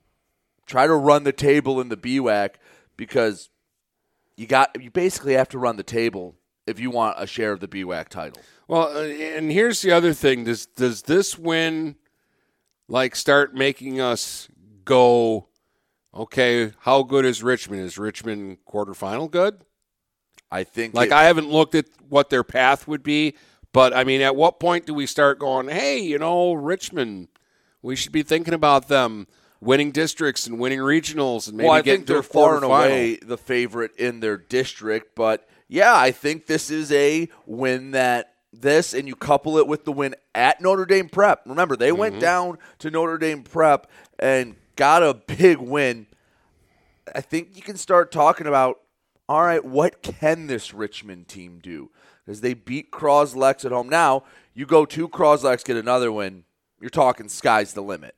try 0.67 0.87
to 0.87 0.95
run 0.95 1.25
the 1.25 1.33
table 1.33 1.81
in 1.81 1.89
the 1.89 1.97
BWAC? 1.97 2.51
Because 2.97 3.51
you 4.37 4.47
got 4.47 4.81
you 4.83 4.91
basically 4.91 5.35
have 5.35 5.49
to 5.51 5.59
run 5.59 5.77
the 5.77 5.83
table 5.83 6.35
if 6.67 6.81
you 6.81 6.91
want 6.91 7.17
a 7.19 7.27
share 7.27 7.53
of 7.53 7.61
the 7.61 7.69
BWAC 7.69 8.09
title. 8.09 8.41
Well, 8.69 8.97
uh, 8.97 9.03
and 9.03 9.51
here's 9.53 9.83
the 9.83 9.91
other 9.93 10.13
thing: 10.13 10.45
does 10.45 10.67
does 10.67 11.03
this 11.03 11.39
win 11.39 11.97
like 12.89 13.17
start 13.17 13.55
making 13.55 14.01
us 14.01 14.49
go? 14.85 15.49
Okay, 16.15 16.73
how 16.81 17.03
good 17.03 17.25
is 17.25 17.43
Richmond? 17.43 17.83
Is 17.83 17.99
Richmond 17.99 18.59
quarterfinal 18.69 19.31
good? 19.31 19.65
I 20.51 20.63
think 20.63 20.95
Like 20.95 21.09
it- 21.09 21.13
I 21.13 21.25
haven't 21.25 21.51
looked 21.51 21.75
at 21.75 21.87
what 22.09 22.31
their 22.31 22.45
path 22.45 22.87
would 22.87 23.03
be, 23.03 23.35
but 23.75 23.95
I 23.95 24.05
mean, 24.05 24.23
at 24.23 24.35
what 24.37 24.59
point 24.59 24.87
do 24.87 24.95
we 24.95 25.05
start 25.05 25.39
going? 25.39 25.69
Hey, 25.69 25.99
you 25.99 26.19
know, 26.19 26.55
Richmond, 26.55 27.29
we 27.83 27.95
should 27.97 28.13
be 28.13 28.23
thinking 28.23 28.55
about 28.55 28.89
them 28.89 29.27
winning 29.61 29.91
districts 29.91 30.47
and 30.47 30.59
winning 30.59 30.79
regionals 30.79 31.49
and 31.49 31.57
maybe 31.57 31.69
well, 31.69 31.77
I 31.77 31.83
getting 31.83 32.01
think 32.01 32.07
they're 32.09 32.23
far 32.23 32.55
and 32.55 32.65
away 32.65 33.17
the 33.21 33.37
favorite 33.37 33.91
in 33.97 34.21
their 34.21 34.37
district. 34.39 35.15
But 35.15 35.47
yeah, 35.69 35.95
I 35.95 36.11
think 36.13 36.47
this 36.47 36.71
is 36.71 36.93
a 36.93 37.29
win 37.47 37.91
that 37.91 38.35
this, 38.53 38.95
and 38.95 39.09
you 39.09 39.17
couple 39.17 39.59
it 39.59 39.67
with 39.67 39.85
the 39.85 39.93
win 39.93 40.15
at 40.35 40.61
Notre 40.61 40.87
Dame 40.87 41.09
Prep. 41.09 41.43
Remember, 41.45 41.75
they 41.77 41.91
went 41.93 42.17
Mhm. 42.17 42.21
down 42.21 42.59
to 42.79 42.91
Notre 42.91 43.19
Dame 43.19 43.43
Prep 43.43 43.91
and 44.21 44.55
got 44.77 45.03
a 45.03 45.13
big 45.15 45.59
win. 45.59 46.07
I 47.13 47.21
think 47.21 47.57
you 47.57 47.63
can 47.63 47.77
start 47.77 48.13
talking 48.13 48.47
about 48.47 48.81
all 49.27 49.43
right, 49.43 49.65
what 49.65 50.03
can 50.03 50.49
this 50.49 50.75
Richmond 50.75 51.29
team 51.29 51.59
do? 51.63 51.91
Because 52.25 52.41
they 52.41 52.55
beat 52.55 52.91
Croslex 52.91 53.65
at 53.65 53.73
home. 53.73 53.89
Now, 53.89 54.25
you 54.55 54.67
go 54.67 54.87
to 54.87 55.09
Croslex, 55.09 55.65
get 55.65 55.77
another 55.77 56.11
win, 56.11 56.45
you're 56.81 56.91
talking 56.91 57.29
sky's 57.29 57.75
the 57.75 57.83
limit. 57.83 58.15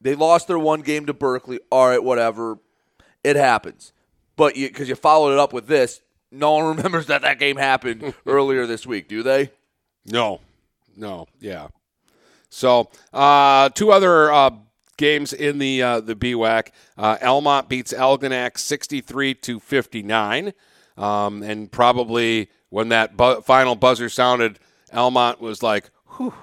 They 0.00 0.14
lost 0.14 0.48
their 0.48 0.58
one 0.58 0.82
game 0.82 1.06
to 1.06 1.14
Berkeley. 1.14 1.60
All 1.70 1.88
right, 1.88 2.02
whatever. 2.02 2.58
It 3.22 3.36
happens. 3.36 3.92
But 4.36 4.54
because 4.54 4.88
you, 4.88 4.94
followed 4.94 5.32
it 5.32 5.38
up 5.38 5.52
with 5.52 5.66
this, 5.66 6.00
no 6.30 6.52
one 6.52 6.64
remembers 6.76 7.06
that 7.06 7.22
that 7.22 7.38
game 7.38 7.56
happened 7.56 8.14
earlier 8.26 8.66
this 8.66 8.86
week, 8.86 9.08
do 9.08 9.22
they? 9.22 9.50
No, 10.04 10.40
no, 10.96 11.26
yeah. 11.40 11.68
So 12.50 12.90
uh, 13.12 13.70
two 13.70 13.90
other 13.90 14.32
uh, 14.32 14.50
games 14.96 15.32
in 15.32 15.58
the 15.58 15.82
uh, 15.82 16.00
the 16.00 16.14
BWAC. 16.14 16.68
Uh, 16.96 17.16
Almont 17.22 17.68
beats 17.68 17.92
Algonac 17.92 18.58
sixty 18.58 19.00
three 19.00 19.34
to 19.34 19.58
fifty 19.58 20.02
nine, 20.02 20.52
um, 20.96 21.42
and 21.42 21.72
probably 21.72 22.50
when 22.74 22.88
that 22.88 23.16
bu- 23.16 23.40
final 23.42 23.76
buzzer 23.76 24.08
sounded, 24.08 24.58
Almont 24.92 25.40
was 25.40 25.62
like, 25.62 25.90
"Whew," 26.16 26.34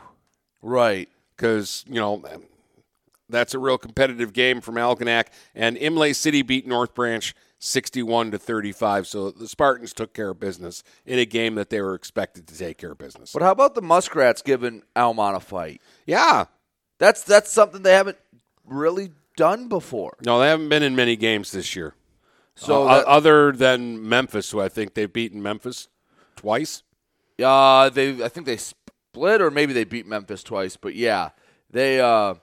right? 0.61 1.09
Because 1.35 1.83
you 1.87 1.95
know 1.95 2.23
that's 3.29 3.53
a 3.53 3.59
real 3.59 3.77
competitive 3.77 4.31
game 4.33 4.61
from 4.61 4.75
Algonac, 4.75 5.27
and 5.55 5.77
Imlay 5.77 6.13
City 6.13 6.41
beat 6.41 6.65
North 6.67 6.93
Branch. 6.93 7.33
61 7.63 8.31
to 8.31 8.39
35. 8.39 9.05
So 9.05 9.29
the 9.29 9.47
Spartans 9.47 9.93
took 9.93 10.15
care 10.15 10.29
of 10.31 10.39
business 10.39 10.81
in 11.05 11.19
a 11.19 11.25
game 11.25 11.53
that 11.53 11.69
they 11.69 11.79
were 11.79 11.93
expected 11.93 12.47
to 12.47 12.57
take 12.57 12.79
care 12.79 12.93
of 12.93 12.97
business. 12.97 13.33
But 13.33 13.43
how 13.43 13.51
about 13.51 13.75
the 13.75 13.83
Muskrats 13.83 14.41
giving 14.41 14.81
Almont 14.95 15.37
a 15.37 15.39
fight? 15.39 15.79
Yeah. 16.07 16.45
That's 16.97 17.21
that's 17.23 17.51
something 17.53 17.83
they 17.83 17.93
haven't 17.93 18.17
really 18.65 19.11
done 19.37 19.67
before. 19.67 20.17
No, 20.25 20.39
they 20.39 20.47
haven't 20.47 20.69
been 20.69 20.81
in 20.81 20.95
many 20.95 21.15
games 21.15 21.51
this 21.51 21.75
year. 21.75 21.93
So 22.55 22.87
Uh, 22.87 22.97
that- 22.97 23.05
other 23.05 23.51
than 23.51 24.09
Memphis, 24.09 24.49
who 24.49 24.59
I 24.59 24.67
think 24.67 24.95
they've 24.95 25.13
beaten 25.13 25.39
Memphis 25.43 25.87
twice. 26.41 26.81
Uh, 27.41 27.89
they 27.89 28.23
I 28.23 28.27
think 28.27 28.45
they 28.45 28.57
split 28.57 29.41
or 29.41 29.51
maybe 29.51 29.73
they 29.73 29.83
beat 29.83 30.07
Memphis 30.07 30.43
twice, 30.43 30.75
but 30.75 30.95
yeah, 30.95 31.29
they 31.69 31.99
uh 31.99 32.35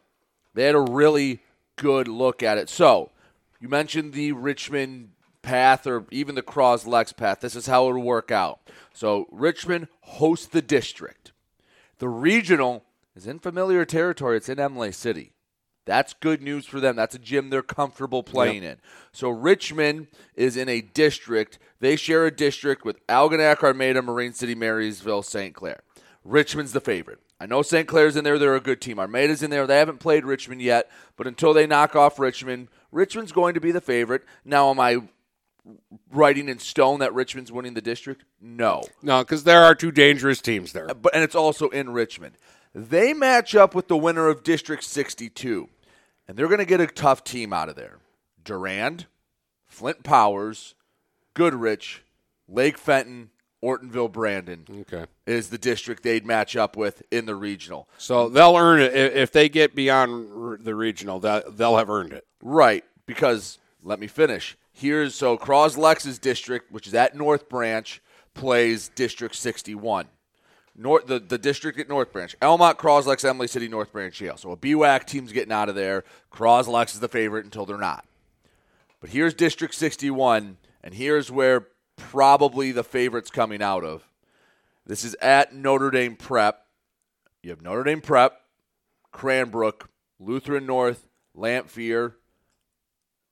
they 0.55 0.64
had 0.64 0.74
a 0.74 0.80
really 0.80 1.40
good 1.76 2.09
look 2.09 2.42
at 2.42 2.59
it. 2.59 2.68
So 2.68 3.11
you 3.61 3.68
mentioned 3.68 4.12
the 4.12 4.32
Richmond 4.32 5.11
path 5.42 5.86
or 5.86 6.05
even 6.11 6.34
the 6.34 6.42
Croslex 6.42 7.16
path. 7.16 7.40
This 7.40 7.57
is 7.57 7.66
how 7.66 7.88
it'll 7.88 8.03
work 8.03 8.30
out. 8.30 8.61
So 8.92 9.26
Richmond 9.30 9.88
hosts 10.03 10.46
the 10.46 10.62
district. 10.62 11.32
The 11.99 12.09
regional 12.09 12.84
is 13.16 13.26
in 13.26 13.40
familiar 13.40 13.84
territory. 13.84 14.36
It's 14.36 14.49
in 14.49 14.59
Imlay 14.59 14.92
City. 14.92 15.32
That's 15.89 16.12
good 16.12 16.43
news 16.43 16.66
for 16.66 16.80
them. 16.80 16.97
That's 16.97 17.14
a 17.14 17.18
gym 17.18 17.49
they're 17.49 17.62
comfortable 17.62 18.22
playing 18.22 18.62
in. 18.62 18.76
So 19.11 19.30
Richmond 19.30 20.09
is 20.36 20.55
in 20.55 20.68
a 20.68 20.82
district. 20.82 21.59
They 21.80 21.97
share 21.97 22.26
a 22.26 22.30
district 22.30 22.84
with 22.84 23.05
Algonac, 23.07 23.62
Armada, 23.62 24.03
Marine 24.03 24.34
City, 24.34 24.55
Marysville, 24.55 25.22
St. 25.22 25.55
Clair. 25.55 25.80
Richmond's 26.24 26.72
the 26.72 26.82
favorite. 26.82 27.20
I 27.41 27.47
know 27.47 27.62
St. 27.62 27.89
Clair's 27.89 28.16
in 28.16 28.24
there. 28.24 28.39
They're 28.39 28.55
a 28.55 28.61
good 28.61 28.82
team. 28.82 28.99
Armada's 28.99 29.43
in 29.43 29.49
there. 29.49 29.66
They 29.66 29.78
haven't 29.78 29.99
played 29.99 30.26
Richmond 30.26 30.61
yet, 30.61 30.91
but 31.16 31.26
until 31.26 31.55
they 31.55 31.66
knock 31.66 31.97
off 31.97 32.18
Richmond, 32.18 32.68
Richmond's 32.93 33.32
going 33.32 33.55
to 33.55 33.61
be 33.61 33.72
the 33.72 33.80
favorite. 33.80 34.24
Now, 34.45 34.68
am 34.68 34.78
I 34.78 34.99
writing 36.12 36.51
in 36.51 36.59
stone 36.59 36.99
that 37.01 37.14
Richmond's 37.14 37.51
winning 37.51 37.72
the 37.72 37.80
district? 37.80 38.24
No. 38.43 38.82
No, 39.01 39.20
because 39.20 39.45
there 39.45 39.62
are 39.62 39.74
two 39.74 39.91
dangerous 39.91 40.43
teams 40.43 40.74
there. 40.74 40.89
But 40.89 41.14
and 41.14 41.24
it's 41.24 41.34
also 41.34 41.70
in 41.70 41.89
Richmond. 41.95 42.36
They 42.74 43.14
match 43.14 43.55
up 43.55 43.74
with 43.74 43.89
the 43.89 43.97
winner 43.97 44.28
of 44.28 44.43
District 44.43 44.84
62, 44.84 45.70
and 46.29 46.37
they're 46.37 46.47
going 46.47 46.59
to 46.59 46.66
get 46.66 46.81
a 46.81 46.87
tough 46.87 47.24
team 47.24 47.53
out 47.53 47.68
of 47.68 47.74
there. 47.74 47.99
Durand, 48.45 49.07
Flint 49.66 50.03
Powers, 50.05 50.74
Goodrich, 51.35 52.05
Lake 52.47 52.79
Fenton, 52.79 53.31
Ortonville, 53.62 54.12
Brandon. 54.12 54.64
Okay. 54.83 55.07
Is 55.26 55.49
the 55.49 55.59
district 55.59 56.03
they'd 56.03 56.24
match 56.24 56.57
up 56.57 56.76
with 56.76 57.03
in 57.11 57.26
the 57.26 57.35
regional. 57.35 57.89
So 57.99 58.29
they'll 58.29 58.57
earn 58.57 58.81
it 58.81 58.95
if 58.95 59.14
if 59.14 59.33
they 59.33 59.49
get 59.49 59.74
beyond 59.74 60.64
the 60.64 60.74
regional. 60.74 61.18
That 61.20 61.57
they'll 61.57 61.76
have 61.76 61.91
earned 61.91 62.12
it. 62.12 62.26
Right, 62.43 62.85
because 63.07 63.59
let 63.83 63.99
me 63.99 64.07
finish. 64.07 64.57
Here's 64.72 65.14
so 65.14 65.37
Croslex's 65.37 66.20
district, 66.20 66.70
which 66.70 66.87
is 66.87 66.95
at 66.95 67.16
North 67.16 67.49
Branch, 67.49 68.01
plays 68.35 68.91
District 68.95 69.35
61. 69.35 70.07
North 70.79 71.07
the, 71.07 71.18
the 71.18 71.39
district 71.39 71.79
at 71.81 71.89
North 71.89 72.12
Branch. 72.12 72.35
Almont, 72.41 72.79
Croslex, 72.79 73.29
Imlay 73.29 73.49
City, 73.49 73.68
North 73.68 73.93
Branch, 73.93 74.18
Yale. 74.20 74.37
So 74.37 74.53
a 74.53 74.57
BWAC 74.57 75.05
team's 75.05 75.33
getting 75.33 75.53
out 75.53 75.68
of 75.68 75.74
there. 75.74 76.05
Croslex 76.33 76.95
is 76.95 77.01
the 77.01 77.09
favorite 77.09 77.45
until 77.45 77.66
they're 77.66 77.76
not. 77.76 78.07
But 79.01 79.11
here's 79.11 79.35
District 79.35 79.74
61, 79.74 80.57
and 80.83 80.95
here's 80.95 81.31
where 81.31 81.66
probably 81.97 82.70
the 82.70 82.85
favorite's 82.85 83.31
coming 83.31 83.61
out 83.61 83.85
of. 83.85 84.09
This 84.87 85.05
is 85.05 85.14
at 85.16 85.55
Notre 85.55 85.91
Dame 85.91 86.16
Prep. 86.16 86.64
You 87.43 87.51
have 87.51 87.61
Notre 87.62 87.85
Dame 87.85 88.01
Prep, 88.01 88.41
Cranbrook, 89.12 89.91
Lutheran 90.20 90.64
North, 90.64 91.09
Lamphere, 91.37 92.14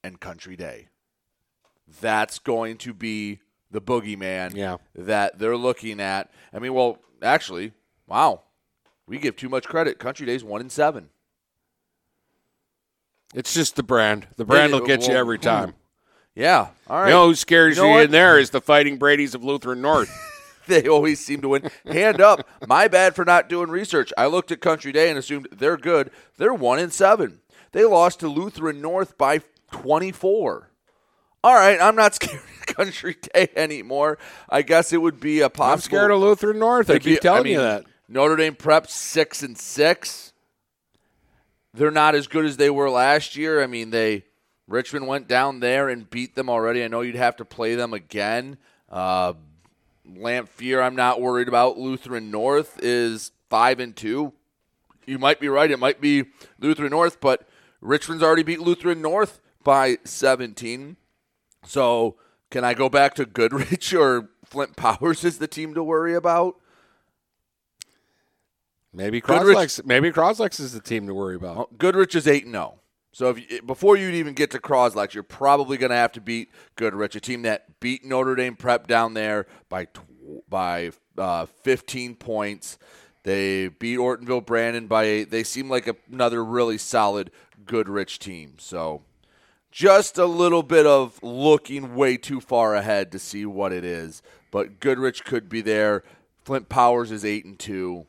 and 0.03 0.21
Country 0.21 0.57
Day. 0.57 0.89
That's 2.01 2.39
going 2.41 2.77
to 2.79 2.93
be 2.93 3.41
the 3.71 3.81
boogeyman 3.81 4.55
Yeah. 4.55 4.77
that 4.95 5.39
they're 5.39 5.57
looking 5.57 6.01
at. 6.01 6.31
I 6.53 6.59
mean, 6.59 6.75
well, 6.75 6.99
actually, 7.23 7.73
wow. 8.07 8.43
We 9.07 9.19
give 9.19 9.37
too 9.37 9.49
much 9.49 9.67
credit. 9.67 9.99
Country 9.99 10.27
Day's 10.27 10.43
one 10.45 10.61
in 10.61 10.71
seven. 10.71 11.11
It's 13.35 13.55
just 13.55 13.77
the 13.77 13.83
brand. 13.83 14.27
The 14.37 14.45
brand 14.45 14.73
will 14.73 14.81
get 14.87 15.07
you 15.09 15.15
every 15.15 15.39
time. 15.39 15.75
Yeah. 16.39 16.69
All 16.87 17.01
right. 17.01 17.07
You 17.09 17.15
know 17.15 17.29
who 17.29 17.35
scares 17.35 17.79
You 17.79 17.83
know 17.85 17.97
you, 17.97 18.05
in 18.05 18.11
there 18.11 18.39
is 18.39 18.51
the 18.51 18.61
Fighting 18.61 18.99
Brady's 18.99 19.35
of 19.35 19.43
Lutheran 19.43 19.81
North. 19.81 20.11
they 20.67 20.87
always 20.87 21.19
seem 21.19 21.41
to 21.41 21.49
win. 21.49 21.71
Hand 21.87 22.21
up. 22.21 22.47
My 22.69 22.89
bad 22.89 23.17
for 23.17 23.25
not 23.25 23.49
doing 23.49 23.71
research. 23.71 24.13
I 24.19 24.27
looked 24.27 24.53
at 24.53 24.61
Country 24.61 24.93
Day 24.93 25.09
and 25.09 25.19
assumed 25.19 25.49
they're 25.51 25.79
good. 25.79 26.11
They're 26.37 26.53
one 26.53 26.79
in 26.79 26.91
seven. 26.91 27.41
They 27.73 27.87
lost 27.87 28.21
to 28.21 28.29
Lutheran 28.29 28.83
North 28.83 29.17
by 29.17 29.41
24. 29.71 30.69
All 31.47 31.55
right, 31.55 31.81
I'm 31.81 31.95
not 31.95 32.13
scared 32.17 32.41
of 32.41 32.67
Country 32.67 33.17
Day 33.33 33.49
anymore. 33.55 34.19
I 34.49 34.63
guess 34.63 34.93
it 34.93 35.01
would 35.01 35.21
be 35.21 35.43
a 35.43 35.49
possible. 35.49 35.75
I'm 35.75 35.81
scared 35.81 36.11
of 36.11 36.19
Lutheran 36.19 36.59
North. 36.59 36.91
I 36.91 36.95
keep 36.95 37.05
be- 37.05 37.17
telling 37.19 37.41
I 37.41 37.45
mean, 37.45 37.53
you 37.53 37.59
that. 37.61 37.85
Notre 38.09 38.35
Dame 38.35 38.57
Prep 38.57 38.89
six 38.89 39.45
and 39.45 39.57
six. 39.57 40.33
They're 41.73 41.93
not 41.93 42.17
as 42.17 42.27
good 42.27 42.47
as 42.47 42.57
they 42.57 42.69
were 42.69 42.91
last 42.91 43.37
year. 43.37 43.63
I 43.63 43.69
mean, 43.69 43.91
they 43.91 44.25
Richmond 44.67 45.07
went 45.07 45.29
down 45.29 45.61
there 45.61 45.89
and 45.89 46.11
beat 46.11 46.35
them 46.35 46.51
already. 46.51 46.83
I 46.83 46.89
know 46.89 47.03
you'd 47.03 47.15
have 47.15 47.37
to 47.37 47.45
play 47.45 47.77
them 47.77 47.95
again. 47.95 48.57
Uh, 48.91 49.35
Lamphere, 50.05 50.83
I'm 50.83 50.97
not 50.97 51.21
worried 51.21 51.47
about. 51.47 51.79
Lutheran 51.79 52.33
North 52.33 52.81
is 52.83 53.31
five 53.51 53.79
and 53.79 53.95
two. 53.95 54.33
You 55.07 55.21
might 55.21 55.39
be 55.39 55.49
right. 55.49 55.71
It 55.71 55.79
might 55.79 56.01
be 56.01 56.25
Lutheran 56.59 56.91
North, 56.91 57.21
but 57.21 57.49
Richmond's 57.81 58.25
already 58.25 58.43
beat 58.43 58.59
Lutheran 58.59 59.01
North 59.01 59.41
by 59.63 59.99
17. 60.03 60.97
So 61.67 62.17
can 62.51 62.65
I 62.65 62.75
go 62.75 62.89
back 62.89 63.15
to 63.15 63.27
Goodrich 63.27 63.93
or 63.95 64.31
Flint 64.45 64.77
Powers 64.77 65.25
is 65.25 65.39
the 65.39 65.49
team 65.49 65.75
to 65.75 65.83
worry 65.83 66.15
about? 66.15 66.57
Maybe 68.93 69.21
Croslex. 69.21 69.85
Maybe 69.85 70.11
Croslex 70.11 70.59
is 70.59 70.73
the 70.73 70.81
team 70.81 71.07
to 71.07 71.15
worry 71.15 71.37
about. 71.37 71.57
Well, 71.57 71.69
Goodrich 71.77 72.15
is 72.15 72.27
eight 72.27 72.45
and 72.45 72.55
zero. 72.55 72.81
So 73.13 73.31
if 73.31 73.51
you, 73.51 73.63
before 73.63 73.97
you'd 73.97 74.15
even 74.15 74.35
get 74.35 74.51
to 74.53 74.59
Croslex, 74.59 75.15
you're 75.15 75.23
probably 75.23 75.77
going 75.77 75.91
to 75.91 75.97
have 75.97 76.13
to 76.13 76.21
beat 76.21 76.51
Goodrich, 76.77 77.15
a 77.15 77.21
team 77.21 77.43
that 77.43 77.81
beat 77.81 78.05
Notre 78.05 78.35
Dame 78.35 78.57
Prep 78.57 78.87
down 78.87 79.15
there 79.15 79.47
by 79.69 79.87
tw- 79.87 80.49
by 80.49 80.91
uh, 81.19 81.47
15 81.47 82.15
points. 82.17 82.79
They 83.23 83.69
beat 83.69 83.99
Ortonville 83.99 84.45
Brandon 84.45 84.87
by 84.87 85.05
eight. 85.05 85.31
They 85.31 85.45
seem 85.45 85.69
like 85.69 85.89
another 86.11 86.45
really 86.45 86.79
solid 86.79 87.31
Goodrich 87.65 88.19
team. 88.19 88.55
So 88.59 89.03
just 89.77 90.17
a 90.17 90.25
little 90.25 90.63
bit 90.63 90.87
of 90.87 91.23
looking 91.23 91.95
way 91.95 92.17
too 92.17 92.41
far 92.41 92.75
ahead 92.75 93.13
to 93.13 93.19
see 93.19 93.45
what 93.45 93.75
it 93.75 93.85
is. 93.85 94.23
But 94.51 94.81
Goodrich 94.81 95.23
could 95.23 95.51
be 95.51 95.61
there. 95.61 96.03
Flint 96.47 96.71
Powers 96.71 97.11
is 97.11 97.27
eight 97.27 97.45
and 97.45 97.59
two. 97.59 98.07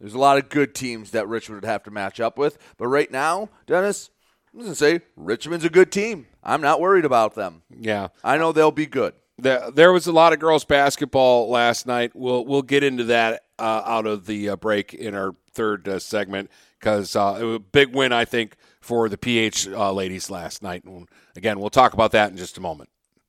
There's 0.00 0.14
a 0.14 0.18
lot 0.18 0.38
of 0.38 0.48
good 0.48 0.74
teams 0.74 1.10
that 1.10 1.28
Richmond 1.28 1.60
would 1.60 1.68
have 1.68 1.82
to 1.82 1.90
match 1.90 2.20
up 2.20 2.38
with. 2.38 2.56
But 2.78 2.86
right 2.86 3.10
now, 3.10 3.50
Dennis, 3.66 4.08
I'm 4.54 4.60
going 4.60 4.72
to 4.72 4.74
say 4.74 5.02
Richmond's 5.14 5.66
a 5.66 5.68
good 5.68 5.92
team. 5.92 6.26
I'm 6.42 6.62
not 6.62 6.80
worried 6.80 7.04
about 7.04 7.34
them. 7.34 7.64
Yeah. 7.68 8.08
I 8.24 8.38
know 8.38 8.52
they'll 8.52 8.70
be 8.70 8.86
good. 8.86 9.12
There, 9.36 9.70
there 9.70 9.92
was 9.92 10.06
a 10.06 10.12
lot 10.12 10.32
of 10.32 10.38
girls 10.38 10.64
basketball 10.64 11.50
last 11.50 11.86
night. 11.86 12.12
We'll 12.14 12.46
we'll 12.46 12.62
get 12.62 12.82
into 12.82 13.04
that 13.04 13.42
uh, 13.58 13.82
out 13.84 14.06
of 14.06 14.24
the 14.24 14.48
uh, 14.50 14.56
break 14.56 14.94
in 14.94 15.14
our 15.14 15.34
third 15.52 15.86
uh, 15.86 15.98
segment 15.98 16.50
because 16.78 17.14
uh, 17.14 17.36
it 17.38 17.44
was 17.44 17.56
a 17.56 17.60
big 17.60 17.94
win, 17.94 18.12
I 18.12 18.24
think, 18.24 18.56
for 18.80 19.08
the 19.08 19.18
PH 19.18 19.68
uh, 19.68 19.92
ladies 19.92 20.30
last 20.30 20.62
night. 20.62 20.84
And 20.84 21.08
again, 21.36 21.60
we'll 21.60 21.70
talk 21.70 21.92
about 21.92 22.12
that 22.12 22.30
in 22.30 22.36
just 22.36 22.58
a 22.58 22.60
moment. 22.60 22.90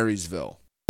Marysville. 0.00 0.58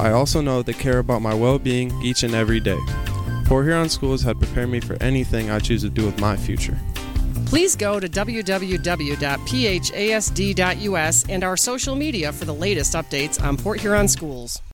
I 0.00 0.12
also 0.12 0.40
know 0.40 0.62
they 0.62 0.72
care 0.72 0.98
about 0.98 1.20
my 1.20 1.34
well 1.34 1.58
being 1.58 1.92
each 2.02 2.22
and 2.22 2.34
every 2.34 2.58
day. 2.58 2.78
Port 3.44 3.66
Huron 3.66 3.90
Schools 3.90 4.22
had 4.22 4.38
prepared 4.38 4.70
me 4.70 4.80
for 4.80 4.96
anything 5.02 5.50
I 5.50 5.58
choose 5.58 5.82
to 5.82 5.90
do 5.90 6.06
with 6.06 6.18
my 6.18 6.36
future. 6.36 6.78
Please 7.44 7.76
go 7.76 8.00
to 8.00 8.08
www.phasd.us 8.08 9.18
and 11.28 11.44
our 11.44 11.56
social 11.56 11.94
media 11.94 12.32
for 12.32 12.46
the 12.46 12.54
latest 12.54 12.94
updates 12.94 13.42
on 13.42 13.58
Port 13.58 13.80
Huron 13.80 14.08
schools. 14.08 14.62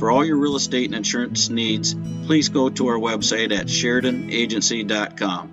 For 0.00 0.10
all 0.10 0.24
your 0.24 0.38
real 0.38 0.56
estate 0.56 0.86
and 0.86 0.94
insurance 0.94 1.50
needs, 1.50 1.94
please 2.24 2.48
go 2.48 2.70
to 2.70 2.86
our 2.86 2.96
website 2.96 3.54
at 3.54 3.66
SheridanAgency.com. 3.66 5.52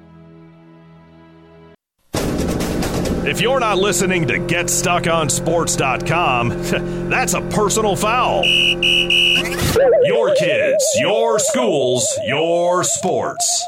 If 3.28 3.42
you're 3.42 3.60
not 3.60 3.78
listening 3.78 4.26
to 4.28 4.36
GetStuckOnSports.com, 4.36 6.50
that's 7.10 7.34
a 7.34 7.42
personal 7.42 7.98
foul. 7.98 8.46
Your 8.46 10.34
kids, 10.36 10.96
your 10.98 11.40
schools, 11.40 12.08
your 12.26 12.86
sports. 12.86 13.66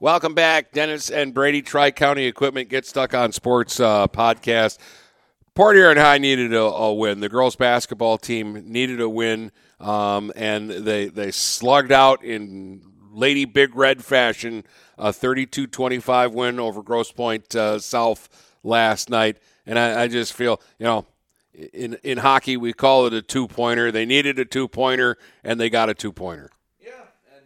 Welcome 0.00 0.34
back, 0.34 0.72
Dennis 0.72 1.10
and 1.10 1.34
Brady, 1.34 1.60
Tri 1.60 1.90
County 1.90 2.24
Equipment 2.24 2.70
Get 2.70 2.86
Stuck 2.86 3.12
on 3.12 3.32
Sports 3.32 3.78
uh, 3.78 4.06
podcast. 4.06 4.78
Port 5.58 5.74
Huron 5.74 5.96
High 5.96 6.18
needed 6.18 6.54
a, 6.54 6.60
a, 6.62 6.94
win. 6.94 7.18
The 7.18 7.28
girls 7.28 7.56
basketball 7.56 8.16
team 8.16 8.70
needed 8.70 9.00
a 9.00 9.08
win, 9.08 9.50
um, 9.80 10.30
and 10.36 10.70
they 10.70 11.08
they 11.08 11.32
slugged 11.32 11.90
out 11.90 12.22
in 12.22 12.80
Lady 13.10 13.44
Big 13.44 13.74
Red 13.74 14.04
fashion, 14.04 14.62
a 14.96 15.08
32-25 15.08 16.30
win 16.30 16.60
over 16.60 16.80
Grosse 16.80 17.10
Pointe 17.10 17.56
uh, 17.56 17.80
South 17.80 18.28
last 18.62 19.10
night, 19.10 19.38
and 19.66 19.80
I, 19.80 20.02
I 20.02 20.06
just 20.06 20.32
feel 20.32 20.60
you 20.78 20.86
know. 20.86 21.06
In 21.72 21.94
in 22.04 22.18
hockey, 22.18 22.56
we 22.56 22.72
call 22.72 23.06
it 23.06 23.12
a 23.12 23.20
two 23.20 23.48
pointer. 23.48 23.90
They 23.90 24.06
needed 24.06 24.38
a 24.38 24.44
two 24.44 24.68
pointer, 24.68 25.18
and 25.42 25.58
they 25.58 25.68
got 25.68 25.88
a 25.88 25.94
two 25.94 26.12
pointer. 26.12 26.50
Yeah, 26.80 26.90
and 27.34 27.44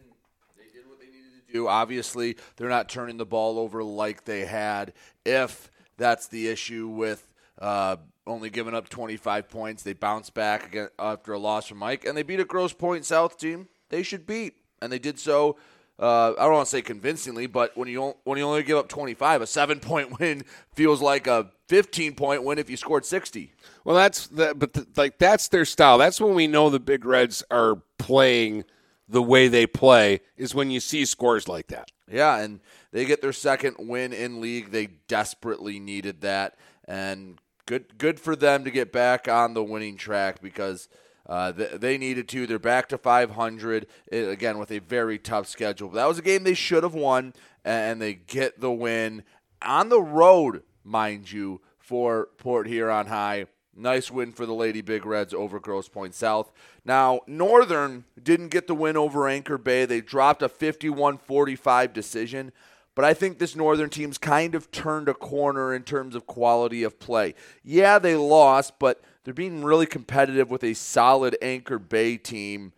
they 0.58 0.64
did 0.64 0.86
what 0.86 1.00
they 1.00 1.06
needed 1.06 1.46
to 1.46 1.50
do. 1.50 1.66
Obviously, 1.66 2.36
they're 2.56 2.68
not 2.68 2.90
turning 2.90 3.16
the 3.16 3.24
ball 3.24 3.58
over 3.58 3.82
like 3.82 4.26
they 4.26 4.44
had. 4.44 4.92
If 5.24 5.70
that's 5.96 6.26
the 6.26 6.48
issue 6.48 6.88
with 6.88 7.31
uh, 7.62 7.96
only 8.26 8.50
giving 8.50 8.74
up 8.74 8.90
25 8.90 9.48
points, 9.48 9.82
they 9.82 9.94
bounce 9.94 10.28
back 10.28 10.66
again 10.66 10.88
after 10.98 11.32
a 11.32 11.38
loss 11.38 11.68
from 11.68 11.78
Mike, 11.78 12.04
and 12.04 12.14
they 12.14 12.22
beat 12.22 12.40
a 12.40 12.44
Grosse 12.44 12.74
Pointe 12.74 13.06
South 13.06 13.38
team 13.38 13.68
they 13.92 14.02
should 14.02 14.26
beat, 14.26 14.54
and 14.80 14.90
they 14.90 14.98
did 14.98 15.20
so. 15.20 15.56
Uh, 15.98 16.32
I 16.32 16.44
don't 16.44 16.54
want 16.54 16.66
to 16.66 16.70
say 16.70 16.82
convincingly, 16.82 17.46
but 17.46 17.76
when 17.76 17.86
you 17.86 18.16
when 18.24 18.38
you 18.38 18.44
only 18.44 18.64
give 18.64 18.78
up 18.78 18.88
25, 18.88 19.42
a 19.42 19.46
seven 19.46 19.78
point 19.78 20.18
win 20.18 20.42
feels 20.74 21.00
like 21.00 21.28
a 21.28 21.50
15 21.68 22.14
point 22.16 22.42
win 22.42 22.58
if 22.58 22.68
you 22.68 22.76
scored 22.76 23.04
60. 23.04 23.52
Well, 23.84 23.94
that's 23.94 24.26
the, 24.26 24.54
but 24.56 24.72
the, 24.72 24.86
like 24.96 25.18
that's 25.18 25.46
their 25.48 25.64
style. 25.64 25.98
That's 25.98 26.20
when 26.20 26.34
we 26.34 26.48
know 26.48 26.70
the 26.70 26.80
Big 26.80 27.04
Reds 27.04 27.44
are 27.50 27.76
playing 27.98 28.64
the 29.06 29.22
way 29.22 29.46
they 29.46 29.66
play 29.66 30.20
is 30.36 30.54
when 30.54 30.70
you 30.70 30.80
see 30.80 31.04
scores 31.04 31.46
like 31.46 31.68
that. 31.68 31.90
Yeah, 32.10 32.38
and 32.38 32.60
they 32.92 33.04
get 33.04 33.20
their 33.20 33.32
second 33.32 33.76
win 33.78 34.12
in 34.12 34.40
league. 34.40 34.70
They 34.70 34.86
desperately 35.06 35.78
needed 35.78 36.22
that, 36.22 36.56
and 36.88 37.38
good 37.66 37.98
good 37.98 38.20
for 38.20 38.36
them 38.36 38.64
to 38.64 38.70
get 38.70 38.92
back 38.92 39.28
on 39.28 39.54
the 39.54 39.62
winning 39.62 39.96
track 39.96 40.40
because 40.40 40.88
uh, 41.26 41.52
they, 41.52 41.68
they 41.76 41.98
needed 41.98 42.28
to. 42.28 42.46
They're 42.46 42.58
back 42.58 42.88
to 42.88 42.98
500 42.98 43.86
eh, 44.10 44.16
again 44.18 44.58
with 44.58 44.70
a 44.70 44.80
very 44.80 45.18
tough 45.18 45.46
schedule. 45.46 45.88
But 45.88 45.96
that 45.96 46.08
was 46.08 46.18
a 46.18 46.22
game 46.22 46.44
they 46.44 46.54
should 46.54 46.82
have 46.82 46.94
won, 46.94 47.34
and 47.64 48.00
they 48.00 48.14
get 48.14 48.60
the 48.60 48.72
win 48.72 49.22
on 49.60 49.88
the 49.88 50.02
road, 50.02 50.62
mind 50.84 51.30
you, 51.30 51.60
for 51.78 52.28
Port 52.38 52.66
Huron 52.66 53.06
High. 53.06 53.46
Nice 53.74 54.10
win 54.10 54.32
for 54.32 54.44
the 54.44 54.52
Lady 54.52 54.82
Big 54.82 55.06
Reds 55.06 55.32
over 55.32 55.58
Grosse 55.58 55.88
Pointe 55.88 56.14
South. 56.14 56.52
Now, 56.84 57.20
Northern 57.26 58.04
didn't 58.22 58.48
get 58.48 58.66
the 58.66 58.74
win 58.74 58.98
over 58.98 59.26
Anchor 59.26 59.56
Bay. 59.56 59.86
They 59.86 60.02
dropped 60.02 60.42
a 60.42 60.48
51 60.48 61.16
45 61.16 61.92
decision. 61.94 62.52
But 62.94 63.04
I 63.04 63.14
think 63.14 63.38
this 63.38 63.56
Northern 63.56 63.88
team's 63.88 64.18
kind 64.18 64.54
of 64.54 64.70
turned 64.70 65.08
a 65.08 65.14
corner 65.14 65.74
in 65.74 65.82
terms 65.82 66.14
of 66.14 66.26
quality 66.26 66.82
of 66.82 66.98
play. 66.98 67.34
Yeah, 67.64 67.98
they 67.98 68.16
lost, 68.16 68.78
but 68.78 69.02
they're 69.24 69.32
being 69.32 69.64
really 69.64 69.86
competitive 69.86 70.50
with 70.50 70.62
a 70.62 70.74
solid 70.74 71.36
Anchor 71.40 71.78
Bay 71.78 72.16
team. 72.16 72.72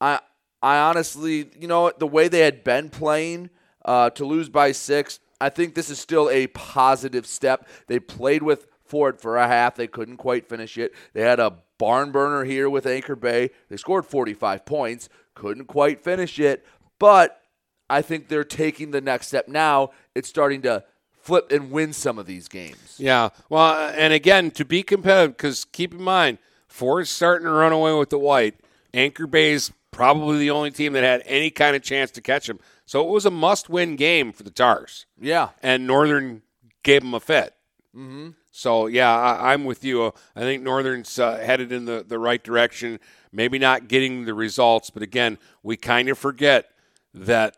I 0.00 0.20
I 0.62 0.78
honestly, 0.78 1.50
you 1.58 1.68
know, 1.68 1.92
the 1.96 2.06
way 2.06 2.28
they 2.28 2.40
had 2.40 2.64
been 2.64 2.88
playing 2.88 3.50
uh, 3.84 4.10
to 4.10 4.24
lose 4.24 4.48
by 4.48 4.72
six, 4.72 5.20
I 5.40 5.48
think 5.48 5.74
this 5.74 5.90
is 5.90 5.98
still 5.98 6.30
a 6.30 6.46
positive 6.48 7.26
step. 7.26 7.68
They 7.86 8.00
played 8.00 8.42
with 8.42 8.66
Ford 8.84 9.20
for 9.20 9.36
a 9.36 9.46
half. 9.46 9.74
They 9.74 9.86
couldn't 9.86 10.16
quite 10.16 10.48
finish 10.48 10.78
it. 10.78 10.94
They 11.12 11.22
had 11.22 11.40
a 11.40 11.58
barn 11.78 12.10
burner 12.10 12.44
here 12.44 12.70
with 12.70 12.86
Anchor 12.86 13.16
Bay. 13.16 13.50
They 13.68 13.76
scored 13.76 14.06
45 14.06 14.64
points, 14.64 15.08
couldn't 15.34 15.66
quite 15.66 16.02
finish 16.02 16.38
it, 16.38 16.64
but 16.98 17.42
I 17.88 18.02
think 18.02 18.28
they're 18.28 18.44
taking 18.44 18.90
the 18.90 19.00
next 19.00 19.28
step 19.28 19.48
now. 19.48 19.90
It's 20.14 20.28
starting 20.28 20.62
to 20.62 20.84
flip 21.26 21.50
and 21.50 21.70
win 21.70 21.92
some 21.92 22.18
of 22.18 22.26
these 22.26 22.48
games. 22.48 22.96
Yeah. 22.98 23.30
Well, 23.48 23.92
and 23.96 24.12
again, 24.12 24.50
to 24.52 24.64
be 24.64 24.82
competitive, 24.82 25.36
because 25.36 25.64
keep 25.64 25.92
in 25.92 26.02
mind, 26.02 26.38
Ford's 26.68 27.10
starting 27.10 27.46
to 27.46 27.52
run 27.52 27.72
away 27.72 27.94
with 27.94 28.10
the 28.10 28.18
white. 28.18 28.56
Anchor 28.94 29.26
Bay's 29.26 29.72
probably 29.90 30.38
the 30.38 30.50
only 30.50 30.70
team 30.70 30.92
that 30.92 31.02
had 31.02 31.22
any 31.26 31.50
kind 31.50 31.74
of 31.74 31.82
chance 31.82 32.10
to 32.12 32.20
catch 32.20 32.46
them. 32.46 32.60
So 32.84 33.06
it 33.06 33.10
was 33.10 33.26
a 33.26 33.30
must 33.30 33.68
win 33.68 33.96
game 33.96 34.32
for 34.32 34.42
the 34.42 34.50
Tars. 34.50 35.06
Yeah. 35.20 35.50
And 35.62 35.86
Northern 35.86 36.42
gave 36.82 37.02
them 37.02 37.14
a 37.14 37.20
fit. 37.20 37.54
Mm-hmm. 37.94 38.30
So, 38.52 38.86
yeah, 38.86 39.14
I, 39.14 39.52
am 39.52 39.64
with 39.64 39.84
you. 39.84 40.14
I 40.34 40.40
think 40.40 40.62
Northern's 40.62 41.18
uh, 41.18 41.36
headed 41.38 41.72
in 41.72 41.84
the, 41.84 42.04
the 42.06 42.18
right 42.18 42.42
direction. 42.42 43.00
Maybe 43.32 43.58
not 43.58 43.88
getting 43.88 44.24
the 44.24 44.32
results, 44.32 44.88
but 44.88 45.02
again, 45.02 45.38
we 45.62 45.76
kind 45.76 46.08
of 46.08 46.18
forget 46.18 46.70
that 47.12 47.56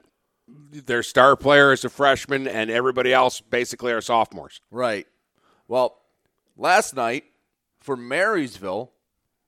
their 0.70 1.02
star 1.02 1.36
player 1.36 1.72
is 1.72 1.84
a 1.84 1.88
freshman 1.88 2.46
and 2.46 2.70
everybody 2.70 3.12
else 3.12 3.40
basically 3.40 3.92
are 3.92 4.00
sophomores. 4.00 4.60
Right. 4.70 5.06
Well, 5.66 5.98
last 6.56 6.94
night 6.94 7.24
for 7.80 7.96
Marysville, 7.96 8.92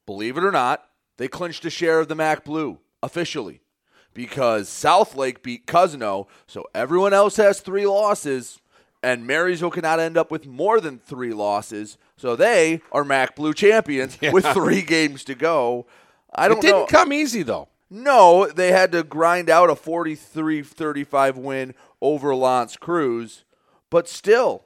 believe 0.07 0.37
it 0.37 0.45
or 0.45 0.53
not, 0.53 0.85
they 1.17 1.29
clinched 1.29 1.65
a 1.65 1.71
share 1.71 2.01
of 2.01 2.09
the 2.09 2.15
MAC 2.15 2.45
Blue 2.45 2.79
officially 3.03 3.61
because 4.15 4.69
Southlake 4.69 5.43
beat 5.43 5.67
Cousino, 5.67 6.27
so 6.47 6.65
everyone 6.75 7.13
else 7.13 7.37
has 7.37 7.61
three 7.61 7.87
losses 7.87 8.61
and 9.03 9.27
Marysville 9.27 9.71
cannot 9.71 10.01
end 10.01 10.17
up 10.17 10.31
with 10.31 10.47
more 10.47 10.81
than 10.81 10.99
three 10.99 11.33
losses. 11.33 11.97
So 12.17 12.37
they 12.37 12.83
are 12.93 13.05
MAC 13.05 13.35
Blue 13.37 13.55
champions 13.55 14.19
yeah. 14.21 14.33
with 14.33 14.45
three 14.47 14.83
games 14.83 15.25
to 15.25 15.35
go. 15.35 15.87
I 16.35 16.49
don't 16.49 16.59
it 16.59 16.63
didn't 16.63 16.81
know. 16.81 16.87
come 16.87 17.13
easy 17.13 17.43
though. 17.43 17.69
No, 17.91 18.47
they 18.47 18.71
had 18.71 18.93
to 18.93 19.03
grind 19.03 19.51
out 19.51 19.69
a 19.69 19.75
43-35 19.75 21.35
win 21.35 21.75
over 22.01 22.35
L'Anse 22.35 22.77
Creuse, 22.77 23.45
but 23.91 24.09
still, 24.09 24.65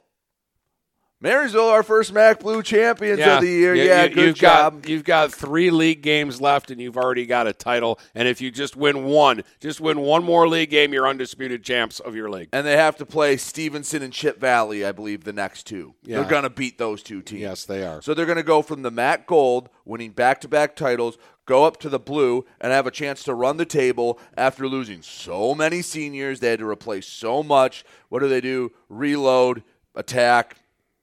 Marysville, 1.21 1.69
our 1.69 1.81
first 1.81 2.13
MAC 2.13 2.41
Blue 2.41 2.61
champions 2.61 3.17
yeah. 3.19 3.37
of 3.37 3.41
the 3.41 3.49
year. 3.49 3.73
You, 3.73 3.83
yeah, 3.83 4.03
you, 4.03 4.09
good 4.09 4.25
you've 4.27 4.35
job. 4.35 4.83
Got, 4.83 4.89
you've 4.89 5.03
got 5.03 5.33
three 5.33 5.71
league 5.71 6.03
games 6.03 6.39
left, 6.39 6.69
and 6.69 6.79
you've 6.79 6.97
already 6.97 7.25
got 7.25 7.47
a 7.47 7.53
title. 7.53 7.99
And 8.13 8.27
if 8.27 8.41
you 8.41 8.51
just 8.51 8.75
win 8.75 9.05
one, 9.05 9.41
just 9.59 9.81
win 9.81 10.01
one 10.01 10.23
more 10.23 10.47
league 10.47 10.69
game, 10.69 10.93
you're 10.93 11.07
undisputed 11.07 11.63
champs 11.63 11.99
of 11.99 12.15
your 12.15 12.29
league. 12.29 12.49
And 12.51 12.67
they 12.67 12.77
have 12.77 12.97
to 12.97 13.07
play 13.07 13.37
Stevenson 13.37 14.03
and 14.03 14.13
Chip 14.13 14.39
Valley, 14.39 14.85
I 14.85 14.91
believe, 14.91 15.23
the 15.23 15.33
next 15.33 15.63
two. 15.63 15.95
Yeah. 16.03 16.17
They're 16.17 16.29
going 16.29 16.43
to 16.43 16.49
beat 16.51 16.77
those 16.77 17.01
two 17.01 17.23
teams. 17.23 17.41
Yes, 17.41 17.65
they 17.65 17.83
are. 17.83 18.03
So 18.03 18.13
they're 18.13 18.27
going 18.27 18.35
to 18.35 18.43
go 18.43 18.61
from 18.61 18.83
the 18.83 18.91
MAC 18.91 19.25
Gold, 19.25 19.69
winning 19.83 20.11
back-to-back 20.11 20.75
titles, 20.75 21.17
go 21.45 21.63
up 21.63 21.77
to 21.77 21.89
the 21.89 21.99
blue 21.99 22.45
and 22.59 22.71
have 22.71 22.87
a 22.87 22.91
chance 22.91 23.23
to 23.23 23.33
run 23.33 23.57
the 23.57 23.65
table 23.65 24.19
after 24.35 24.67
losing 24.67 25.01
so 25.01 25.55
many 25.55 25.81
seniors. 25.81 26.39
They 26.39 26.49
had 26.49 26.59
to 26.59 26.67
replace 26.67 27.07
so 27.07 27.43
much. 27.43 27.85
What 28.09 28.19
do 28.19 28.27
they 28.27 28.41
do? 28.41 28.71
Reload, 28.89 29.63
attack, 29.95 30.57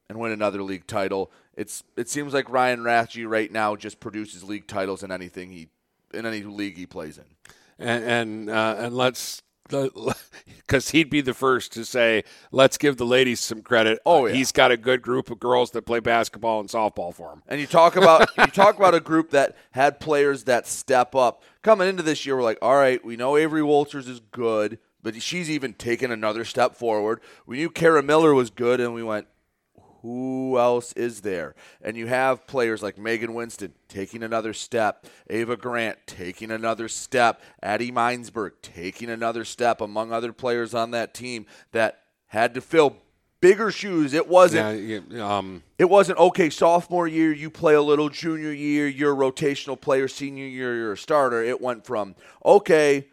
and 0.08 0.18
win 0.18 0.32
another 0.32 0.62
league 0.62 0.86
title. 0.86 1.30
It's 1.54 1.84
it 1.96 2.08
seems 2.08 2.32
like 2.34 2.50
Ryan 2.50 2.80
Rathje 2.80 3.28
right 3.28 3.50
now 3.50 3.76
just 3.76 4.00
produces 4.00 4.42
league 4.42 4.66
titles 4.66 5.02
in 5.02 5.10
anything 5.10 5.50
he 5.50 5.68
in 6.12 6.26
any 6.26 6.42
league 6.42 6.76
he 6.76 6.86
plays 6.86 7.18
in. 7.18 7.24
And 7.78 8.04
and, 8.04 8.50
uh, 8.50 8.76
and 8.78 8.96
let's 8.96 9.42
because 10.58 10.90
he'd 10.90 11.10
be 11.10 11.20
the 11.20 11.34
first 11.34 11.72
to 11.72 11.84
say, 11.84 12.24
"Let's 12.50 12.78
give 12.78 12.96
the 12.96 13.06
ladies 13.06 13.40
some 13.40 13.62
credit." 13.62 13.98
Oh, 14.04 14.26
yeah. 14.26 14.34
he's 14.34 14.52
got 14.52 14.70
a 14.70 14.76
good 14.76 15.02
group 15.02 15.30
of 15.30 15.38
girls 15.40 15.70
that 15.72 15.82
play 15.82 16.00
basketball 16.00 16.60
and 16.60 16.68
softball 16.68 17.14
for 17.14 17.32
him. 17.32 17.42
And 17.48 17.60
you 17.60 17.66
talk 17.66 17.96
about 17.96 18.28
you 18.38 18.46
talk 18.46 18.76
about 18.76 18.94
a 18.94 19.00
group 19.00 19.30
that 19.30 19.56
had 19.72 20.00
players 20.00 20.44
that 20.44 20.66
step 20.66 21.14
up 21.14 21.42
coming 21.62 21.88
into 21.88 22.02
this 22.02 22.26
year. 22.26 22.36
We're 22.36 22.42
like, 22.42 22.58
all 22.62 22.76
right, 22.76 23.04
we 23.04 23.16
know 23.16 23.36
Avery 23.36 23.62
Walters 23.62 24.08
is 24.08 24.20
good, 24.30 24.78
but 25.02 25.20
she's 25.22 25.50
even 25.50 25.74
taken 25.74 26.10
another 26.10 26.44
step 26.44 26.74
forward. 26.74 27.20
We 27.46 27.56
knew 27.58 27.70
Kara 27.70 28.02
Miller 28.02 28.34
was 28.34 28.50
good, 28.50 28.80
and 28.80 28.94
we 28.94 29.02
went, 29.02 29.26
who 30.02 30.58
else 30.58 30.92
is 30.94 31.20
there? 31.20 31.54
And 31.80 31.96
you 31.96 32.08
have 32.08 32.46
players 32.46 32.82
like 32.82 32.98
Megan 32.98 33.34
Winston 33.34 33.72
taking 33.88 34.22
another 34.22 34.52
step, 34.52 35.06
Ava 35.30 35.56
Grant 35.56 35.98
taking 36.06 36.50
another 36.50 36.88
step, 36.88 37.40
Addie 37.62 37.92
Minesberg 37.92 38.52
taking 38.62 39.08
another 39.08 39.44
step, 39.44 39.80
among 39.80 40.12
other 40.12 40.32
players 40.32 40.74
on 40.74 40.90
that 40.90 41.14
team 41.14 41.46
that 41.70 42.00
had 42.26 42.54
to 42.54 42.60
fill 42.60 42.96
bigger 43.40 43.70
shoes. 43.70 44.12
It 44.12 44.28
wasn't. 44.28 45.08
Yeah, 45.10 45.36
um, 45.36 45.62
it 45.78 45.88
wasn't 45.88 46.18
okay. 46.18 46.50
Sophomore 46.50 47.06
year, 47.06 47.32
you 47.32 47.48
play 47.48 47.74
a 47.74 47.82
little. 47.82 48.08
Junior 48.08 48.52
year, 48.52 48.88
you're 48.88 49.12
a 49.12 49.32
rotational 49.32 49.80
player. 49.80 50.08
Senior 50.08 50.46
year, 50.46 50.74
you're 50.76 50.92
a 50.92 50.98
starter. 50.98 51.42
It 51.42 51.60
went 51.60 51.86
from 51.86 52.16
okay, 52.44 53.06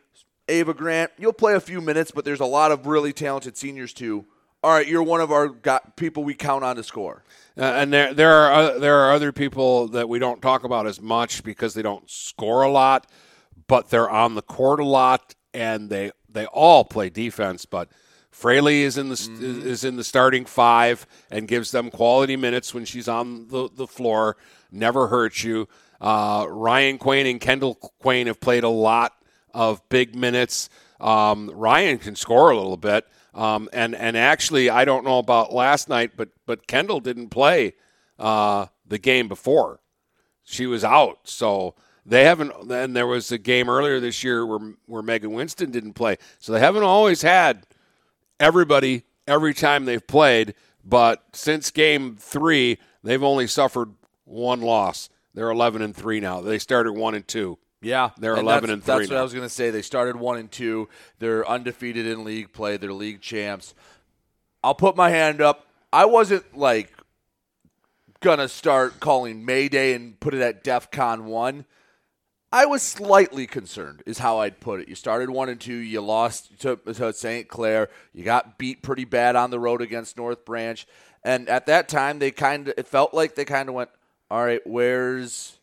Ava 0.48 0.74
Grant, 0.74 1.12
you'll 1.18 1.34
play 1.34 1.54
a 1.54 1.60
few 1.60 1.82
minutes, 1.82 2.12
but 2.12 2.26
there's 2.26 2.40
a 2.40 2.46
lot 2.46 2.72
of 2.72 2.88
really 2.88 3.14
talented 3.14 3.56
seniors 3.56 3.94
too 3.94 4.26
all 4.64 4.72
right, 4.72 4.88
you're 4.88 5.04
one 5.04 5.22
of 5.22 5.32
our 5.32 5.50
people 5.96 6.24
we 6.24 6.34
count 6.34 6.64
on 6.64 6.76
to 6.76 6.84
score. 6.84 7.24
Uh, 7.58 7.64
and 7.64 7.94
there 7.94 8.14
there 8.14 8.34
are 8.34 8.52
uh, 8.52 8.80
there 8.80 9.00
are 9.00 9.14
other 9.14 9.32
people 9.32 9.88
that 9.90 10.08
we 10.10 10.20
don't 10.20 10.42
talk 10.42 10.64
about 10.64 10.88
as 10.88 11.02
much 11.02 11.44
because 11.44 11.74
they 11.74 11.82
don't 11.82 12.10
score 12.10 12.64
a 12.64 12.72
lot, 12.72 13.10
but 13.68 13.90
they're 13.90 14.10
on 14.10 14.36
the 14.36 14.42
court 14.42 14.80
a 14.80 14.86
lot, 14.86 15.36
and 15.54 15.90
they 15.90 16.12
they 16.30 16.46
all 16.48 16.84
play 16.84 17.10
defense. 17.10 17.66
But 17.66 17.90
Fraley 18.32 18.84
is 18.84 18.98
in 18.98 19.10
the 19.10 19.16
mm-hmm. 19.16 19.68
is 19.68 19.84
in 19.84 19.96
the 19.96 20.04
starting 20.04 20.46
five 20.46 21.06
and 21.32 21.48
gives 21.48 21.72
them 21.72 21.90
quality 21.90 22.36
minutes 22.36 22.74
when 22.74 22.86
she's 22.86 23.08
on 23.08 23.48
the, 23.48 23.70
the 23.74 23.88
floor. 23.88 24.38
Never 24.72 25.08
hurts 25.08 25.44
you. 25.44 25.68
Uh, 26.00 26.46
Ryan 26.50 26.98
Quain 26.98 27.30
and 27.30 27.42
Kendall 27.42 27.76
Quain 28.02 28.28
have 28.28 28.40
played 28.40 28.64
a 28.64 28.70
lot 28.70 29.14
of 29.54 29.88
big 29.90 30.16
minutes. 30.16 30.70
Um, 31.02 31.50
Ryan 31.54 31.98
can 31.98 32.16
score 32.16 32.52
a 32.52 32.56
little 32.56 32.78
bit. 32.78 33.06
Um, 33.34 33.70
and 33.74 33.96
and 33.96 34.18
actually, 34.18 34.70
I 34.70 34.86
don't 34.86 35.06
know 35.06 35.20
about 35.20 35.54
last 35.54 35.90
night, 35.90 36.12
but 36.18 36.30
but 36.46 36.68
Kendall 36.68 37.00
didn't 37.00 37.30
play 37.30 37.74
uh, 38.18 38.68
the 38.88 38.98
game 38.98 39.28
before. 39.28 39.80
She 40.44 40.66
was 40.66 40.84
out, 40.84 41.20
so 41.26 41.76
they 42.06 42.24
haven't. 42.24 42.52
And 42.72 42.96
there 42.96 43.08
was 43.08 43.32
a 43.32 43.38
game 43.38 43.70
earlier 43.70 44.00
this 44.00 44.24
year 44.24 44.46
where 44.46 44.74
where 44.88 45.04
Megan 45.04 45.34
Winston 45.34 45.72
didn't 45.72 45.94
play, 45.94 46.18
so 46.40 46.52
they 46.52 46.60
haven't 46.60 46.84
always 46.84 47.22
had 47.22 47.68
everybody 48.40 49.04
every 49.28 49.54
time 49.54 49.86
they've 49.86 50.06
played. 50.06 50.56
But 50.84 51.24
since 51.34 51.70
game 51.70 52.16
three, 52.20 52.80
they've 53.04 53.24
only 53.24 53.46
suffered 53.46 53.94
one 54.26 54.62
loss. 54.62 55.10
They're 55.36 55.52
eleven 55.52 55.84
and 55.84 55.96
three 55.96 56.20
now. 56.20 56.42
They 56.42 56.58
started 56.58 56.94
one 56.94 57.14
and 57.14 57.28
two. 57.28 57.60
Yeah, 57.82 58.10
they're 58.18 58.34
and 58.34 58.42
eleven 58.42 58.70
and 58.70 58.84
three. 58.84 59.00
That's 59.00 59.10
what. 59.10 59.18
I 59.18 59.24
was 59.24 59.34
going 59.34 59.46
to 59.46 59.54
say. 59.54 59.70
They 59.70 59.82
started 59.82 60.18
one 60.18 60.38
and 60.38 60.52
two. 60.52 60.90
They're 61.20 61.48
undefeated 61.48 62.06
in 62.06 62.24
league 62.24 62.52
play. 62.52 62.78
They're 62.78 62.92
league 62.94 63.22
champs. 63.22 63.74
I'll 64.64 64.76
put 64.76 64.98
my 64.98 65.10
hand 65.10 65.42
up. 65.42 65.66
I 65.92 66.06
wasn't 66.06 66.58
like 66.58 66.94
gonna 68.20 68.48
start 68.48 69.00
calling 69.00 69.46
Mayday 69.46 69.94
and 69.94 70.20
put 70.20 70.34
it 70.34 70.42
at 70.42 70.64
DEFCON 70.64 71.24
one. 71.24 71.66
I 72.52 72.66
was 72.66 72.82
slightly 72.82 73.46
concerned, 73.46 74.02
is 74.08 74.18
how 74.18 74.40
I'd 74.40 74.60
put 74.60 74.80
it. 74.80 74.90
You 74.90 74.96
started 74.96 75.30
one 75.30 75.50
and 75.50 75.62
two. 75.62 75.76
You 75.76 76.02
lost 76.02 76.60
to, 76.62 76.78
to 76.78 77.14
St. 77.14 77.48
Clair. 77.48 77.90
You 78.12 78.24
got 78.24 78.58
beat 78.58 78.82
pretty 78.82 79.06
bad 79.06 79.36
on 79.36 79.52
the 79.52 79.60
road 79.60 79.82
against 79.82 80.18
North 80.18 80.46
Branch, 80.46 80.86
and 81.24 81.48
at 81.48 81.68
that 81.68 81.88
time, 81.88 82.20
they 82.20 82.32
kind 82.32 82.68
of 82.68 82.74
it 82.78 82.88
felt 82.88 83.14
like 83.14 83.36
they 83.36 83.46
kind 83.46 83.70
of 83.70 83.76
went, 83.76 83.90
"All 84.30 84.44
right, 84.44 84.66
where's 84.66 85.59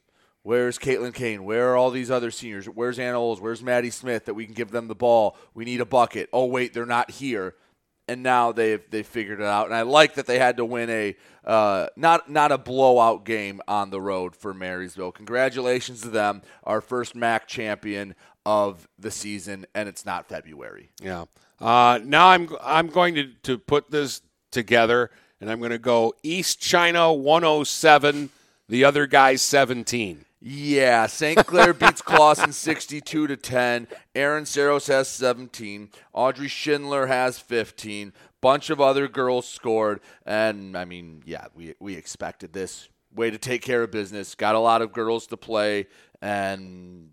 Where's 0.46 0.78
Caitlin 0.78 1.12
Kane? 1.12 1.42
Where 1.42 1.72
are 1.72 1.76
all 1.76 1.90
these 1.90 2.08
other 2.08 2.30
seniors? 2.30 2.66
Where's 2.66 3.00
Anna 3.00 3.18
Oles? 3.18 3.40
Where's 3.40 3.64
Maddie 3.64 3.90
Smith 3.90 4.26
that 4.26 4.34
we 4.34 4.44
can 4.44 4.54
give 4.54 4.70
them 4.70 4.86
the 4.86 4.94
ball? 4.94 5.36
We 5.54 5.64
need 5.64 5.80
a 5.80 5.84
bucket. 5.84 6.28
Oh 6.32 6.44
wait, 6.44 6.72
they're 6.72 6.86
not 6.86 7.10
here. 7.10 7.56
And 8.06 8.22
now 8.22 8.52
they've 8.52 8.80
they 8.88 9.02
figured 9.02 9.40
it 9.40 9.44
out. 9.44 9.66
And 9.66 9.74
I 9.74 9.82
like 9.82 10.14
that 10.14 10.26
they 10.26 10.38
had 10.38 10.58
to 10.58 10.64
win 10.64 10.88
a 10.88 11.16
uh, 11.44 11.88
not 11.96 12.30
not 12.30 12.52
a 12.52 12.58
blowout 12.58 13.24
game 13.24 13.60
on 13.66 13.90
the 13.90 14.00
road 14.00 14.36
for 14.36 14.54
Marysville. 14.54 15.10
Congratulations 15.10 16.02
to 16.02 16.10
them, 16.10 16.42
our 16.62 16.80
first 16.80 17.16
MAC 17.16 17.48
champion 17.48 18.14
of 18.44 18.86
the 19.00 19.10
season, 19.10 19.66
and 19.74 19.88
it's 19.88 20.06
not 20.06 20.28
February. 20.28 20.90
Yeah. 21.02 21.24
Uh, 21.60 21.98
now 22.04 22.28
I'm 22.28 22.50
I'm 22.62 22.86
going 22.86 23.16
to, 23.16 23.32
to 23.42 23.58
put 23.58 23.90
this 23.90 24.22
together, 24.52 25.10
and 25.40 25.50
I'm 25.50 25.58
going 25.58 25.72
to 25.72 25.78
go 25.78 26.14
East 26.22 26.60
China 26.60 27.12
107, 27.12 28.30
the 28.68 28.84
other 28.84 29.08
guy's 29.08 29.42
17. 29.42 30.22
Yeah, 30.48 31.06
St. 31.06 31.44
Clair 31.44 31.74
beats 31.74 32.00
Clawson 32.00 32.52
62 32.52 33.26
to 33.26 33.36
10. 33.36 33.88
Aaron 34.14 34.46
Saros 34.46 34.86
has 34.86 35.08
17. 35.08 35.90
Audrey 36.12 36.46
Schindler 36.46 37.06
has 37.06 37.40
15. 37.40 38.12
Bunch 38.40 38.70
of 38.70 38.80
other 38.80 39.08
girls 39.08 39.48
scored, 39.48 39.98
and 40.24 40.76
I 40.78 40.84
mean, 40.84 41.24
yeah, 41.26 41.46
we 41.56 41.74
we 41.80 41.96
expected 41.96 42.52
this. 42.52 42.88
Way 43.12 43.30
to 43.30 43.38
take 43.38 43.60
care 43.62 43.82
of 43.82 43.90
business. 43.90 44.36
Got 44.36 44.54
a 44.54 44.60
lot 44.60 44.82
of 44.82 44.92
girls 44.92 45.26
to 45.28 45.36
play, 45.36 45.86
and 46.22 47.10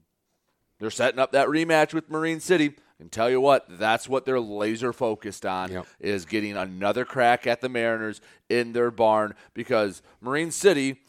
they're 0.79 0.91
setting 0.91 1.19
up 1.19 1.31
that 1.31 1.47
rematch 1.47 1.91
with 1.91 2.11
Marine 2.11 2.39
City. 2.39 2.75
And 2.99 3.11
tell 3.11 3.31
you 3.31 3.41
what, 3.41 3.65
that's 3.67 4.07
what 4.07 4.25
they're 4.25 4.39
laser 4.39 4.93
focused 4.93 5.45
on 5.45 5.71
Yep. 5.71 5.87
is 5.99 6.25
getting 6.25 6.55
another 6.55 7.03
crack 7.03 7.47
at 7.47 7.61
the 7.61 7.67
Mariners 7.67 8.21
in 8.47 8.73
their 8.73 8.91
barn 8.91 9.33
because 9.55 10.03
Marine 10.21 10.51
City 10.51 11.01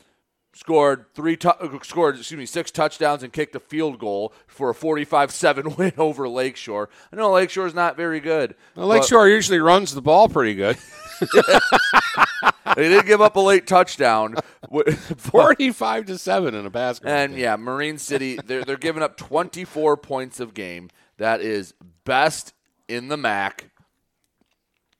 scored 0.54 1.06
three 1.14 1.36
tu- 1.36 1.48
uh, 1.48 1.78
scored 1.82 2.16
excuse 2.16 2.38
me 2.38 2.46
six 2.46 2.70
touchdowns 2.70 3.22
and 3.22 3.32
kicked 3.32 3.54
a 3.54 3.60
field 3.60 3.98
goal 3.98 4.32
for 4.46 4.70
a 4.70 4.74
45-7 4.74 5.76
win 5.78 5.92
over 5.98 6.28
Lakeshore. 6.28 6.88
I 7.12 7.16
know 7.16 7.30
Lakeshore's 7.32 7.74
not 7.74 7.96
very 7.96 8.20
good. 8.20 8.54
Well, 8.74 8.86
Lakeshore 8.86 9.28
usually 9.28 9.58
runs 9.58 9.94
the 9.94 10.02
ball 10.02 10.28
pretty 10.28 10.54
good. 10.54 10.78
they 12.76 12.88
did 12.88 13.06
give 13.06 13.20
up 13.20 13.36
a 13.36 13.40
late 13.40 13.66
touchdown. 13.66 14.36
45 15.16 16.06
to 16.06 16.18
7 16.18 16.54
in 16.54 16.66
a 16.66 16.70
basketball. 16.70 17.14
And 17.14 17.36
yeah, 17.36 17.56
Marine 17.56 17.98
City 17.98 18.38
they're 18.44 18.64
they're 18.64 18.76
giving 18.76 19.02
up 19.02 19.16
24 19.16 19.96
points 19.96 20.40
of 20.40 20.54
game. 20.54 20.90
That 21.18 21.40
is 21.40 21.74
best 22.04 22.54
in 22.88 23.08
the 23.08 23.16
MAC. 23.16 23.70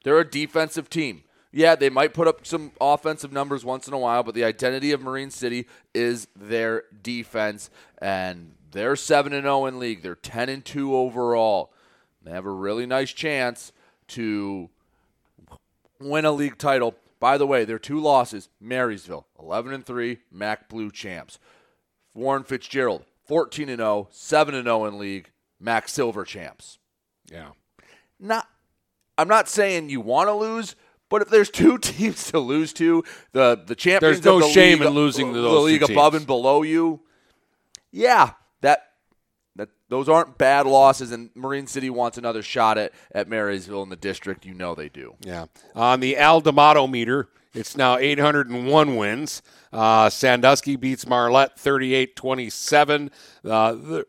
They're 0.05 0.19
a 0.19 0.31
defensive 0.31 0.91
team. 0.91 1.24
Yeah, 1.57 1.77
they 1.77 1.89
might 1.89 2.15
put 2.15 2.27
up 2.27 2.45
some 2.45 2.73
offensive 2.81 3.33
numbers 3.33 3.65
once 3.65 3.87
in 3.87 3.95
a 3.95 3.99
while, 3.99 4.25
but 4.25 4.35
the 4.35 4.43
identity 4.43 4.91
of 4.91 5.01
Marine 5.01 5.31
City 5.31 5.69
is 5.95 6.27
their 6.35 6.83
defense 7.01 7.71
and 7.99 8.55
they're 8.73 8.97
7 8.97 9.33
and 9.33 9.45
0 9.45 9.67
in 9.67 9.79
league. 9.79 10.03
They're 10.03 10.17
10 10.17 10.49
and 10.49 10.65
2 10.65 10.97
overall. 10.97 11.73
They 12.25 12.33
have 12.33 12.45
a 12.45 12.51
really 12.51 12.87
nice 12.87 13.13
chance 13.13 13.71
to 14.09 14.69
win 16.01 16.25
a 16.25 16.33
league 16.33 16.59
title. 16.59 16.97
By 17.21 17.39
the 17.39 17.47
way, 17.47 17.65
their 17.65 17.79
two 17.79 18.01
losses, 18.01 18.49
Marysville, 18.61 19.29
11 19.39 19.73
and 19.73 19.87
3, 19.87 20.19
MAC 20.33 20.69
Blue 20.69 20.91
champs. 20.91 21.39
Warren 22.15 22.43
Fitzgerald, 22.43 23.05
14 23.27 23.69
and 23.69 23.79
0, 23.79 24.09
7 24.11 24.55
and 24.57 24.67
0 24.67 24.87
in 24.87 24.99
league, 24.99 25.31
MAC 25.61 25.89
Silver 25.89 26.25
champs. 26.25 26.79
Yeah. 27.31 27.51
Not 28.19 28.49
I'm 29.17 29.29
not 29.29 29.49
saying 29.49 29.91
you 29.91 30.01
want 30.01 30.29
to 30.29 30.35
lose, 30.35 30.75
but 31.15 31.23
if 31.23 31.29
there's 31.29 31.49
two 31.49 31.79
teams 31.93 32.33
to 32.33 32.41
lose 32.41 32.73
to, 32.73 33.05
the 33.31 33.63
the 33.65 33.77
champions 33.77 34.21
There's 34.21 34.25
no 34.25 34.39
of 34.39 34.43
the 34.43 34.49
shame 34.49 34.81
league, 34.81 34.89
in 34.89 34.95
losing 34.95 35.33
to 35.33 35.41
the 35.41 35.49
league 35.49 35.85
above 35.85 36.15
teams. 36.15 36.23
and 36.23 36.27
below 36.27 36.63
you. 36.63 37.03
Yeah, 37.93 38.33
that 38.63 38.83
that 39.55 39.69
those 39.89 40.09
aren't 40.09 40.39
bad 40.39 40.67
losses 40.67 41.13
and 41.13 41.31
Marine 41.37 41.69
City 41.69 41.89
wants 41.89 42.19
another 42.19 42.43
shot 42.43 42.79
at 42.79 42.93
at 43.13 43.29
Marysville 43.29 43.85
in 43.85 43.91
the 43.91 43.97
district, 43.97 44.45
you 44.45 44.55
know 44.55 44.75
they 44.75 44.89
do. 44.89 45.15
Yeah. 45.21 45.47
On 45.77 46.01
the 46.01 46.15
Aldamato 46.15 46.91
meter, 46.91 47.29
it's 47.55 47.77
now 47.77 47.97
801 47.97 48.97
wins. 48.97 49.41
Uh, 49.73 50.11
Sandusky 50.11 50.75
beats 50.75 51.07
Marlette 51.07 51.57
38 51.57 52.17
27. 52.17 53.13
Uh, 53.45 54.03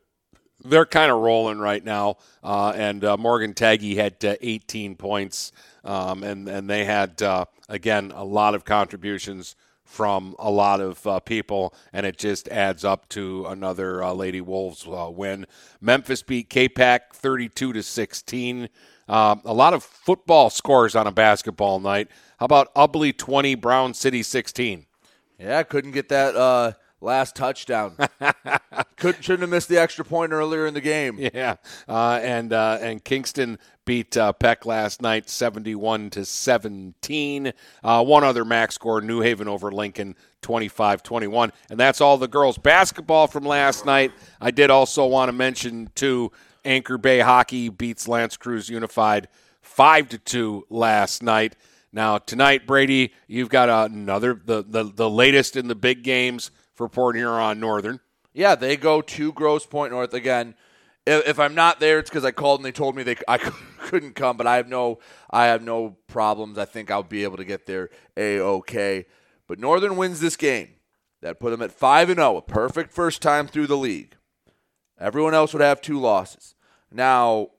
they're 0.66 0.86
kind 0.86 1.12
of 1.12 1.20
rolling 1.20 1.60
right 1.60 1.84
now. 1.84 2.18
Uh, 2.44 2.74
and 2.76 3.04
uh, 3.04 3.18
Morgan 3.18 3.54
Taggy 3.54 3.96
had 3.96 4.24
uh, 4.24 4.36
18 4.42 4.96
points. 4.96 5.52
Um, 5.84 6.24
and, 6.24 6.48
and 6.48 6.70
they 6.70 6.86
had, 6.86 7.22
uh, 7.22 7.46
again, 7.70 8.12
a 8.16 8.26
lot 8.26 8.56
of 8.56 8.66
contributions 8.66 9.56
from 9.84 10.36
a 10.40 10.50
lot 10.50 10.82
of 10.82 11.06
uh, 11.06 11.20
people, 11.20 11.74
and 11.94 12.08
it 12.08 12.18
just 12.18 12.48
adds 12.50 12.84
up 12.84 13.08
to 13.08 13.46
another 13.46 14.04
uh, 14.04 14.12
Lady 14.12 14.42
Wolves 14.42 14.86
win. 14.88 15.46
Memphis 15.80 16.24
beat 16.24 16.50
Capac 16.50 17.14
32 17.14 17.72
to 17.74 17.84
16. 17.84 18.70
Um, 19.08 19.42
a 19.46 19.54
lot 19.54 19.76
of 19.76 19.84
football 19.84 20.50
scores 20.50 20.96
on 20.96 21.06
a 21.06 21.12
basketball 21.12 21.80
night. 21.80 22.10
How 22.40 22.46
about 22.46 22.74
Ubly 22.74 23.16
20, 23.16 23.56
Brown 23.56 23.94
City 23.94 24.24
16? 24.24 24.88
Yeah, 25.40 25.62
couldn't 25.64 25.92
get 25.92 26.10
that 26.10 26.76
last 27.02 27.36
touchdown. 27.36 27.96
Couldn't 28.98 29.24
shouldn't 29.24 29.42
have 29.42 29.50
missed 29.50 29.70
the 29.70 29.78
extra 29.78 30.06
point 30.06 30.32
earlier 30.32 30.66
in 30.66 30.74
the 30.74 30.82
game. 30.82 31.18
Yeah, 31.20 31.56
uh, 31.88 32.20
and 32.22 32.54
uh, 32.54 32.78
and 32.82 33.04
Kingston 33.04 33.60
beat 33.86 34.16
uh, 34.16 34.34
Peck 34.34 34.66
last 34.66 35.02
night, 35.02 35.30
seventy-one 35.30 36.10
to 36.12 36.26
seventeen. 36.26 37.54
Uh, 37.84 38.04
one 38.04 38.24
other 38.24 38.46
max 38.46 38.76
score: 38.76 39.02
New 39.02 39.22
Haven 39.22 39.48
over 39.48 39.72
Lincoln, 39.72 40.16
25-21. 40.42 41.52
and 41.70 41.80
that's 41.80 42.02
all 42.02 42.18
the 42.18 42.28
girls 42.28 42.58
basketball 42.58 43.28
from 43.28 43.44
last 43.44 43.86
night. 43.86 44.12
I 44.40 44.52
did 44.52 44.70
also 44.70 45.06
want 45.06 45.30
to 45.30 45.34
mention 45.34 45.90
too, 45.96 46.32
Anchor 46.64 46.98
Bay 46.98 47.20
hockey 47.20 47.70
beats 47.70 48.08
L'Anse 48.08 48.38
Creuse 48.38 48.70
Unified 48.70 49.28
five 49.62 50.08
to 50.10 50.18
two 50.18 50.66
last 50.70 51.22
night. 51.22 51.56
Now 51.92 52.18
tonight, 52.18 52.66
Brady, 52.68 53.14
you've 53.28 53.50
got 53.50 53.70
another 53.92 54.40
the, 54.44 54.64
the 54.64 54.84
the 54.84 55.10
latest 55.10 55.56
in 55.56 55.68
the 55.68 55.76
big 55.76 56.04
games 56.04 56.52
for 56.76 56.88
Port 56.88 57.16
Huron 57.16 57.60
Northern. 57.60 58.00
Yeah, 58.34 58.56
they 58.56 58.78
go 58.78 59.02
to 59.02 59.32
Grosse 59.34 59.66
Pointe 59.66 59.94
North 59.94 60.14
again. 60.14 60.56
If, 61.06 61.28
if 61.28 61.40
I'm 61.40 61.56
not 61.56 61.80
there, 61.80 62.00
it's 62.00 62.10
because 62.10 62.26
I 62.26 62.32
called 62.32 62.60
and 62.60 62.66
they 62.66 62.72
told 62.72 62.96
me 62.96 63.04
they 63.04 63.16
I 63.28 63.38
couldn't 63.80 64.16
come. 64.16 64.38
But 64.38 64.48
I 64.48 64.58
have 64.58 64.68
no 64.68 65.00
I 65.32 65.46
have 65.46 65.64
no 65.64 65.98
problems. 66.08 66.58
I 66.58 66.66
think 66.66 66.92
I'll 66.92 67.04
be 67.04 67.24
able 67.24 67.38
to 67.38 67.46
get 67.46 67.66
there 67.66 67.90
a 68.18 68.40
okay. 68.40 69.06
But 69.48 69.60
Northern 69.60 69.96
wins 69.96 70.20
this 70.20 70.36
game. 70.36 70.70
That 71.22 71.40
put 71.40 71.50
them 71.50 71.62
at 71.62 71.72
five 71.72 72.10
and 72.10 72.20
zero, 72.20 72.38
a 72.38 72.42
perfect 72.42 72.92
first 72.92 73.22
time 73.22 73.48
through 73.48 73.68
the 73.68 73.78
league. 73.78 74.16
Everyone 75.00 75.34
else 75.34 75.54
would 75.54 75.62
have 75.62 75.82
two 75.82 76.00
losses. 76.00 76.56
Now, 76.92 77.50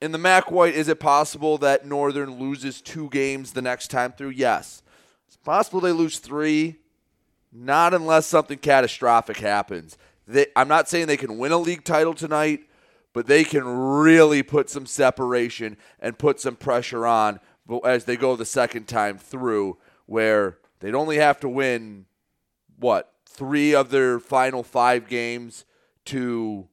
in 0.00 0.12
the 0.12 0.18
MAC 0.18 0.50
White, 0.50 0.74
is 0.74 0.88
it 0.88 1.00
possible 1.00 1.58
that 1.58 1.86
Northern 1.86 2.38
loses 2.38 2.80
two 2.80 3.10
games 3.10 3.52
the 3.52 3.62
next 3.62 3.88
time 3.88 4.12
through? 4.12 4.30
Yes. 4.30 4.82
It's 5.26 5.36
possible 5.36 5.80
they 5.80 5.92
lose 5.92 6.18
three. 6.18 6.78
Not 7.52 7.94
unless 7.94 8.26
something 8.26 8.58
catastrophic 8.58 9.38
happens. 9.38 9.98
They, 10.26 10.46
I'm 10.54 10.68
not 10.68 10.88
saying 10.88 11.06
they 11.06 11.16
can 11.16 11.38
win 11.38 11.52
a 11.52 11.58
league 11.58 11.84
title 11.84 12.14
tonight, 12.14 12.60
but 13.12 13.26
they 13.26 13.42
can 13.42 13.64
really 13.64 14.42
put 14.42 14.70
some 14.70 14.86
separation 14.86 15.76
and 15.98 16.18
put 16.18 16.40
some 16.40 16.56
pressure 16.56 17.06
on 17.06 17.40
as 17.84 18.04
they 18.04 18.16
go 18.16 18.36
the 18.36 18.44
second 18.44 18.86
time 18.86 19.18
through, 19.18 19.78
where 20.06 20.58
they'd 20.80 20.94
only 20.94 21.16
have 21.16 21.40
to 21.40 21.48
win, 21.48 22.06
what, 22.78 23.12
three 23.26 23.74
of 23.74 23.90
their 23.90 24.20
final 24.20 24.62
five 24.62 25.08
games 25.08 25.64
to 26.06 26.68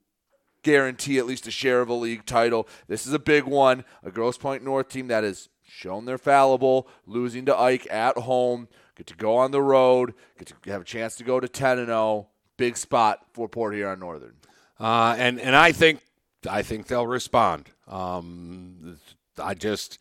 guarantee 0.63 1.17
at 1.17 1.25
least 1.25 1.47
a 1.47 1.51
share 1.51 1.81
of 1.81 1.89
a 1.89 1.93
league 1.93 2.25
title. 2.25 2.67
This 2.87 3.07
is 3.07 3.13
a 3.13 3.19
big 3.19 3.45
one. 3.45 3.85
A 4.03 4.11
Grosse 4.11 4.37
Pointe 4.37 4.63
North 4.63 4.89
team 4.89 5.07
that 5.07 5.23
has 5.23 5.49
shown 5.63 6.05
they're 6.05 6.17
fallible, 6.17 6.87
losing 7.05 7.45
to 7.45 7.57
Ike 7.57 7.87
at 7.91 8.17
home, 8.17 8.67
get 8.97 9.07
to 9.07 9.15
go 9.15 9.37
on 9.37 9.51
the 9.51 9.61
road, 9.61 10.13
get 10.37 10.47
to 10.47 10.71
have 10.71 10.81
a 10.81 10.85
chance 10.85 11.15
to 11.15 11.23
go 11.23 11.39
to 11.39 11.47
10 11.47 11.77
and 11.77 11.87
0. 11.87 12.27
big 12.57 12.75
spot 12.75 13.19
for 13.33 13.47
Port 13.47 13.75
Huron 13.75 13.99
Northern. 13.99 14.33
Uh, 14.79 15.15
and 15.17 15.39
and 15.39 15.55
I 15.55 15.71
think 15.71 16.01
I 16.49 16.63
think 16.63 16.87
they'll 16.87 17.07
respond. 17.07 17.69
Um, 17.87 18.99
I 19.41 19.53
just, 19.53 19.99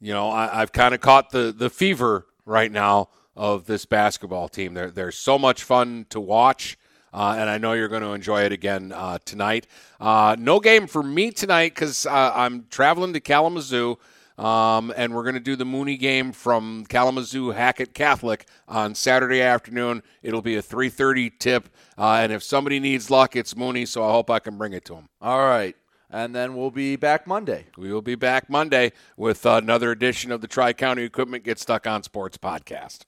you 0.00 0.12
know, 0.12 0.30
I, 0.30 0.62
I've 0.62 0.72
kind 0.72 0.94
of 0.94 1.00
caught 1.00 1.30
the 1.30 1.54
the 1.56 1.70
fever 1.70 2.26
right 2.44 2.70
now 2.70 3.10
of 3.36 3.66
this 3.66 3.84
basketball 3.84 4.48
team. 4.48 4.74
They're 4.74 4.90
they're 4.90 5.12
so 5.12 5.38
much 5.38 5.62
fun 5.62 6.06
to 6.10 6.20
watch. 6.20 6.78
Uh, 7.14 7.36
and 7.38 7.48
I 7.48 7.56
know 7.56 7.72
you're 7.72 7.88
going 7.88 8.02
to 8.02 8.12
enjoy 8.12 8.42
it 8.42 8.52
again 8.52 8.92
uh, 8.94 9.18
tonight. 9.24 9.66
Uh, 9.98 10.36
no 10.38 10.60
game 10.60 10.86
for 10.86 11.02
me 11.02 11.30
tonight 11.30 11.74
because 11.74 12.04
uh, 12.04 12.32
I'm 12.34 12.66
traveling 12.68 13.14
to 13.14 13.20
Kalamazoo, 13.20 13.96
um, 14.38 14.92
and 14.96 15.14
we're 15.14 15.22
going 15.22 15.34
to 15.34 15.40
do 15.40 15.56
the 15.56 15.64
Mooney 15.64 15.96
game 15.96 16.32
from 16.32 16.84
Kalamazoo 16.86 17.50
Hackett 17.50 17.94
Catholic 17.94 18.46
on 18.68 18.94
Saturday 18.94 19.40
afternoon. 19.40 20.02
It'll 20.22 20.42
be 20.42 20.56
a 20.56 20.62
3:30 20.62 21.38
tip, 21.38 21.68
uh, 21.96 22.18
and 22.20 22.32
if 22.32 22.42
somebody 22.42 22.80
needs 22.80 23.10
luck, 23.10 23.36
it's 23.36 23.56
Mooney. 23.56 23.86
So 23.86 24.04
I 24.04 24.10
hope 24.12 24.30
I 24.30 24.38
can 24.38 24.58
bring 24.58 24.72
it 24.72 24.84
to 24.86 24.94
them. 24.94 25.08
All 25.20 25.40
right. 25.40 25.76
And 26.08 26.34
then 26.34 26.54
we'll 26.54 26.70
be 26.70 26.94
back 26.94 27.26
Monday. 27.26 27.66
We 27.76 27.92
will 27.92 28.02
be 28.02 28.14
back 28.14 28.48
Monday 28.48 28.92
with 29.16 29.44
another 29.44 29.90
edition 29.90 30.30
of 30.30 30.40
the 30.40 30.46
Tri 30.46 30.72
County 30.72 31.02
Equipment 31.02 31.42
Get 31.42 31.58
Stuck 31.58 31.86
on 31.86 32.04
Sports 32.04 32.38
podcast. 32.38 33.00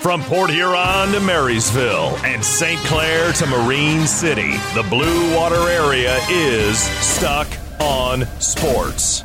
From 0.00 0.22
Port 0.22 0.50
Huron 0.50 1.12
to 1.12 1.20
Marysville 1.20 2.16
and 2.24 2.44
St. 2.44 2.78
Clair 2.80 3.32
to 3.32 3.46
Marine 3.46 4.06
City, 4.06 4.52
the 4.74 4.86
Blue 4.88 5.34
Water 5.34 5.68
area 5.68 6.18
is 6.30 6.78
stuck 6.78 7.48
on 7.80 8.24
sports. 8.38 9.24